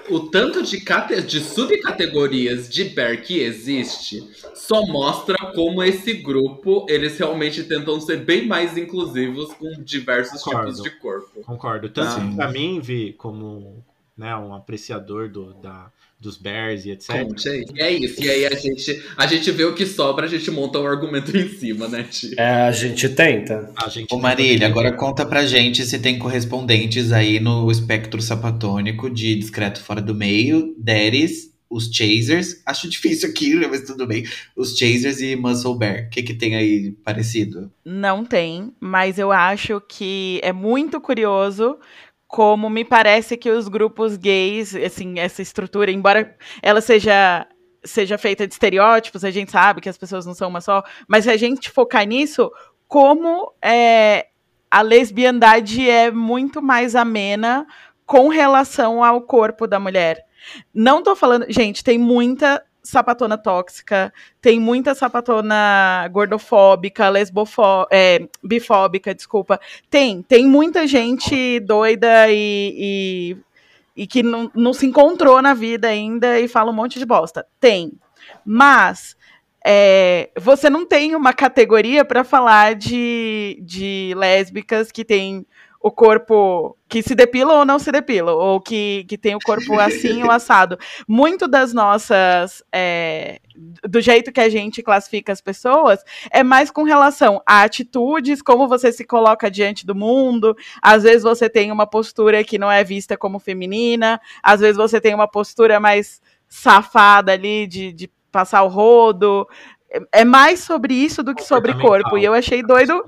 O 0.09 0.21
tanto 0.21 0.63
de, 0.63 0.81
cate- 0.81 1.21
de 1.21 1.39
subcategorias 1.39 2.67
de 2.69 2.85
bear 2.85 3.21
que 3.21 3.39
existe 3.41 4.27
só 4.55 4.85
mostra 4.87 5.35
como 5.53 5.83
esse 5.83 6.13
grupo, 6.13 6.85
eles 6.89 7.17
realmente 7.17 7.63
tentam 7.63 7.99
ser 8.01 8.17
bem 8.25 8.47
mais 8.47 8.75
inclusivos 8.77 9.53
com 9.53 9.69
diversos 9.83 10.41
Concordo. 10.41 10.71
tipos 10.73 10.83
de 10.83 10.99
corpo. 10.99 11.41
Concordo. 11.43 11.89
Tanto 11.89 12.09
Ah. 12.21 12.33
pra 12.35 12.51
mim, 12.51 12.79
Vi, 12.81 13.13
como 13.13 13.83
né, 14.17 14.35
um 14.35 14.53
apreciador 14.53 15.29
do, 15.29 15.53
da, 15.55 15.91
dos 16.19 16.37
Bears 16.37 16.85
e 16.85 16.91
etc. 16.91 17.23
Conte 17.23 17.47
aí. 17.47 17.65
E 17.73 17.81
é 17.81 17.91
isso. 17.91 18.21
E 18.21 18.29
aí 18.29 18.45
a 18.45 18.53
gente, 18.53 19.03
a 19.15 19.25
gente 19.25 19.51
vê 19.51 19.63
o 19.63 19.73
que 19.73 19.85
sobra, 19.85 20.25
a 20.25 20.29
gente 20.29 20.51
monta 20.51 20.77
um 20.77 20.85
argumento 20.85 21.35
em 21.35 21.47
cima, 21.47 21.87
né, 21.87 22.03
Ti? 22.03 22.35
É, 22.37 22.63
a 22.63 22.71
gente 22.71 23.07
tenta. 23.09 23.71
A 23.75 23.87
gente 23.87 24.13
Ô 24.13 24.19
Marília, 24.19 24.67
agora 24.67 24.91
conta 24.91 25.25
pra 25.25 25.45
gente 25.45 25.85
se 25.85 25.97
tem 25.97 26.19
correspondentes 26.19 27.13
aí 27.13 27.39
no 27.39 27.71
espectro 27.71 28.21
sapatônico 28.21 29.09
de 29.09 29.35
discreto 29.35 29.81
fora 29.81 30.01
do 30.01 30.13
meio, 30.13 30.75
Deres, 30.77 31.49
os 31.69 31.85
Chasers. 31.85 32.61
Acho 32.65 32.89
difícil 32.89 33.29
aqui, 33.29 33.55
né, 33.55 33.67
mas 33.67 33.83
tudo 33.83 34.05
bem. 34.05 34.25
Os 34.57 34.77
Chasers 34.77 35.21
e 35.21 35.35
Muscle 35.37 35.77
Bear. 35.77 36.07
O 36.07 36.09
que, 36.09 36.23
que 36.23 36.33
tem 36.33 36.55
aí 36.55 36.91
parecido? 36.91 37.71
Não 37.85 38.25
tem, 38.25 38.73
mas 38.79 39.17
eu 39.17 39.31
acho 39.31 39.81
que 39.87 40.41
é 40.43 40.51
muito 40.51 40.99
curioso 40.99 41.77
como 42.29 42.69
me 42.69 42.85
parece 42.85 43.35
que 43.35 43.49
os 43.49 43.67
grupos 43.67 44.15
gays, 44.15 44.75
assim, 44.75 45.17
essa 45.17 45.41
estrutura, 45.41 45.89
embora 45.89 46.37
ela 46.61 46.79
seja 46.79 47.47
seja 47.83 48.17
feita 48.17 48.45
de 48.45 48.53
estereótipos, 48.53 49.23
a 49.23 49.31
gente 49.31 49.51
sabe 49.51 49.81
que 49.81 49.89
as 49.89 49.97
pessoas 49.97 50.25
não 50.25 50.35
são 50.35 50.49
uma 50.49 50.61
só, 50.61 50.83
mas 51.07 51.23
se 51.23 51.31
a 51.31 51.37
gente 51.37 51.71
focar 51.71 52.05
nisso, 52.05 52.51
como 52.87 53.51
é, 53.63 54.27
a 54.69 54.81
lesbiandade 54.81 55.89
é 55.89 56.11
muito 56.11 56.61
mais 56.61 56.93
amena 56.93 57.65
com 58.05 58.27
relação 58.27 59.03
ao 59.03 59.21
corpo 59.21 59.65
da 59.65 59.79
mulher. 59.79 60.23
Não 60.73 61.01
tô 61.01 61.15
falando, 61.15 61.45
gente, 61.49 61.83
tem 61.83 61.97
muita 61.97 62.63
sapatona 62.83 63.37
tóxica, 63.37 64.13
tem 64.41 64.59
muita 64.59 64.95
sapatona 64.95 66.07
gordofóbica, 66.11 67.09
lesbofó 67.09 67.87
é, 67.91 68.27
bifóbica, 68.43 69.13
desculpa. 69.13 69.59
Tem, 69.89 70.21
tem 70.21 70.45
muita 70.45 70.87
gente 70.87 71.59
doida 71.59 72.29
e, 72.29 73.35
e, 73.95 74.03
e 74.03 74.07
que 74.07 74.23
não, 74.23 74.49
não 74.55 74.73
se 74.73 74.85
encontrou 74.85 75.41
na 75.41 75.53
vida 75.53 75.87
ainda 75.87 76.39
e 76.39 76.47
fala 76.47 76.71
um 76.71 76.75
monte 76.75 76.99
de 76.99 77.05
bosta. 77.05 77.45
Tem. 77.59 77.91
Mas 78.45 79.17
é, 79.65 80.29
você 80.37 80.69
não 80.69 80.85
tem 80.85 81.15
uma 81.15 81.33
categoria 81.33 82.05
para 82.05 82.23
falar 82.23 82.75
de, 82.75 83.59
de 83.61 84.13
lésbicas 84.15 84.91
que 84.91 85.03
tem 85.03 85.45
o 85.81 85.89
corpo 85.89 86.77
que 86.89 87.01
se 87.01 87.15
depila 87.15 87.53
ou 87.53 87.65
não 87.65 87.79
se 87.79 87.91
depila, 87.91 88.33
ou 88.33 88.59
que, 88.59 89.05
que 89.07 89.17
tem 89.17 89.35
o 89.35 89.39
corpo 89.39 89.73
assim 89.79 90.23
ou 90.23 90.31
assado. 90.31 90.77
Muito 91.07 91.47
das 91.47 91.73
nossas. 91.73 92.63
É, 92.71 93.39
do 93.87 94.01
jeito 94.01 94.31
que 94.31 94.39
a 94.39 94.49
gente 94.49 94.81
classifica 94.81 95.31
as 95.31 95.41
pessoas, 95.41 96.03
é 96.31 96.43
mais 96.43 96.71
com 96.71 96.83
relação 96.83 97.41
a 97.45 97.63
atitudes, 97.63 98.41
como 98.41 98.67
você 98.67 98.91
se 98.91 99.05
coloca 99.05 99.49
diante 99.49 99.85
do 99.85 99.95
mundo. 99.95 100.55
Às 100.81 101.03
vezes 101.03 101.23
você 101.23 101.49
tem 101.49 101.71
uma 101.71 101.87
postura 101.87 102.43
que 102.43 102.57
não 102.57 102.71
é 102.71 102.83
vista 102.83 103.17
como 103.17 103.39
feminina, 103.39 104.19
às 104.43 104.59
vezes 104.59 104.77
você 104.77 104.99
tem 104.99 105.13
uma 105.13 105.27
postura 105.27 105.79
mais 105.79 106.21
safada 106.47 107.31
ali 107.31 107.67
de, 107.67 107.93
de 107.93 108.09
passar 108.31 108.63
o 108.63 108.67
rodo. 108.67 109.47
É 110.11 110.23
mais 110.23 110.59
sobre 110.59 110.93
isso 110.93 111.23
do 111.23 111.33
que 111.33 111.43
sobre 111.43 111.73
corpo. 111.79 112.17
E 112.17 112.23
eu 112.23 112.33
achei 112.33 112.61
doido. 112.61 113.03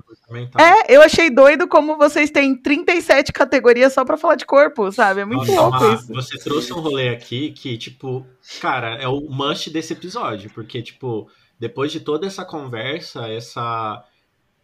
É, 0.58 0.96
eu 0.96 1.02
achei 1.02 1.30
doido 1.30 1.68
como 1.68 1.98
vocês 1.98 2.32
têm 2.32 2.56
37 2.56 3.32
categorias 3.32 3.94
só 3.94 4.04
pra 4.04 4.18
falar 4.18 4.36
de 4.36 4.46
corpo, 4.46 4.92
sabe? 4.92 5.22
É 5.22 5.26
muito 5.26 5.46
Nossa, 5.46 5.62
louco 5.62 5.80
Mar, 5.80 5.94
isso. 5.94 6.14
Você 6.14 6.38
trouxe 6.40 6.74
um 6.74 6.80
rolê 6.80 7.10
aqui 7.10 7.52
que, 7.52 7.78
tipo, 7.78 8.26
cara, 8.60 8.96
é 8.96 9.08
o 9.08 9.22
must 9.30 9.70
desse 9.70 9.94
episódio, 9.94 10.50
porque, 10.54 10.82
tipo, 10.82 11.30
depois 11.60 11.92
de 11.92 12.00
toda 12.00 12.26
essa 12.26 12.44
conversa, 12.44 13.28
essa 13.28 14.04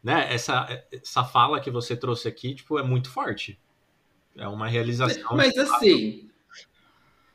né, 0.03 0.34
essa, 0.34 0.68
essa 0.91 1.24
fala 1.24 1.59
que 1.59 1.70
você 1.70 1.95
trouxe 1.95 2.28
aqui, 2.28 2.55
tipo, 2.55 2.80
é 2.80 2.84
muito 2.84 3.09
forte. 3.09 3.59
É 4.38 4.47
uma 4.47 4.68
realização. 4.68 5.36
Mas 5.36 5.57
assim, 5.57 6.26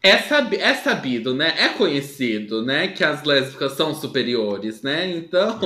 é, 0.03 0.19
sab 0.19 0.55
é 0.57 0.75
sabido, 0.75 1.35
né? 1.35 1.55
É 1.57 1.69
conhecido, 1.69 2.65
né? 2.65 2.89
Que 2.89 3.05
as 3.05 3.23
lésbicas 3.23 3.73
são 3.73 3.95
superiores, 3.95 4.83
né? 4.83 5.09
Então, 5.09 5.61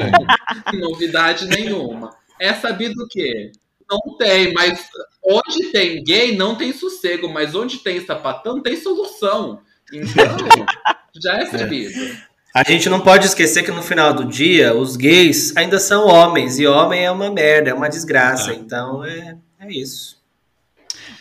novidade 0.75 1.47
nenhuma. 1.47 2.11
É 2.39 2.53
sabido 2.53 3.03
o 3.03 3.09
quê? 3.09 3.51
Não 3.91 4.17
tem, 4.19 4.53
mas 4.53 4.89
onde 5.25 5.71
tem 5.71 6.03
gay 6.03 6.37
não 6.37 6.55
tem 6.55 6.73
sossego, 6.73 7.29
mas 7.29 7.55
onde 7.55 7.79
tem 7.79 8.05
sapatão 8.05 8.61
tem 8.61 8.77
solução. 8.77 9.61
Então, 9.93 10.37
já 11.23 11.39
é 11.39 11.47
sabido. 11.47 12.17
A 12.55 12.63
gente 12.63 12.89
não 12.89 13.01
pode 13.01 13.27
esquecer 13.27 13.63
que 13.63 13.71
no 13.71 13.83
final 13.83 14.15
do 14.15 14.25
dia, 14.25 14.75
os 14.75 14.97
gays 14.97 15.57
ainda 15.57 15.79
são 15.79 16.07
homens, 16.07 16.59
e 16.59 16.67
homem 16.67 17.05
é 17.05 17.11
uma 17.11 17.31
merda, 17.31 17.71
é 17.71 17.75
uma 17.75 17.89
desgraça. 17.89 18.53
Então 18.55 19.05
é, 19.05 19.37
é 19.61 19.71
isso. 19.71 20.16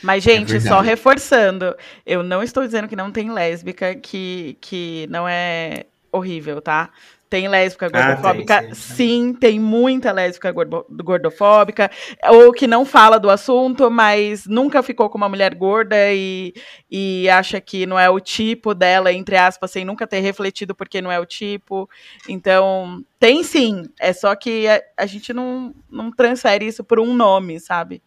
Mas, 0.01 0.23
gente, 0.23 0.59
só 0.61 0.81
reforçando, 0.81 1.75
eu 2.05 2.23
não 2.23 2.43
estou 2.43 2.63
dizendo 2.63 2.87
que 2.87 2.95
não 2.95 3.11
tem 3.11 3.31
lésbica 3.31 3.95
que, 3.95 4.57
que 4.61 5.07
não 5.09 5.27
é 5.27 5.85
horrível, 6.11 6.61
tá? 6.61 6.91
Tem 7.27 7.47
lésbica 7.47 7.89
gordofóbica? 7.89 8.57
Ah, 8.57 8.61
tem, 8.61 8.73
sim, 8.73 8.95
sim, 8.95 9.33
tem 9.33 9.59
muita 9.59 10.11
lésbica 10.11 10.53
gordofóbica, 10.53 11.89
ou 12.29 12.53
que 12.53 12.67
não 12.67 12.85
fala 12.85 13.19
do 13.19 13.29
assunto, 13.29 13.89
mas 13.89 14.45
nunca 14.45 14.83
ficou 14.83 15.09
com 15.09 15.17
uma 15.17 15.27
mulher 15.27 15.55
gorda 15.55 15.95
e, 16.13 16.53
e 16.89 17.27
acha 17.27 17.59
que 17.59 17.85
não 17.87 17.99
é 17.99 18.09
o 18.09 18.19
tipo 18.19 18.75
dela, 18.75 19.11
entre 19.11 19.35
aspas, 19.37 19.71
sem 19.71 19.83
nunca 19.83 20.05
ter 20.05 20.19
refletido 20.19 20.75
porque 20.75 21.01
não 21.01 21.11
é 21.11 21.19
o 21.19 21.25
tipo. 21.25 21.89
Então, 22.29 23.03
tem 23.19 23.43
sim, 23.43 23.83
é 23.99 24.13
só 24.13 24.35
que 24.35 24.67
a, 24.67 24.81
a 24.95 25.05
gente 25.07 25.33
não, 25.33 25.73
não 25.89 26.11
transfere 26.11 26.67
isso 26.67 26.83
por 26.83 26.99
um 26.99 27.13
nome, 27.15 27.59
sabe? 27.59 28.03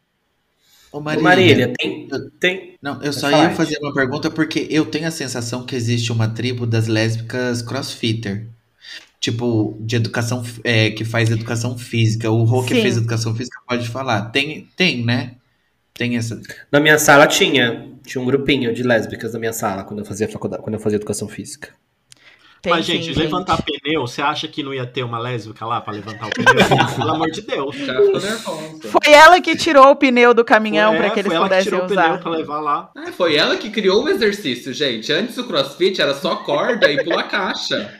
Ô 0.90 1.00
Marília, 1.00 1.28
Marília 1.28 1.74
tem, 1.76 2.08
tem. 2.40 2.74
Não, 2.80 3.02
eu 3.02 3.12
só 3.12 3.30
ia 3.30 3.50
fazer 3.50 3.78
uma 3.80 3.92
pergunta 3.92 4.30
porque 4.30 4.66
eu 4.70 4.86
tenho 4.86 5.06
a 5.06 5.10
sensação 5.10 5.64
que 5.64 5.76
existe 5.76 6.10
uma 6.10 6.28
tribo 6.28 6.66
das 6.66 6.86
lésbicas 6.86 7.62
crossfitter. 7.62 8.46
Tipo, 9.20 9.76
de 9.80 9.96
educação, 9.96 10.44
é, 10.62 10.90
que 10.90 11.04
faz 11.04 11.28
educação 11.30 11.76
física. 11.76 12.30
O 12.30 12.44
Rô 12.44 12.62
que 12.62 12.74
fez 12.74 12.96
educação 12.96 13.34
física 13.34 13.60
pode 13.68 13.88
falar. 13.88 14.30
Tem, 14.30 14.68
tem, 14.76 15.04
né? 15.04 15.32
Tem 15.92 16.16
essa. 16.16 16.40
Na 16.70 16.78
minha 16.78 16.98
sala 16.98 17.26
tinha. 17.26 17.86
Tinha 18.06 18.22
um 18.22 18.24
grupinho 18.24 18.72
de 18.72 18.82
lésbicas 18.82 19.32
na 19.34 19.38
minha 19.38 19.52
sala 19.52 19.84
quando 19.84 19.98
eu 19.98 20.06
fazia 20.06 20.28
faculdade, 20.28 20.62
quando 20.62 20.74
eu 20.74 20.80
fazia 20.80 20.96
educação 20.96 21.28
física. 21.28 21.74
Tem, 22.60 22.72
Mas, 22.72 22.86
gente, 22.86 23.14
sim, 23.14 23.20
levantar 23.20 23.56
gente. 23.56 23.80
pneu, 23.80 24.00
você 24.00 24.20
acha 24.20 24.48
que 24.48 24.64
não 24.64 24.74
ia 24.74 24.84
ter 24.84 25.04
uma 25.04 25.18
lésbica 25.18 25.64
lá 25.64 25.80
pra 25.80 25.92
levantar 25.92 26.26
o 26.26 26.30
pneu? 26.30 26.54
Pelo 26.96 27.10
amor 27.10 27.30
de 27.30 27.40
Deus. 27.42 27.76
Foi 28.90 29.12
ela 29.12 29.40
que 29.40 29.54
tirou 29.54 29.90
o 29.90 29.96
pneu 29.96 30.34
do 30.34 30.44
caminhão 30.44 30.96
para 30.96 31.10
que 31.10 31.20
eles 31.20 31.32
pudessem 31.32 31.72
usar. 31.74 31.86
Foi 31.86 31.96
ela 31.96 32.18
que 32.18 32.18
tirou 32.18 32.18
o 32.18 32.18
pneu 32.18 32.18
pra 32.18 32.30
levar 32.30 32.60
lá. 32.60 32.90
É, 32.96 33.12
foi 33.12 33.36
ela 33.36 33.56
que 33.56 33.70
criou 33.70 34.02
o 34.02 34.08
exercício, 34.08 34.72
gente. 34.72 35.12
Antes 35.12 35.38
o 35.38 35.46
crossfit 35.46 36.00
era 36.00 36.14
só 36.14 36.36
corda 36.36 36.90
e 36.90 37.04
pular 37.04 37.24
caixa. 37.24 37.94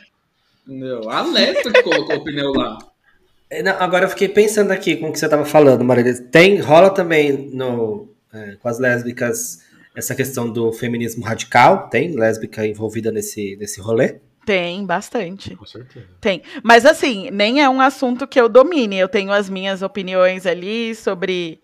Não, 0.67 1.09
a 1.09 1.23
lésbica 1.23 1.73
que 1.73 1.83
colocou 1.83 2.17
o 2.17 2.25
pneu 2.25 2.53
lá. 2.53 2.79
É, 3.49 3.63
não, 3.63 3.73
agora 3.79 4.05
eu 4.07 4.11
fiquei 4.11 4.29
pensando 4.29 4.73
aqui 4.73 4.97
com 4.97 5.09
o 5.09 5.13
que 5.13 5.19
você 5.19 5.29
tava 5.29 5.45
falando, 5.45 5.85
Marília. 5.85 6.15
Tem, 6.31 6.59
rola 6.61 6.91
também 6.91 7.51
no, 7.55 8.09
é, 8.35 8.57
com 8.61 8.69
as 8.69 8.79
lésbicas 8.79 9.61
essa 9.95 10.15
questão 10.15 10.51
do 10.51 10.73
feminismo 10.73 11.25
radical? 11.25 11.89
Tem 11.89 12.15
lésbica 12.15 12.67
envolvida 12.67 13.11
nesse, 13.11 13.57
nesse 13.57 13.81
rolê? 13.81 14.17
Tem, 14.49 14.87
bastante. 14.87 15.55
Com 15.55 15.67
certeza. 15.67 16.09
Tem. 16.23 16.43
Mas 16.63 16.87
assim, 16.87 17.31
nem 17.31 17.63
é 17.63 17.69
um 17.69 17.83
assunto 17.83 18.27
que 18.27 18.41
eu 18.41 18.49
domine. 18.49 18.97
Eu 18.97 19.07
tenho 19.07 19.31
as 19.31 19.51
minhas 19.51 19.83
opiniões 19.83 20.47
ali 20.47 20.95
sobre 20.95 21.61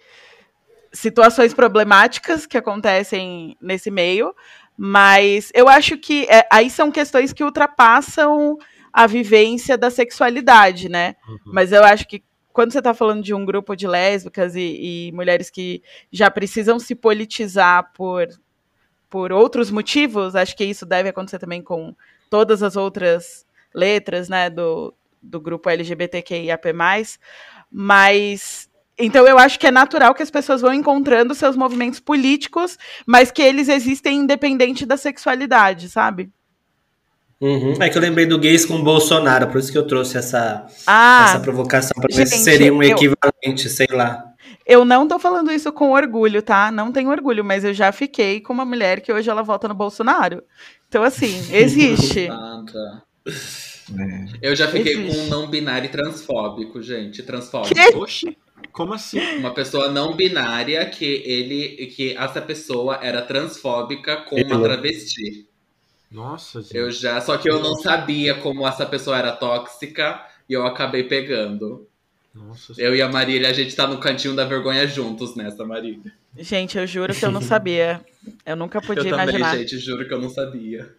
situações 0.93 1.55
problemáticas 1.55 2.45
que 2.45 2.59
acontecem 2.59 3.57
nesse 3.59 3.91
meio. 3.91 4.35
Mas 4.76 5.51
eu 5.55 5.66
acho 5.66 5.97
que 5.97 6.26
é, 6.28 6.47
aí 6.53 6.68
são 6.68 6.91
questões 6.91 7.32
que 7.32 7.43
ultrapassam 7.43 8.59
a 8.93 9.07
vivência 9.07 9.78
da 9.78 9.89
sexualidade, 9.89 10.91
né? 10.91 11.16
Uhum. 11.26 11.39
Mas 11.47 11.72
eu 11.72 11.82
acho 11.82 12.07
que 12.07 12.22
quando 12.53 12.70
você 12.70 12.80
está 12.80 12.93
falando 12.93 13.22
de 13.22 13.32
um 13.32 13.47
grupo 13.47 13.74
de 13.74 13.87
lésbicas 13.87 14.55
e, 14.57 15.09
e 15.09 15.12
mulheres 15.12 15.49
que 15.49 15.82
já 16.12 16.30
precisam 16.30 16.78
se 16.78 16.95
politizar 16.95 17.95
por, 17.95 18.28
por 19.09 19.32
outros 19.32 19.70
motivos, 19.70 20.37
acho 20.37 20.55
que 20.55 20.66
isso 20.66 20.85
deve 20.85 21.09
acontecer 21.09 21.39
também 21.39 21.62
com 21.62 21.97
todas 22.35 22.64
as 22.64 22.74
outras 22.74 23.47
letras, 23.72 24.28
né, 24.28 24.51
do, 24.51 24.93
do 25.22 25.41
grupo 25.41 25.70
LGBTQIAP+, 25.70 26.74
mas 27.70 28.68
então 28.99 29.24
eu 29.24 29.39
acho 29.39 29.57
que 29.57 29.68
é 29.68 29.70
natural 29.70 30.12
que 30.12 30.22
as 30.22 30.32
pessoas 30.32 30.61
vão 30.61 30.74
encontrando 30.74 31.32
seus 31.32 31.55
movimentos 31.55 32.01
políticos, 32.01 32.76
mas 33.07 33.30
que 33.30 33.41
eles 33.41 33.68
existem 33.68 34.18
independente 34.18 34.85
da 34.85 34.97
sexualidade, 34.97 35.89
sabe? 35.89 36.28
Uhum. 37.41 37.74
É 37.80 37.89
que 37.89 37.97
eu 37.97 38.03
lembrei 38.03 38.26
do 38.26 38.37
gays 38.37 38.66
com 38.66 38.82
Bolsonaro, 38.82 39.47
por 39.47 39.61
isso 39.61 39.70
que 39.70 39.78
eu 39.78 39.87
trouxe 39.87 40.18
essa, 40.18 40.66
ah, 40.89 41.26
essa 41.28 41.39
provocação, 41.39 41.95
para 42.03 42.16
ver 42.16 42.26
se 42.26 42.39
seria 42.39 42.74
um 42.74 42.82
equivalente, 42.82 43.66
eu, 43.66 43.70
sei 43.70 43.87
lá. 43.93 44.34
Eu 44.66 44.84
não 44.84 45.06
tô 45.06 45.18
falando 45.18 45.52
isso 45.52 45.70
com 45.72 45.92
orgulho, 45.92 46.42
tá? 46.42 46.70
Não 46.70 46.90
tenho 46.90 47.10
orgulho, 47.10 47.44
mas 47.44 47.64
eu 47.64 47.74
já 47.74 47.92
fiquei 47.92 48.40
com 48.40 48.52
uma 48.52 48.64
mulher 48.64 49.00
que 49.00 49.12
hoje 49.12 49.28
ela 49.28 49.42
vota 49.42 49.68
no 49.68 49.74
Bolsonaro. 49.74 50.42
Então, 50.88 51.02
assim, 51.02 51.34
existe. 51.52 52.28
É. 52.28 54.26
Eu 54.40 54.56
já 54.56 54.68
fiquei 54.68 54.94
existe. 54.94 55.16
com 55.16 55.24
um 55.24 55.28
não 55.28 55.46
binário 55.48 55.90
transfóbico, 55.90 56.80
gente. 56.80 57.22
Transfóbico. 57.22 57.74
Que? 57.74 57.96
Oxi. 57.96 58.38
Como 58.72 58.94
assim? 58.94 59.20
Uma 59.36 59.52
pessoa 59.52 59.88
não 59.88 60.16
binária 60.16 60.84
que 60.86 61.04
ele 61.04 61.86
que 61.88 62.16
essa 62.16 62.40
pessoa 62.40 62.98
era 63.02 63.22
transfóbica 63.22 64.16
com 64.16 64.36
uma 64.40 64.60
travesti. 64.60 65.46
Nossa, 66.10 66.62
gente. 66.62 66.76
Eu 66.76 66.90
já, 66.90 67.20
só 67.20 67.36
que 67.36 67.50
eu 67.50 67.60
não 67.60 67.74
sabia 67.76 68.34
como 68.36 68.66
essa 68.66 68.86
pessoa 68.86 69.18
era 69.18 69.32
tóxica 69.32 70.24
e 70.48 70.52
eu 70.52 70.66
acabei 70.66 71.04
pegando. 71.04 71.86
Nossa, 72.35 72.74
eu 72.76 72.97
e 72.97 73.01
a 73.01 73.09
Marília, 73.09 73.49
a 73.49 73.53
gente 73.53 73.76
tá 73.76 73.87
no 73.87 73.99
cantinho 73.99 74.35
da 74.35 74.45
vergonha 74.45 74.87
juntos 74.87 75.37
nessa, 75.37 75.64
Marília. 75.64 76.12
Gente, 76.37 76.76
eu 76.76 76.87
juro 76.87 77.14
que 77.14 77.24
eu 77.24 77.30
não 77.30 77.41
sabia. 77.43 78.05
Eu 78.45 78.57
nunca 78.57 78.80
podia 78.82 79.11
eu 79.11 79.14
imaginar. 79.14 79.51
Também, 79.51 79.66
gente, 79.66 79.78
juro 79.78 80.07
que 80.07 80.12
eu 80.12 80.20
não 80.20 80.28
sabia. 80.28 80.93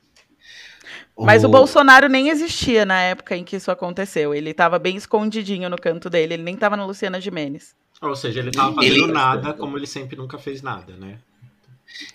Mas 1.18 1.44
o... 1.44 1.48
o 1.48 1.50
Bolsonaro 1.50 2.08
nem 2.08 2.30
existia 2.30 2.86
na 2.86 3.02
época 3.02 3.36
em 3.36 3.44
que 3.44 3.58
isso 3.58 3.70
aconteceu. 3.70 4.34
Ele 4.34 4.52
estava 4.52 4.80
bem 4.80 4.96
escondidinho 4.96 5.70
no 5.70 5.78
canto 5.78 6.10
dele. 6.10 6.36
Ele 6.36 6.44
nem 6.44 6.56
estava 6.56 6.78
na 6.78 6.86
Luciana 6.86 7.20
Gimenez. 7.20 7.76
Ou 8.02 8.16
seja, 8.16 8.40
ele 8.40 8.50
estava 8.50 8.74
fazendo 8.74 9.06
ele... 9.06 9.12
nada 9.12 9.54
como 9.54 9.78
ele 9.78 9.88
sempre 9.88 10.16
nunca 10.16 10.38
fez 10.38 10.62
nada, 10.62 10.96
né? 10.96 11.18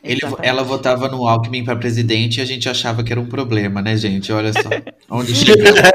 Ele, 0.03 0.21
ela 0.43 0.63
votava 0.63 1.09
no 1.09 1.27
Alckmin 1.27 1.65
para 1.65 1.77
presidente 1.77 2.39
e 2.39 2.41
a 2.41 2.45
gente 2.45 2.69
achava 2.69 3.03
que 3.03 3.13
era 3.13 3.21
um 3.21 3.27
problema, 3.27 3.81
né, 3.81 3.97
gente? 3.97 4.33
Olha 4.33 4.53
só 4.53 4.69
onde 5.11 5.35
chega. 5.37 5.93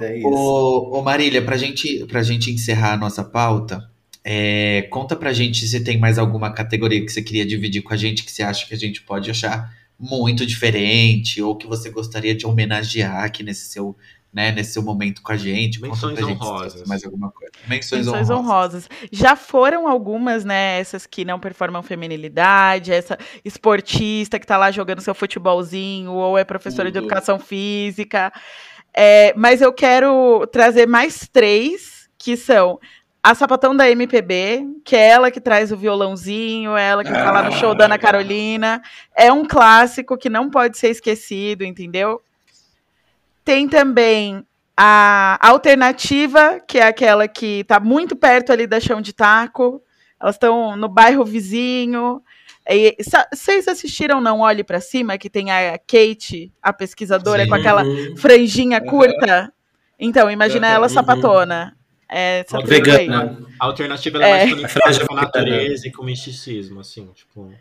é 0.00 0.18
isso. 0.18 0.26
Ô, 0.26 0.98
ô 0.98 1.02
Marília, 1.02 1.42
pra 1.42 1.56
gente, 1.56 2.04
pra 2.06 2.22
gente 2.22 2.50
encerrar 2.50 2.94
a 2.94 2.96
nossa 2.96 3.22
pauta, 3.22 3.88
é, 4.24 4.82
conta 4.90 5.14
pra 5.14 5.34
gente 5.34 5.66
se 5.66 5.84
tem 5.84 5.98
mais 5.98 6.18
alguma 6.18 6.50
categoria 6.50 7.04
que 7.04 7.12
você 7.12 7.22
queria 7.22 7.44
dividir 7.44 7.82
com 7.82 7.92
a 7.92 7.96
gente, 7.96 8.24
que 8.24 8.32
você 8.32 8.42
acha 8.42 8.66
que 8.66 8.74
a 8.74 8.78
gente 8.78 9.02
pode 9.02 9.30
achar 9.30 9.70
muito 9.98 10.44
diferente, 10.46 11.42
ou 11.42 11.56
que 11.56 11.66
você 11.66 11.90
gostaria 11.90 12.34
de 12.34 12.46
homenagear 12.46 13.24
aqui 13.24 13.42
nesse 13.42 13.68
seu, 13.68 13.96
né, 14.34 14.50
nesse 14.50 14.72
seu 14.72 14.82
momento 14.82 15.22
com 15.22 15.30
a 15.30 15.36
gente. 15.36 15.80
Menções 15.80 16.20
honrosas. 16.20 16.72
Gente, 16.80 16.88
mais 16.88 17.04
alguma 17.04 17.30
coisa. 17.30 17.52
Menções, 17.68 18.04
Menções 18.04 18.28
honrosas. 18.30 18.88
honrosas. 18.88 19.08
Já 19.12 19.36
foram 19.36 19.86
algumas, 19.86 20.44
né, 20.44 20.80
essas 20.80 21.06
que 21.06 21.24
não 21.24 21.38
performam 21.38 21.82
feminilidade, 21.84 22.92
essa 22.92 23.16
esportista 23.44 24.40
que 24.40 24.46
tá 24.46 24.56
lá 24.58 24.72
jogando 24.72 25.00
seu 25.00 25.14
futebolzinho, 25.14 26.12
ou 26.12 26.36
é 26.36 26.42
professora 26.42 26.88
Tudo. 26.88 26.94
de 26.94 26.98
educação 26.98 27.38
física. 27.38 28.32
É, 28.92 29.32
mas 29.36 29.62
eu 29.62 29.72
quero 29.72 30.44
trazer 30.48 30.86
mais 30.86 31.28
três, 31.32 32.08
que 32.18 32.36
são 32.36 32.80
a 33.22 33.34
sapatão 33.36 33.74
da 33.74 33.88
MPB, 33.88 34.66
que 34.84 34.96
é 34.96 35.08
ela 35.10 35.30
que 35.30 35.40
traz 35.40 35.70
o 35.70 35.76
violãozinho, 35.76 36.76
é 36.76 36.88
ela 36.88 37.04
que 37.04 37.10
ah, 37.10 37.24
tá 37.24 37.30
lá 37.30 37.42
no 37.44 37.52
show 37.52 37.74
da 37.74 37.84
Ana 37.84 37.98
Carolina. 37.98 38.82
É 39.16 39.32
um 39.32 39.46
clássico 39.46 40.18
que 40.18 40.28
não 40.28 40.50
pode 40.50 40.76
ser 40.76 40.90
esquecido, 40.90 41.64
entendeu? 41.64 42.20
Tem 43.44 43.68
também 43.68 44.44
a 44.76 45.38
alternativa, 45.40 46.60
que 46.66 46.78
é 46.78 46.86
aquela 46.86 47.28
que 47.28 47.64
tá 47.64 47.78
muito 47.78 48.16
perto 48.16 48.52
ali 48.52 48.66
da 48.66 48.80
chão 48.80 49.00
de 49.00 49.12
taco. 49.12 49.82
Elas 50.20 50.34
estão 50.36 50.76
no 50.76 50.88
bairro 50.88 51.24
vizinho. 51.24 52.22
E, 52.68 52.96
vocês 53.32 53.68
assistiram 53.68 54.20
Não 54.20 54.40
Olhe 54.40 54.64
para 54.64 54.80
Cima, 54.80 55.18
que 55.18 55.28
tem 55.28 55.50
a 55.50 55.78
Kate, 55.78 56.50
a 56.62 56.72
pesquisadora, 56.72 57.42
Sim. 57.42 57.48
com 57.48 57.54
aquela 57.54 57.84
franjinha 58.16 58.80
curta? 58.80 59.52
Então, 59.98 60.30
imagina 60.30 60.66
ela 60.68 60.88
sapatona. 60.88 61.76
É, 62.08 62.44
vegana. 62.64 63.38
A 63.58 63.66
alternativa 63.66 64.22
é, 64.22 64.46
mais 64.46 64.54
conectada 64.54 65.06
com 65.06 65.14
a 65.14 65.22
natureza 65.22 65.88
e 65.88 65.90
com 65.90 66.02
o 66.02 66.06
misticismo, 66.06 66.80
assim, 66.80 67.06
tipo. 67.14 67.52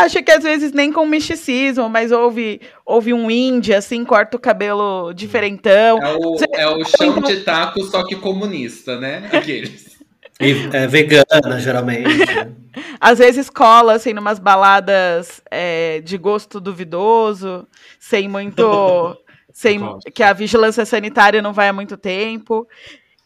Acho 0.00 0.22
que 0.22 0.30
às 0.30 0.42
vezes 0.42 0.72
nem 0.72 0.92
com 0.92 1.04
misticismo, 1.06 1.88
mas 1.88 2.10
houve, 2.12 2.60
houve 2.84 3.12
um 3.12 3.30
índia, 3.30 3.78
assim, 3.78 4.04
corta 4.04 4.36
o 4.36 4.40
cabelo 4.40 5.12
diferentão. 5.12 5.98
É 5.98 6.14
o, 6.14 6.36
é 6.54 6.68
o 6.68 6.84
chão 6.84 7.20
de 7.20 7.40
taco, 7.40 7.82
só 7.84 8.04
que 8.04 8.16
comunista, 8.16 8.98
né? 8.98 9.28
Aqueles. 9.32 9.92
E, 10.40 10.76
é, 10.76 10.86
vegana, 10.86 11.60
geralmente. 11.60 12.08
Às 13.00 13.18
vezes 13.18 13.50
cola, 13.50 13.94
assim, 13.94 14.12
numas 14.12 14.38
baladas 14.38 15.42
é, 15.50 16.00
de 16.00 16.16
gosto 16.16 16.60
duvidoso, 16.60 17.66
sem 17.98 18.28
muito. 18.28 19.16
sem, 19.52 19.80
que 20.14 20.22
a 20.22 20.32
vigilância 20.32 20.84
sanitária 20.84 21.42
não 21.42 21.52
vai 21.52 21.68
há 21.68 21.72
muito 21.72 21.96
tempo. 21.96 22.66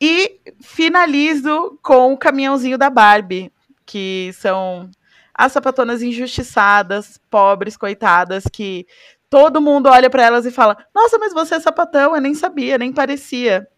E 0.01 0.41
finalizo 0.61 1.79
com 1.83 2.13
o 2.13 2.19
caminhãozinho 2.19 2.77
da 2.77 2.91
Barbie, 2.91 3.51
que 3.87 4.31
são 4.35 4.91
as 5.37 5.53
sapatonas 5.53 6.03
injustiçadas, 6.03 7.21
pobres, 7.31 7.77
coitadas, 7.77 8.45
que 8.51 8.87
todo 9.29 9.61
mundo 9.61 9.89
olha 9.89 10.09
para 10.09 10.25
elas 10.25 10.47
e 10.47 10.51
fala: 10.51 10.77
Nossa, 10.95 11.19
mas 11.19 11.35
você 11.35 11.57
é 11.57 11.61
sapatão, 11.61 12.15
eu 12.15 12.21
nem 12.21 12.35
sabia, 12.35 12.79
nem 12.79 12.93
parecia. 12.93 13.69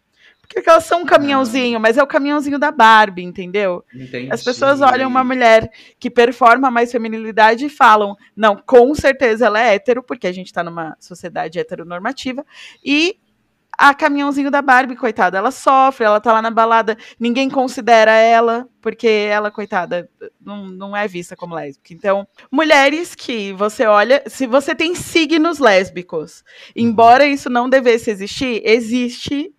Porque 0.41 0.67
elas 0.67 0.85
são 0.85 1.01
um 1.03 1.05
caminhãozinho, 1.05 1.79
mas 1.79 1.95
é 1.95 2.01
o 2.01 2.07
caminhãozinho 2.07 2.57
da 2.57 2.71
Barbie, 2.71 3.21
entendeu? 3.21 3.85
Entendi. 3.93 4.29
As 4.31 4.43
pessoas 4.43 4.81
olham 4.81 5.07
uma 5.07 5.23
mulher 5.23 5.69
que 5.99 6.09
performa 6.09 6.71
mais 6.71 6.91
feminilidade 6.91 7.65
e 7.65 7.69
falam: 7.69 8.15
Não, 8.35 8.55
com 8.55 8.95
certeza 8.95 9.45
ela 9.45 9.59
é 9.59 9.75
hétero, 9.75 10.01
porque 10.01 10.25
a 10.25 10.31
gente 10.31 10.51
tá 10.51 10.63
numa 10.63 10.95
sociedade 10.99 11.59
heteronormativa, 11.59 12.43
e 12.83 13.19
a 13.79 13.93
caminhãozinho 13.93 14.51
da 14.51 14.61
Barbie, 14.61 14.97
coitada, 14.97 15.37
ela 15.37 15.51
sofre, 15.51 16.05
ela 16.05 16.19
tá 16.19 16.33
lá 16.33 16.41
na 16.41 16.51
balada, 16.51 16.97
ninguém 17.17 17.49
considera 17.49 18.11
ela, 18.11 18.67
porque 18.81 19.07
ela, 19.07 19.49
coitada, 19.49 20.09
não, 20.37 20.67
não 20.67 20.97
é 20.97 21.07
vista 21.07 21.33
como 21.33 21.55
lésbica. 21.55 21.93
Então, 21.93 22.27
mulheres 22.51 23.15
que 23.15 23.53
você 23.53 23.85
olha, 23.85 24.21
se 24.27 24.45
você 24.45 24.75
tem 24.75 24.93
signos 24.95 25.59
lésbicos, 25.59 26.43
embora 26.75 27.25
isso 27.25 27.49
não 27.49 27.69
devesse 27.69 28.11
existir, 28.11 28.61
existe 28.65 29.49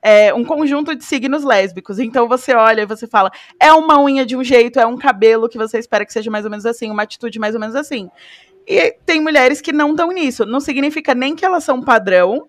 é, 0.00 0.32
um 0.32 0.42
conjunto 0.42 0.96
de 0.96 1.04
signos 1.04 1.44
lésbicos. 1.44 1.98
Então 1.98 2.26
você 2.26 2.54
olha 2.54 2.80
e 2.80 2.86
você 2.86 3.06
fala, 3.06 3.30
é 3.60 3.70
uma 3.74 4.00
unha 4.00 4.24
de 4.24 4.34
um 4.34 4.42
jeito, 4.42 4.80
é 4.80 4.86
um 4.86 4.96
cabelo 4.96 5.50
que 5.50 5.58
você 5.58 5.78
espera 5.78 6.06
que 6.06 6.14
seja 6.14 6.30
mais 6.30 6.46
ou 6.46 6.50
menos 6.50 6.64
assim, 6.64 6.90
uma 6.90 7.02
atitude 7.02 7.38
mais 7.38 7.54
ou 7.54 7.60
menos 7.60 7.76
assim. 7.76 8.08
E 8.66 8.96
tem 9.04 9.20
mulheres 9.20 9.60
que 9.60 9.70
não 9.70 9.94
dão 9.94 10.08
nisso. 10.12 10.46
Não 10.46 10.60
significa 10.60 11.14
nem 11.14 11.36
que 11.36 11.44
elas 11.44 11.62
são 11.62 11.82
padrão, 11.82 12.48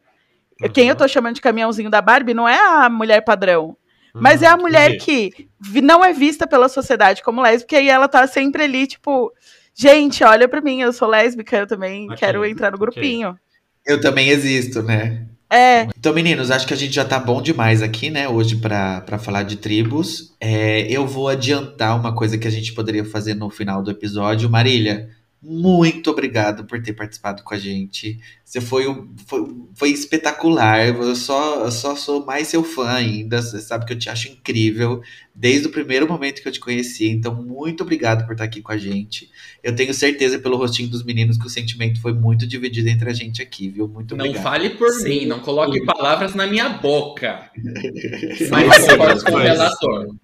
Uhum. 0.62 0.70
Quem 0.70 0.90
eu 0.90 0.96
tô 0.96 1.08
chamando 1.08 1.36
de 1.36 1.42
caminhãozinho 1.42 1.90
da 1.90 2.02
Barbie 2.02 2.34
não 2.34 2.48
é 2.48 2.60
a 2.60 2.90
mulher 2.90 3.22
padrão. 3.22 3.78
Mas 4.20 4.42
é 4.42 4.48
a 4.48 4.56
uhum. 4.56 4.62
mulher 4.62 4.98
que 4.98 5.48
não 5.82 6.04
é 6.04 6.12
vista 6.12 6.48
pela 6.48 6.68
sociedade 6.68 7.22
como 7.22 7.42
lésbica 7.42 7.80
e 7.80 7.88
ela 7.88 8.08
tá 8.08 8.26
sempre 8.26 8.64
ali, 8.64 8.88
tipo, 8.88 9.32
gente, 9.76 10.24
olha 10.24 10.48
pra 10.48 10.62
mim, 10.62 10.82
eu 10.82 10.92
sou 10.92 11.08
lésbica, 11.08 11.58
eu 11.58 11.68
também 11.68 12.06
okay. 12.06 12.18
quero 12.18 12.44
entrar 12.44 12.72
no 12.72 12.78
grupinho. 12.78 13.30
Okay. 13.30 13.40
Eu 13.86 14.02
também 14.02 14.30
existo, 14.30 14.82
né? 14.82 15.28
É. 15.50 15.88
Então, 15.98 16.14
meninos, 16.14 16.52
acho 16.52 16.68
que 16.68 16.74
a 16.74 16.78
gente 16.78 16.94
já 16.94 17.06
tá 17.06 17.20
bom 17.20 17.42
demais 17.42 17.82
aqui, 17.82 18.10
né, 18.10 18.28
hoje 18.28 18.58
para 18.58 19.18
falar 19.18 19.44
de 19.44 19.56
tribos. 19.56 20.36
É, 20.42 20.82
eu 20.92 21.08
vou 21.08 21.30
adiantar 21.30 21.98
uma 21.98 22.14
coisa 22.14 22.38
que 22.38 22.48
a 22.48 22.52
gente 22.52 22.74
poderia 22.74 23.06
fazer 23.06 23.34
no 23.34 23.50
final 23.50 23.82
do 23.82 23.92
episódio. 23.92 24.50
Marília, 24.50 25.10
muito 25.42 26.10
obrigado 26.10 26.66
por 26.66 26.82
ter 26.82 26.94
participado 26.94 27.44
com 27.44 27.54
a 27.54 27.58
gente. 27.58 28.20
Você 28.44 28.60
foi, 28.60 28.88
um, 28.88 29.14
foi, 29.28 29.48
foi 29.76 29.90
espetacular. 29.92 30.88
Eu 30.88 31.16
só, 31.16 31.64
eu 31.64 31.72
só 31.72 31.96
sou 31.96 32.26
mais 32.26 32.48
seu 32.48 32.64
fã 32.64 32.90
ainda. 32.90 33.40
Você 33.42 33.60
sabe 33.62 33.86
que 33.86 33.94
eu 33.94 34.00
te 34.00 34.10
acho 34.10 34.30
incrível 34.30 35.00
desde 35.36 35.68
o 35.68 35.72
primeiro 35.72 36.08
momento 36.08 36.42
que 36.42 36.48
eu 36.48 36.52
te 36.52 36.60
conheci. 36.60 37.08
Então, 37.08 37.36
muito 37.36 37.84
obrigado 37.84 38.26
por 38.26 38.32
estar 38.32 38.46
aqui 38.46 38.62
com 38.62 38.72
a 38.72 38.78
gente. 38.78 39.30
Eu 39.62 39.76
tenho 39.76 39.94
certeza 39.94 40.40
pelo 40.40 40.58
rostinho 40.58 40.90
dos 40.90 41.04
meninos 41.04 41.38
que 41.38 41.46
o 41.46 41.50
sentimento 41.50 42.02
foi 42.02 42.14
muito 42.14 42.48
dividido 42.48 42.90
entre 42.90 43.10
a 43.10 43.14
gente 43.14 43.40
aqui, 43.40 43.70
viu? 43.70 43.88
Muito 43.88 44.16
obrigado. 44.16 44.36
Não 44.36 44.44
fale 44.44 44.72
por 44.72 44.90
Sim. 44.90 45.10
mim, 45.10 45.26
não 45.28 45.40
coloque 45.40 45.86
palavras 45.86 46.34
na 46.34 46.48
minha 46.48 46.70
boca. 46.70 47.52
Mas 48.50 48.88
eu 48.88 48.98
concordo 48.98 49.24
com 49.24 49.32
o 49.34 49.38
relator. 49.38 50.16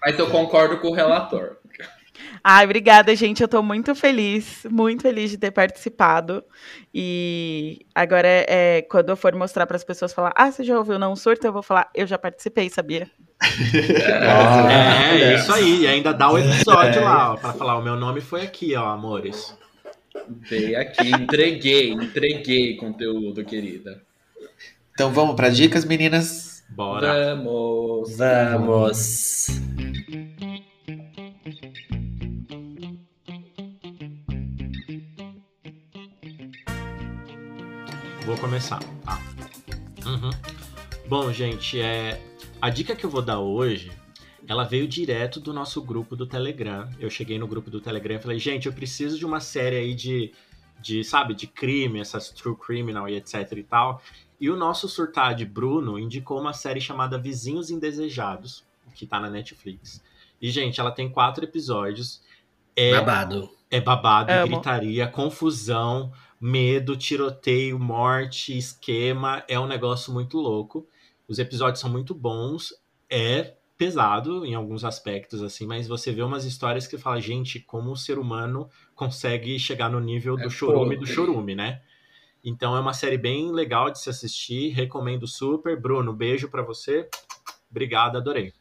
Mas 0.00 0.18
eu 0.18 0.30
concordo 0.30 0.78
com 0.78 0.88
o 0.88 0.94
relator. 0.94 1.56
Ai, 2.42 2.64
obrigada, 2.64 3.14
gente. 3.14 3.42
Eu 3.42 3.48
tô 3.48 3.62
muito 3.62 3.94
feliz, 3.94 4.66
muito 4.70 5.02
feliz 5.02 5.30
de 5.30 5.38
ter 5.38 5.50
participado. 5.50 6.42
E 6.92 7.84
agora, 7.94 8.26
é, 8.26 8.46
é 8.48 8.82
quando 8.82 9.10
eu 9.10 9.16
for 9.16 9.34
mostrar 9.34 9.66
para 9.66 9.76
as 9.76 9.84
pessoas 9.84 10.12
falar, 10.12 10.32
ah, 10.34 10.50
você 10.50 10.64
já 10.64 10.78
ouviu 10.78 10.98
Não 10.98 11.14
Surto? 11.14 11.46
Eu 11.46 11.52
vou 11.52 11.62
falar, 11.62 11.90
eu 11.94 12.06
já 12.06 12.18
participei, 12.18 12.70
sabia? 12.70 13.10
é, 14.70 15.20
é, 15.20 15.34
isso 15.34 15.52
aí. 15.52 15.82
E 15.82 15.86
ainda 15.86 16.12
dá 16.12 16.30
o 16.30 16.38
episódio 16.38 17.00
é. 17.00 17.04
lá, 17.04 17.36
para 17.36 17.52
falar, 17.52 17.78
o 17.78 17.82
meu 17.82 17.96
nome 17.96 18.20
foi 18.20 18.42
aqui, 18.42 18.74
ó, 18.74 18.88
amores. 18.88 19.56
Veio 20.28 20.80
aqui, 20.80 21.10
entreguei, 21.10 21.92
entreguei 21.92 22.76
conteúdo, 22.76 23.44
querida. 23.44 24.02
Então 24.92 25.12
vamos 25.12 25.34
para 25.34 25.48
dicas, 25.48 25.84
meninas? 25.84 26.62
Bora. 26.70 27.34
Vamos. 27.36 28.16
Vamos. 28.16 29.46
Vou 38.30 38.38
começar, 38.38 38.78
tá? 39.04 39.20
Uhum. 40.06 40.30
Bom, 41.08 41.32
gente, 41.32 41.80
é... 41.80 42.22
a 42.62 42.70
dica 42.70 42.94
que 42.94 43.04
eu 43.04 43.10
vou 43.10 43.20
dar 43.20 43.40
hoje, 43.40 43.90
ela 44.46 44.62
veio 44.62 44.86
direto 44.86 45.40
do 45.40 45.52
nosso 45.52 45.82
grupo 45.82 46.14
do 46.14 46.24
Telegram. 46.24 46.88
Eu 47.00 47.10
cheguei 47.10 47.40
no 47.40 47.48
grupo 47.48 47.68
do 47.72 47.80
Telegram 47.80 48.14
e 48.14 48.22
falei, 48.22 48.38
gente, 48.38 48.66
eu 48.66 48.72
preciso 48.72 49.18
de 49.18 49.26
uma 49.26 49.40
série 49.40 49.74
aí 49.74 49.94
de, 49.96 50.32
de 50.80 51.02
sabe, 51.02 51.34
de 51.34 51.48
crime, 51.48 51.98
essas 51.98 52.30
true 52.30 52.54
criminal 52.54 53.08
e 53.08 53.16
etc 53.16 53.50
e 53.50 53.64
tal. 53.64 54.00
E 54.40 54.48
o 54.48 54.54
nosso 54.54 54.88
surtado 54.88 55.44
Bruno 55.44 55.98
indicou 55.98 56.40
uma 56.40 56.52
série 56.52 56.80
chamada 56.80 57.18
Vizinhos 57.18 57.68
Indesejados, 57.68 58.64
que 58.94 59.08
tá 59.08 59.18
na 59.18 59.28
Netflix. 59.28 60.00
E, 60.40 60.52
gente, 60.52 60.78
ela 60.78 60.92
tem 60.92 61.10
quatro 61.10 61.44
episódios. 61.44 62.22
É, 62.76 62.92
babado. 62.92 63.50
É 63.68 63.80
babado, 63.80 64.30
gritaria, 64.46 65.08
confusão 65.08 66.12
medo, 66.40 66.96
tiroteio, 66.96 67.78
morte, 67.78 68.56
esquema. 68.56 69.44
É 69.46 69.60
um 69.60 69.66
negócio 69.66 70.12
muito 70.12 70.38
louco. 70.38 70.88
Os 71.28 71.38
episódios 71.38 71.80
são 71.80 71.90
muito 71.90 72.14
bons. 72.14 72.72
É 73.08 73.54
pesado 73.76 74.44
em 74.44 74.54
alguns 74.54 74.84
aspectos, 74.84 75.42
assim, 75.42 75.66
mas 75.66 75.88
você 75.88 76.12
vê 76.12 76.22
umas 76.22 76.44
histórias 76.44 76.86
que 76.86 76.98
fala, 76.98 77.18
gente, 77.18 77.58
como 77.60 77.90
o 77.92 77.96
ser 77.96 78.18
humano 78.18 78.68
consegue 78.94 79.58
chegar 79.58 79.88
no 79.88 79.98
nível 79.98 80.36
do 80.36 80.48
é 80.48 80.50
chorume 80.50 80.96
do 80.96 81.06
chorume, 81.06 81.54
né? 81.54 81.80
Então 82.44 82.76
é 82.76 82.80
uma 82.80 82.92
série 82.92 83.16
bem 83.16 83.50
legal 83.50 83.90
de 83.90 83.98
se 83.98 84.10
assistir, 84.10 84.68
recomendo 84.70 85.26
super. 85.26 85.80
Bruno, 85.80 86.12
beijo 86.12 86.48
para 86.50 86.62
você. 86.62 87.08
Obrigado, 87.70 88.16
adorei. 88.16 88.52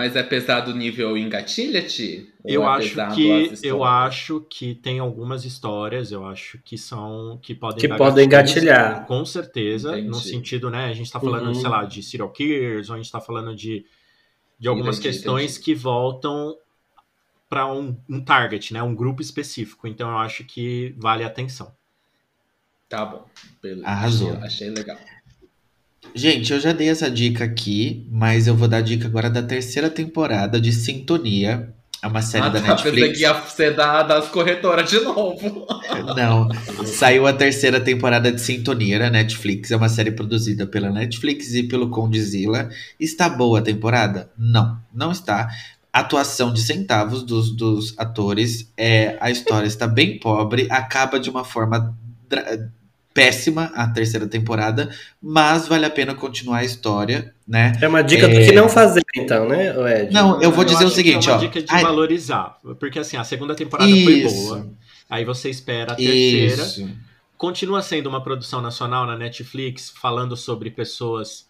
Mas 0.00 0.16
é 0.16 0.22
pesado 0.22 0.74
nível 0.74 1.14
engatilha-te? 1.14 2.32
Eu 2.42 2.64
é 2.64 2.66
acho 2.68 3.14
que 3.14 3.52
eu 3.62 3.84
acho 3.84 4.40
que 4.48 4.74
tem 4.74 4.98
algumas 4.98 5.44
histórias, 5.44 6.10
eu 6.10 6.24
acho 6.24 6.58
que 6.64 6.78
são 6.78 7.38
que 7.42 7.54
podem 7.54 7.78
que 7.78 7.96
podem 7.98 8.24
engatilhar. 8.24 9.04
Com 9.04 9.26
certeza, 9.26 9.90
Entendi. 9.90 10.08
no 10.08 10.14
sentido, 10.14 10.70
né, 10.70 10.86
a 10.86 10.94
gente 10.94 11.04
está 11.04 11.20
falando, 11.20 11.48
uhum. 11.48 11.54
sei 11.54 11.68
lá, 11.68 11.84
de 11.84 12.02
serial 12.02 12.30
killers, 12.30 12.88
ou 12.88 12.94
a 12.94 12.96
gente 12.96 13.04
está 13.04 13.20
falando 13.20 13.54
de 13.54 13.84
de 14.58 14.68
algumas 14.68 14.98
entendi, 14.98 15.16
questões 15.16 15.52
entendi. 15.52 15.64
que 15.64 15.74
voltam 15.74 16.56
para 17.46 17.70
um, 17.70 17.94
um 18.08 18.24
target, 18.24 18.72
né, 18.72 18.82
um 18.82 18.94
grupo 18.94 19.20
específico. 19.20 19.86
Então 19.86 20.08
eu 20.08 20.16
acho 20.16 20.44
que 20.44 20.94
vale 20.96 21.24
a 21.24 21.26
atenção. 21.26 21.74
Tá 22.88 23.04
bom. 23.04 23.26
Beleza. 23.62 23.86
Arrasou. 23.86 24.32
Achei 24.38 24.70
legal. 24.70 24.96
Gente, 26.14 26.52
eu 26.52 26.60
já 26.60 26.72
dei 26.72 26.88
essa 26.88 27.10
dica 27.10 27.44
aqui, 27.44 28.06
mas 28.10 28.46
eu 28.46 28.56
vou 28.56 28.66
dar 28.66 28.80
dica 28.80 29.06
agora 29.06 29.30
da 29.30 29.42
terceira 29.42 29.88
temporada 29.88 30.60
de 30.60 30.72
Sintonia. 30.72 31.72
É 32.02 32.06
uma 32.06 32.22
série 32.22 32.46
ah, 32.46 32.48
da 32.48 32.60
tá, 32.60 32.68
Netflix. 32.68 33.18
que 33.18 33.24
ia 33.24 33.42
ser 33.42 33.76
da, 33.76 34.02
das 34.02 34.28
corretoras 34.28 34.88
de 34.88 35.00
novo. 35.00 35.66
Não, 36.16 36.48
saiu 36.86 37.26
a 37.26 37.32
terceira 37.32 37.78
temporada 37.78 38.32
de 38.32 38.40
Sintonia 38.40 38.98
na 38.98 39.10
Netflix. 39.10 39.70
É 39.70 39.76
uma 39.76 39.88
série 39.88 40.10
produzida 40.10 40.66
pela 40.66 40.90
Netflix 40.90 41.54
e 41.54 41.64
pelo 41.64 41.90
Condizila. 41.90 42.70
Está 42.98 43.28
boa 43.28 43.58
a 43.58 43.62
temporada? 43.62 44.30
Não, 44.38 44.80
não 44.94 45.12
está. 45.12 45.50
Atuação 45.92 46.54
de 46.54 46.62
centavos 46.62 47.22
dos, 47.22 47.54
dos 47.54 47.94
atores. 47.98 48.72
É, 48.78 49.18
a 49.20 49.30
história 49.30 49.66
está 49.66 49.86
bem 49.86 50.18
pobre, 50.18 50.66
acaba 50.70 51.20
de 51.20 51.28
uma 51.28 51.44
forma 51.44 51.94
péssima 53.12 53.72
a 53.74 53.88
terceira 53.88 54.26
temporada, 54.26 54.94
mas 55.20 55.66
vale 55.66 55.84
a 55.84 55.90
pena 55.90 56.14
continuar 56.14 56.58
a 56.58 56.64
história, 56.64 57.34
né? 57.46 57.72
É 57.80 57.88
uma 57.88 58.02
dica 58.02 58.26
é... 58.26 58.28
do 58.28 58.46
que 58.46 58.52
não 58.52 58.68
fazer, 58.68 59.02
então, 59.16 59.48
né, 59.48 59.74
Ed? 60.02 60.12
Não, 60.12 60.40
eu 60.40 60.50
vou 60.50 60.62
eu 60.62 60.68
dizer 60.68 60.84
o 60.84 60.90
seguinte, 60.90 61.28
é 61.28 61.32
uma 61.32 61.38
ó. 61.38 61.40
dica 61.40 61.60
de 61.60 61.72
Ai... 61.72 61.82
valorizar, 61.82 62.58
porque 62.78 62.98
assim, 62.98 63.16
a 63.16 63.24
segunda 63.24 63.54
temporada 63.54 63.90
Isso. 63.90 64.46
foi 64.46 64.60
boa. 64.60 64.70
Aí 65.08 65.24
você 65.24 65.50
espera 65.50 65.92
a 65.92 65.96
terceira. 65.96 66.62
Isso. 66.62 66.88
Continua 67.36 67.82
sendo 67.82 68.08
uma 68.08 68.22
produção 68.22 68.60
nacional 68.60 69.06
na 69.06 69.16
Netflix, 69.16 69.90
falando 69.90 70.36
sobre 70.36 70.70
pessoas 70.70 71.48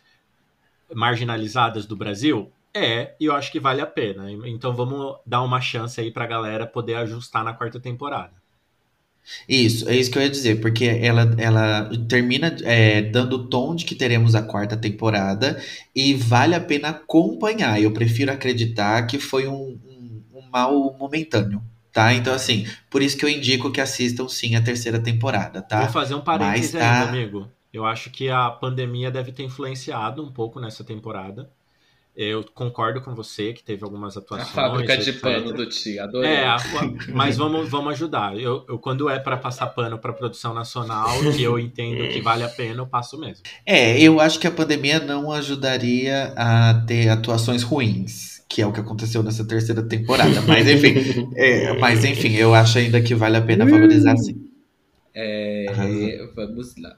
marginalizadas 0.95 1.85
do 1.85 1.97
Brasil. 1.97 2.51
É, 2.73 3.15
e 3.21 3.25
eu 3.25 3.35
acho 3.35 3.51
que 3.51 3.61
vale 3.61 3.81
a 3.81 3.87
pena. 3.87 4.31
Então 4.47 4.73
vamos 4.73 5.17
dar 5.27 5.43
uma 5.43 5.61
chance 5.61 6.01
aí 6.01 6.11
pra 6.11 6.27
galera 6.27 6.67
poder 6.67 6.95
ajustar 6.95 7.45
na 7.45 7.53
quarta 7.53 7.81
temporada. 7.81 8.40
Isso, 9.49 9.89
é 9.89 9.97
isso 9.97 10.11
que 10.11 10.19
eu 10.19 10.23
ia 10.23 10.31
dizer, 10.31 10.61
porque 10.61 10.85
ela, 10.85 11.35
ela 11.39 11.91
termina 12.09 12.57
é, 12.63 13.03
dando 13.03 13.37
o 13.37 13.49
tom 13.49 13.75
de 13.75 13.85
que 13.85 13.95
teremos 13.95 14.35
a 14.35 14.43
quarta 14.43 14.77
temporada 14.77 15.61
e 15.95 16.15
vale 16.15 16.55
a 16.55 16.61
pena 16.61 16.89
acompanhar. 16.91 17.81
Eu 17.81 17.93
prefiro 17.93 18.33
acreditar 18.33 19.07
que 19.07 19.19
foi 19.19 19.47
um, 19.47 19.79
um, 19.87 20.23
um 20.35 20.43
mal 20.51 20.97
momentâneo, 20.99 21.63
tá? 21.93 22.13
Então, 22.15 22.35
assim, 22.35 22.67
por 22.89 23.03
isso 23.03 23.17
que 23.17 23.25
eu 23.25 23.29
indico 23.29 23.71
que 23.71 23.81
assistam 23.81 24.29
sim 24.29 24.55
a 24.55 24.63
terceira 24.63 24.99
temporada, 24.99 25.63
tá? 25.63 25.81
Vou 25.81 25.89
fazer 25.89 26.15
um 26.15 26.21
parênteses 26.21 26.73
Mas 26.75 26.83
tá- 26.83 27.01
ainda, 27.01 27.11
amigo. 27.11 27.49
Eu 27.73 27.85
acho 27.85 28.11
que 28.11 28.29
a 28.29 28.51
pandemia 28.51 29.11
deve 29.11 29.31
ter 29.31 29.45
influenciado 29.45 30.25
um 30.25 30.33
pouco 30.33 30.59
nessa 30.59 30.83
temporada. 30.83 31.49
Eu 32.23 32.45
concordo 32.55 33.01
com 33.01 33.15
você 33.15 33.55
que 33.55 33.63
teve 33.63 33.83
algumas 33.83 34.15
A 34.15 34.21
atuações. 34.21 34.51
fábrica 34.51 34.95
de 34.99 35.09
etc. 35.09 35.23
pano 35.23 35.55
do 35.55 35.65
Tia, 35.67 36.05
adorei. 36.05 36.31
É, 36.31 36.45
a- 36.47 36.59
mas 37.15 37.39
vamos, 37.39 37.67
vamos 37.71 37.93
ajudar. 37.95 38.39
Eu, 38.39 38.63
eu, 38.69 38.79
quando 38.79 39.09
é 39.09 39.19
para 39.19 39.39
passar 39.39 39.69
pano 39.69 39.99
para 39.99 40.13
produção 40.13 40.53
nacional, 40.53 41.09
que 41.35 41.43
eu 41.43 41.59
entendo 41.59 42.07
que 42.13 42.21
vale 42.21 42.43
a 42.43 42.49
pena, 42.49 42.81
eu 42.83 42.87
passo 42.87 43.19
mesmo. 43.19 43.43
É, 43.65 43.99
eu 43.99 44.21
acho 44.21 44.39
que 44.39 44.47
a 44.47 44.51
pandemia 44.51 45.01
não 45.01 45.33
ajudaria 45.33 46.35
a 46.37 46.75
ter 46.87 47.09
atuações 47.09 47.63
ruins, 47.63 48.43
que 48.47 48.61
é 48.61 48.67
o 48.67 48.73
que 48.73 48.81
aconteceu 48.81 49.23
nessa 49.23 49.47
terceira 49.47 49.83
temporada. 49.83 50.43
Mas 50.43 50.69
enfim, 50.69 51.31
é, 51.37 51.73
mas 51.79 52.05
enfim, 52.05 52.35
eu 52.35 52.55
acho 52.55 52.77
ainda 52.77 53.01
que 53.01 53.15
vale 53.15 53.39
a 53.39 53.43
pena 53.43 53.65
valorizar 53.65 54.15
sim. 54.19 54.37
É, 55.15 56.29
vamos 56.35 56.75
lá. 56.77 56.91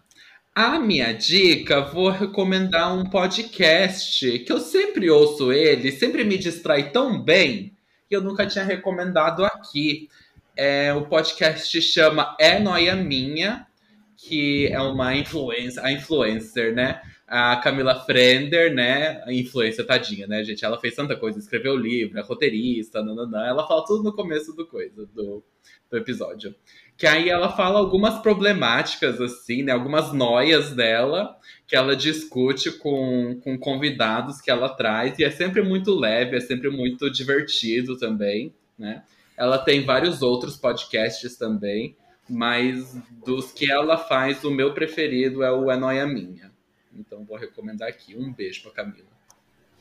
A 0.55 0.79
minha 0.79 1.15
dica, 1.15 1.81
vou 1.81 2.11
recomendar 2.11 2.95
um 2.95 3.05
podcast 3.09 4.39
que 4.41 4.53
eu 4.53 4.61
sempre 4.61 5.09
ouço 5.09 5.51
ele, 5.51 5.91
sempre 5.91 6.25
me 6.25 6.37
distrai 6.37 6.91
tão 6.91 7.19
bem 7.23 7.75
que 8.07 8.15
eu 8.15 8.21
nunca 8.21 8.47
tinha 8.47 8.63
recomendado 8.63 9.47
aqui. 9.47 10.11
É, 10.55 10.93
o 10.93 11.07
podcast 11.07 11.81
chama 11.81 12.37
É 12.39 12.61
Noia 12.61 12.95
Minha, 12.95 13.67
que 14.15 14.67
é 14.67 14.79
uma 14.79 15.17
influencer, 15.17 15.83
a 15.83 15.91
influencer, 15.91 16.75
né? 16.75 17.01
A 17.27 17.57
Camila 17.57 18.05
Frender, 18.05 18.75
né? 18.75 19.23
A 19.25 19.33
influencer, 19.33 19.87
tadinha, 19.87 20.27
né, 20.27 20.45
gente? 20.45 20.63
Ela 20.67 20.79
fez 20.79 20.95
tanta 20.95 21.17
coisa, 21.17 21.39
escreveu 21.39 21.75
livro, 21.75 22.19
é 22.19 22.23
roteirista, 22.23 23.03
nananã. 23.03 23.47
Ela 23.47 23.67
fala 23.67 23.87
tudo 23.87 24.03
no 24.03 24.15
começo 24.15 24.53
do 24.53 24.67
coisa, 24.67 25.07
do, 25.15 25.43
do 25.91 25.97
episódio. 25.97 26.55
Que 26.97 27.07
aí 27.07 27.29
ela 27.29 27.51
fala 27.51 27.79
algumas 27.79 28.21
problemáticas, 28.21 29.21
assim, 29.21 29.63
né? 29.63 29.73
Algumas 29.73 30.13
noias 30.13 30.73
dela, 30.73 31.37
que 31.67 31.75
ela 31.75 31.97
discute 31.97 32.71
com, 32.71 33.41
com 33.43 33.59
convidados 33.59 34.41
que 34.41 34.51
ela 34.51 34.69
traz. 34.69 35.19
E 35.19 35.25
é 35.25 35.31
sempre 35.31 35.63
muito 35.63 35.95
leve, 35.95 36.37
é 36.37 36.41
sempre 36.41 36.71
muito 36.71 37.11
divertido 37.11 37.97
também, 37.99 38.55
né? 38.79 39.03
Ela 39.37 39.59
tem 39.59 39.85
vários 39.85 40.23
outros 40.23 40.57
podcasts 40.57 41.37
também, 41.37 41.97
mas 42.29 42.97
dos 43.25 43.53
que 43.53 43.71
ela 43.71 43.97
faz, 43.97 44.45
o 44.45 44.51
meu 44.51 44.73
preferido 44.73 45.43
é 45.43 45.51
o 45.51 45.71
É 45.71 45.77
Noia 45.77 46.07
Minha. 46.07 46.53
Então 46.95 47.25
vou 47.25 47.37
recomendar 47.37 47.89
aqui. 47.89 48.17
Um 48.17 48.33
beijo 48.33 48.63
pra 48.63 48.71
Camila. 48.73 49.09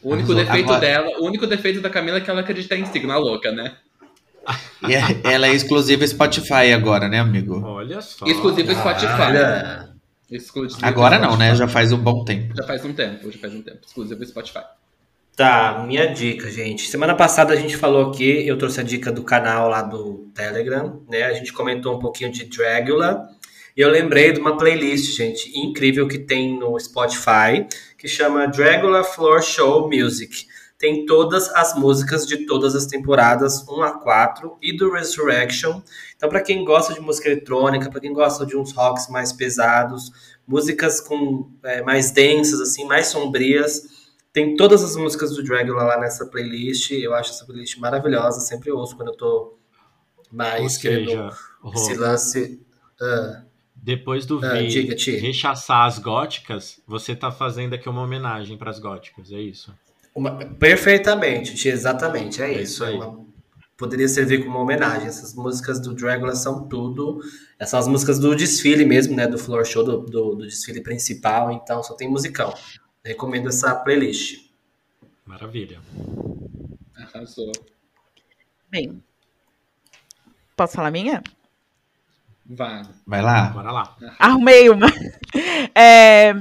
O 0.01 0.09
único 0.09 0.34
defeito 0.34 0.80
dela, 0.80 1.20
o 1.20 1.26
único 1.26 1.45
defeito 1.45 1.80
da 1.80 1.89
Camila 1.89 2.18
é 2.18 2.22
que 2.22 2.30
ela 2.30 2.41
acredita 2.41 2.76
em 2.76 2.86
signo, 2.86 3.12
a 3.12 3.18
louca, 3.18 3.51
né? 3.51 3.78
E 4.87 4.95
é- 4.95 5.21
ela 5.33 5.47
é 5.47 5.53
exclusiva 5.53 6.05
Spotify 6.05 6.73
agora, 6.73 7.07
né, 7.07 7.19
amigo? 7.19 7.61
Olha 7.63 8.01
só. 8.01 8.25
Exclusivo 8.25 8.73
Spotify. 8.73 9.21
Olha. 9.21 9.89
Agora 10.81 11.19
não, 11.19 11.37
né? 11.37 11.47
Spotify. 11.47 11.57
Já 11.57 11.67
faz 11.67 11.91
um 11.91 11.97
bom 11.97 12.23
tempo. 12.23 12.53
Já 12.55 12.63
faz 12.63 12.85
um 12.85 12.93
tempo, 12.93 13.31
já 13.31 13.39
faz 13.39 13.53
um 13.53 13.61
tempo. 13.61 13.79
Exclusivo 13.85 14.25
Spotify. 14.25 14.61
Tá, 15.35 15.83
minha 15.87 16.07
dica, 16.07 16.49
gente. 16.51 16.89
Semana 16.89 17.15
passada 17.15 17.53
a 17.53 17.55
gente 17.55 17.75
falou 17.77 18.09
aqui, 18.09 18.45
eu 18.47 18.57
trouxe 18.57 18.79
a 18.79 18.83
dica 18.83 19.11
do 19.11 19.23
canal 19.23 19.69
lá 19.69 19.81
do 19.81 20.29
Telegram, 20.35 21.01
né? 21.09 21.23
A 21.23 21.33
gente 21.33 21.53
comentou 21.53 21.95
um 21.95 21.99
pouquinho 21.99 22.31
de 22.31 22.45
Dragula. 22.45 23.27
E 23.75 23.79
eu 23.81 23.89
lembrei 23.89 24.33
de 24.33 24.39
uma 24.39 24.57
playlist, 24.57 25.15
gente, 25.15 25.57
incrível 25.57 26.05
que 26.07 26.19
tem 26.19 26.59
no 26.59 26.77
Spotify, 26.77 27.65
que 27.97 28.07
chama 28.07 28.45
Dragula 28.47 29.03
Floor 29.03 29.41
Show 29.41 29.89
Music. 29.89 30.45
Tem 30.82 31.05
todas 31.05 31.47
as 31.49 31.75
músicas 31.75 32.25
de 32.25 32.47
todas 32.47 32.75
as 32.75 32.88
temporadas, 32.88 33.63
1 33.69 33.84
a 33.84 33.99
4, 33.99 34.57
e 34.59 34.75
do 34.75 34.91
Resurrection. 34.91 35.79
Então, 36.15 36.27
para 36.27 36.41
quem 36.41 36.65
gosta 36.65 36.91
de 36.91 36.99
música 36.99 37.29
eletrônica, 37.29 37.88
para 37.88 38.01
quem 38.01 38.11
gosta 38.11 38.47
de 38.47 38.57
uns 38.57 38.71
rocks 38.71 39.07
mais 39.07 39.32
pesados, 39.32 40.11
músicas 40.47 40.99
com 40.99 41.51
é, 41.61 41.84
mais 41.84 42.09
densas, 42.09 42.59
assim, 42.59 42.84
mais 42.86 43.09
sombrias, 43.09 44.09
tem 44.34 44.55
todas 44.55 44.84
as 44.84 44.95
músicas 44.95 45.36
do 45.36 45.43
Dragula 45.43 45.84
lá 45.84 45.99
nessa 45.99 46.25
playlist. 46.25 46.89
Eu 46.89 47.13
acho 47.13 47.29
essa 47.29 47.45
playlist 47.45 47.77
maravilhosa. 47.77 48.39
Sempre 48.39 48.71
ouço 48.71 48.97
quando 48.97 49.09
eu 49.09 49.15
tô 49.17 49.59
mais 50.32 50.79
querendo 50.79 51.29
esse 51.75 51.93
lance. 51.93 52.59
ah, 52.99 53.43
depois 53.75 54.25
do 54.25 54.43
ah, 54.43 54.53
Vi 54.53 54.67
diga, 54.67 54.95
Ti. 54.95 55.17
rechaçar 55.17 55.86
as 55.86 55.99
góticas, 55.99 56.82
você 56.88 57.15
tá 57.15 57.32
fazendo 57.32 57.75
aqui 57.75 57.88
uma 57.88 58.01
homenagem 58.01 58.57
pras 58.57 58.79
góticas, 58.79 59.32
é 59.32 59.39
isso? 59.39 59.71
Uma- 60.14 60.45
perfeitamente, 60.45 61.68
exatamente. 61.68 62.41
É, 62.41 62.45
É 62.47 62.51
isso. 62.53 62.64
isso 62.64 62.84
aí. 62.86 62.95
uma- 62.95 63.22
poderia 63.78 64.07
servir 64.07 64.39
como 64.43 64.51
uma 64.51 64.59
homenagem. 64.62 65.07
Essas 65.07 65.34
músicas 65.34 65.80
do 65.80 65.93
Dragula 65.95 66.36
são 66.36 66.68
tudo. 66.68 67.20
Essas 67.57 67.70
são 67.72 67.80
as 67.80 67.88
músicas 67.88 68.20
do 68.20 68.36
desfile 68.36 68.86
mesmo, 68.86 69.16
né? 69.16 69.26
Do 69.26 69.38
floor 69.39 69.66
show, 69.66 69.84
do, 69.84 70.01
do, 70.01 70.36
do 70.36 70.45
desfile 70.45 70.82
principal. 70.82 71.51
Então 71.51 71.82
só 71.82 71.95
tem 71.95 72.07
musicão. 72.09 72.53
Recomendo 73.03 73.49
essa 73.49 73.74
playlist. 73.74 74.49
Maravilha. 75.26 75.80
Arrasou. 76.95 77.51
Bem, 78.70 79.01
posso 80.55 80.76
falar 80.76 80.91
minha? 80.91 81.24
Vai. 82.45 82.84
Vai 83.07 83.22
lá. 83.22 83.45
Bora 83.49 83.72
lá. 83.72 83.95
Arrumei 84.20 84.70
uma. 84.70 84.88
É, 85.74 86.34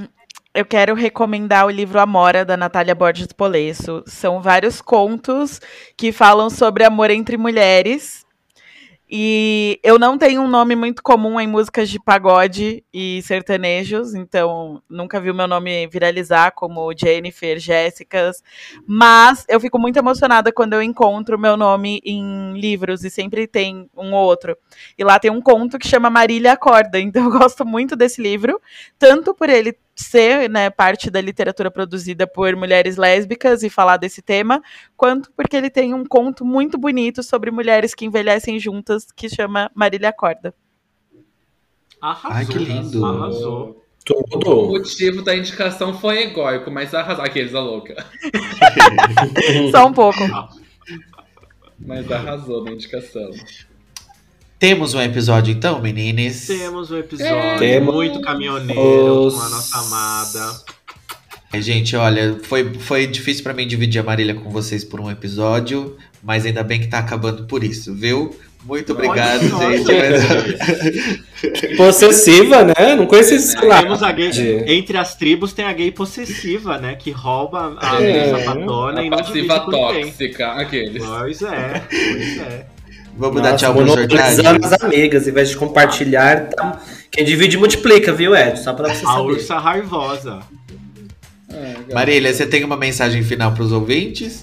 eu 0.55 0.64
quero 0.64 0.94
recomendar 0.94 1.66
o 1.66 1.70
livro 1.70 2.01
Amora, 2.01 2.44
da 2.44 2.57
Natália 2.57 2.94
Borges 2.94 3.28
Polesso. 3.28 4.03
São 4.07 4.42
vários 4.42 4.82
contos 4.82 5.61
que 5.96 6.11
falam 6.11 6.51
sobre 6.51 6.84
amor 6.84 7.11
entre 7.11 7.36
mulheres. 7.36 8.26
E 9.12 9.80
eu 9.82 9.98
não 9.98 10.16
tenho 10.16 10.40
um 10.40 10.46
nome 10.46 10.76
muito 10.76 11.03
comum 11.03 11.40
em 11.40 11.46
músicas 11.46 11.90
de 11.90 11.98
pagode 11.98 12.84
e 12.94 13.20
sertanejos, 13.22 14.14
então 14.14 14.80
nunca 14.88 15.20
vi 15.20 15.32
o 15.32 15.34
meu 15.34 15.48
nome 15.48 15.88
viralizar 15.88 16.53
como 16.53 16.92
Jennifer, 16.96 17.59
Jéssicas. 17.59 18.40
Mas 18.86 19.44
eu 19.48 19.59
fico 19.59 19.80
muito 19.80 19.96
emocionada 19.96 20.53
quando 20.53 20.74
eu 20.74 20.82
encontro 20.82 21.36
o 21.36 21.40
meu 21.40 21.57
nome 21.57 22.01
em 22.05 22.53
livros, 22.61 23.03
e 23.05 23.11
sempre 23.11 23.48
tem 23.48 23.90
um 23.96 24.14
ou 24.14 24.24
outro. 24.24 24.57
E 24.96 25.03
lá 25.03 25.18
tem 25.18 25.30
um 25.30 25.40
conto 25.40 25.76
que 25.76 25.88
chama 25.88 26.09
Marília 26.09 26.53
Acorda. 26.53 27.01
Então 27.11 27.24
eu 27.24 27.30
gosto 27.32 27.66
muito 27.66 27.96
desse 27.96 28.22
livro, 28.22 28.61
tanto 28.96 29.34
por 29.34 29.48
ele 29.48 29.76
ser 30.01 30.48
né, 30.48 30.70
parte 30.70 31.11
da 31.11 31.20
literatura 31.20 31.70
produzida 31.70 32.26
por 32.26 32.55
mulheres 32.57 32.96
lésbicas 32.96 33.62
e 33.62 33.70
falar 33.70 33.96
desse 33.96 34.22
tema, 34.22 34.62
quanto 34.96 35.30
porque 35.32 35.57
ele 35.57 35.70
tem 35.70 35.94
um 35.94 36.05
conto 36.05 36.44
muito 36.44 36.78
bonito 36.78 37.22
sobre 37.22 37.51
mulheres 37.51 37.94
que 37.94 38.05
envelhecem 38.05 38.59
juntas 38.59 39.07
que 39.14 39.28
chama 39.28 39.70
Marília 39.74 40.09
Acorda. 40.09 40.55
Arrasou. 42.01 42.30
Ai, 42.32 42.46
que 42.46 42.59
lindo. 42.59 43.05
Arrasou. 43.05 43.84
O 44.44 44.68
motivo 44.68 45.22
da 45.22 45.36
indicação 45.36 45.98
foi 45.98 46.22
egóico, 46.22 46.70
mas 46.70 46.94
arrasou. 46.94 47.24
Aqueles, 47.24 47.55
a 47.55 47.61
louca. 47.61 47.94
Só 49.70 49.86
um 49.86 49.92
pouco. 49.92 50.18
Mas 51.78 52.11
arrasou 52.11 52.64
na 52.64 52.72
indicação. 52.72 53.30
Temos 54.61 54.93
um 54.95 55.01
episódio 55.01 55.53
então, 55.53 55.81
meninas? 55.81 56.47
Temos 56.47 56.91
um 56.91 56.99
episódio 56.99 57.59
Temos. 57.59 57.95
muito 57.95 58.21
caminhoneiro 58.21 59.27
Os- 59.27 59.35
com 59.35 59.41
a 59.41 59.49
nossa 59.49 59.79
amada. 59.79 60.61
É, 61.53 61.61
Gente, 61.63 61.97
olha, 61.97 62.39
foi, 62.45 62.75
foi 62.75 63.07
difícil 63.07 63.43
pra 63.43 63.53
mim 63.55 63.67
dividir 63.67 63.99
a 64.01 64.05
Marília 64.05 64.35
com 64.35 64.51
vocês 64.51 64.85
por 64.85 65.01
um 65.01 65.11
episódio, 65.11 65.97
mas 66.23 66.45
ainda 66.47 66.63
bem 66.63 66.79
que 66.79 66.87
tá 66.89 66.99
acabando 66.99 67.45
por 67.47 67.65
isso, 67.65 67.95
viu? 67.95 68.37
Muito 68.63 68.93
obrigado, 68.93 69.41
Olha, 69.57 69.79
gente. 69.79 69.91
olha. 69.91 71.77
Possessiva, 71.79 72.63
né? 72.63 72.95
Não 72.95 73.07
conheci 73.07 73.37
isso 73.37 73.67
lá. 73.67 73.81
Temos 73.83 74.03
a 74.03 74.13
gay. 74.13 74.31
De- 74.31 74.71
Entre 74.71 74.99
as 74.99 75.15
tribos 75.17 75.55
tem 75.55 75.65
a 75.65 75.73
gay 75.73 75.91
possessiva, 75.91 76.77
né? 76.77 76.95
Que 76.95 77.11
rouba 77.11 77.79
a 77.81 78.03
É. 78.03 78.31
sapatona 78.39 79.01
A 79.01 79.05
e 79.05 79.09
não 79.09 79.23
divide 79.23 79.49
tóxica, 79.49 80.53
aqueles. 80.53 81.03
Pois 81.03 81.41
é, 81.41 81.83
pois 81.89 82.39
é. 82.39 82.67
Vamos 83.21 83.43
dar 83.43 83.53
Nossa, 83.53 83.66
tchau 83.66 83.75
pro 83.75 83.85
monopolizando 83.85 84.43
Jordani? 84.43 84.64
as 84.64 84.73
amigas, 84.83 85.29
em 85.29 85.33
vez 85.33 85.51
de 85.51 85.57
compartilhar. 85.57 86.49
tá? 86.49 86.81
Quem 87.11 87.23
divide 87.23 87.59
multiplica, 87.59 88.14
viu, 88.14 88.35
Ed? 88.35 88.59
Só 88.61 88.73
pra 88.73 88.89
você 88.95 89.05
A 89.05 89.09
saber. 89.09 89.21
ursa 89.33 89.59
raivosa. 89.59 90.39
Ah, 91.53 91.75
Marília, 91.93 92.33
você 92.33 92.47
tem 92.47 92.64
uma 92.64 92.79
mensagem 92.79 93.23
final 93.23 93.53
pros 93.53 93.73
ouvintes? 93.73 94.43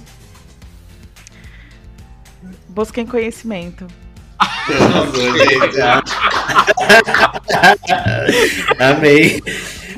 Busquem 2.70 3.04
conhecimento. 3.08 3.88
Amei. 8.80 9.42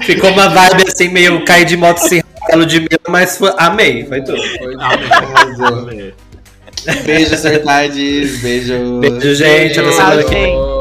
Ficou 0.04 0.32
uma 0.32 0.48
vibe 0.48 0.86
assim, 0.88 1.10
meio 1.10 1.44
cair 1.44 1.66
de 1.66 1.76
moto 1.76 1.98
sem 2.00 2.24
da 2.50 2.56
Ludmilla, 2.56 2.88
mas 3.10 3.38
foi- 3.38 3.54
amei, 3.58 4.06
foi 4.06 4.24
tudo. 4.24 4.42
Foi. 4.42 4.74
Amei. 5.68 6.09
Beijo, 7.06 7.38
Sertades. 7.38 8.42
Beijo. 8.42 9.00
Beijo, 9.00 9.36
gente. 9.36 9.80
Até 9.80 9.92
semana 9.92 10.24
que 10.24 10.30
vem. 10.34 10.79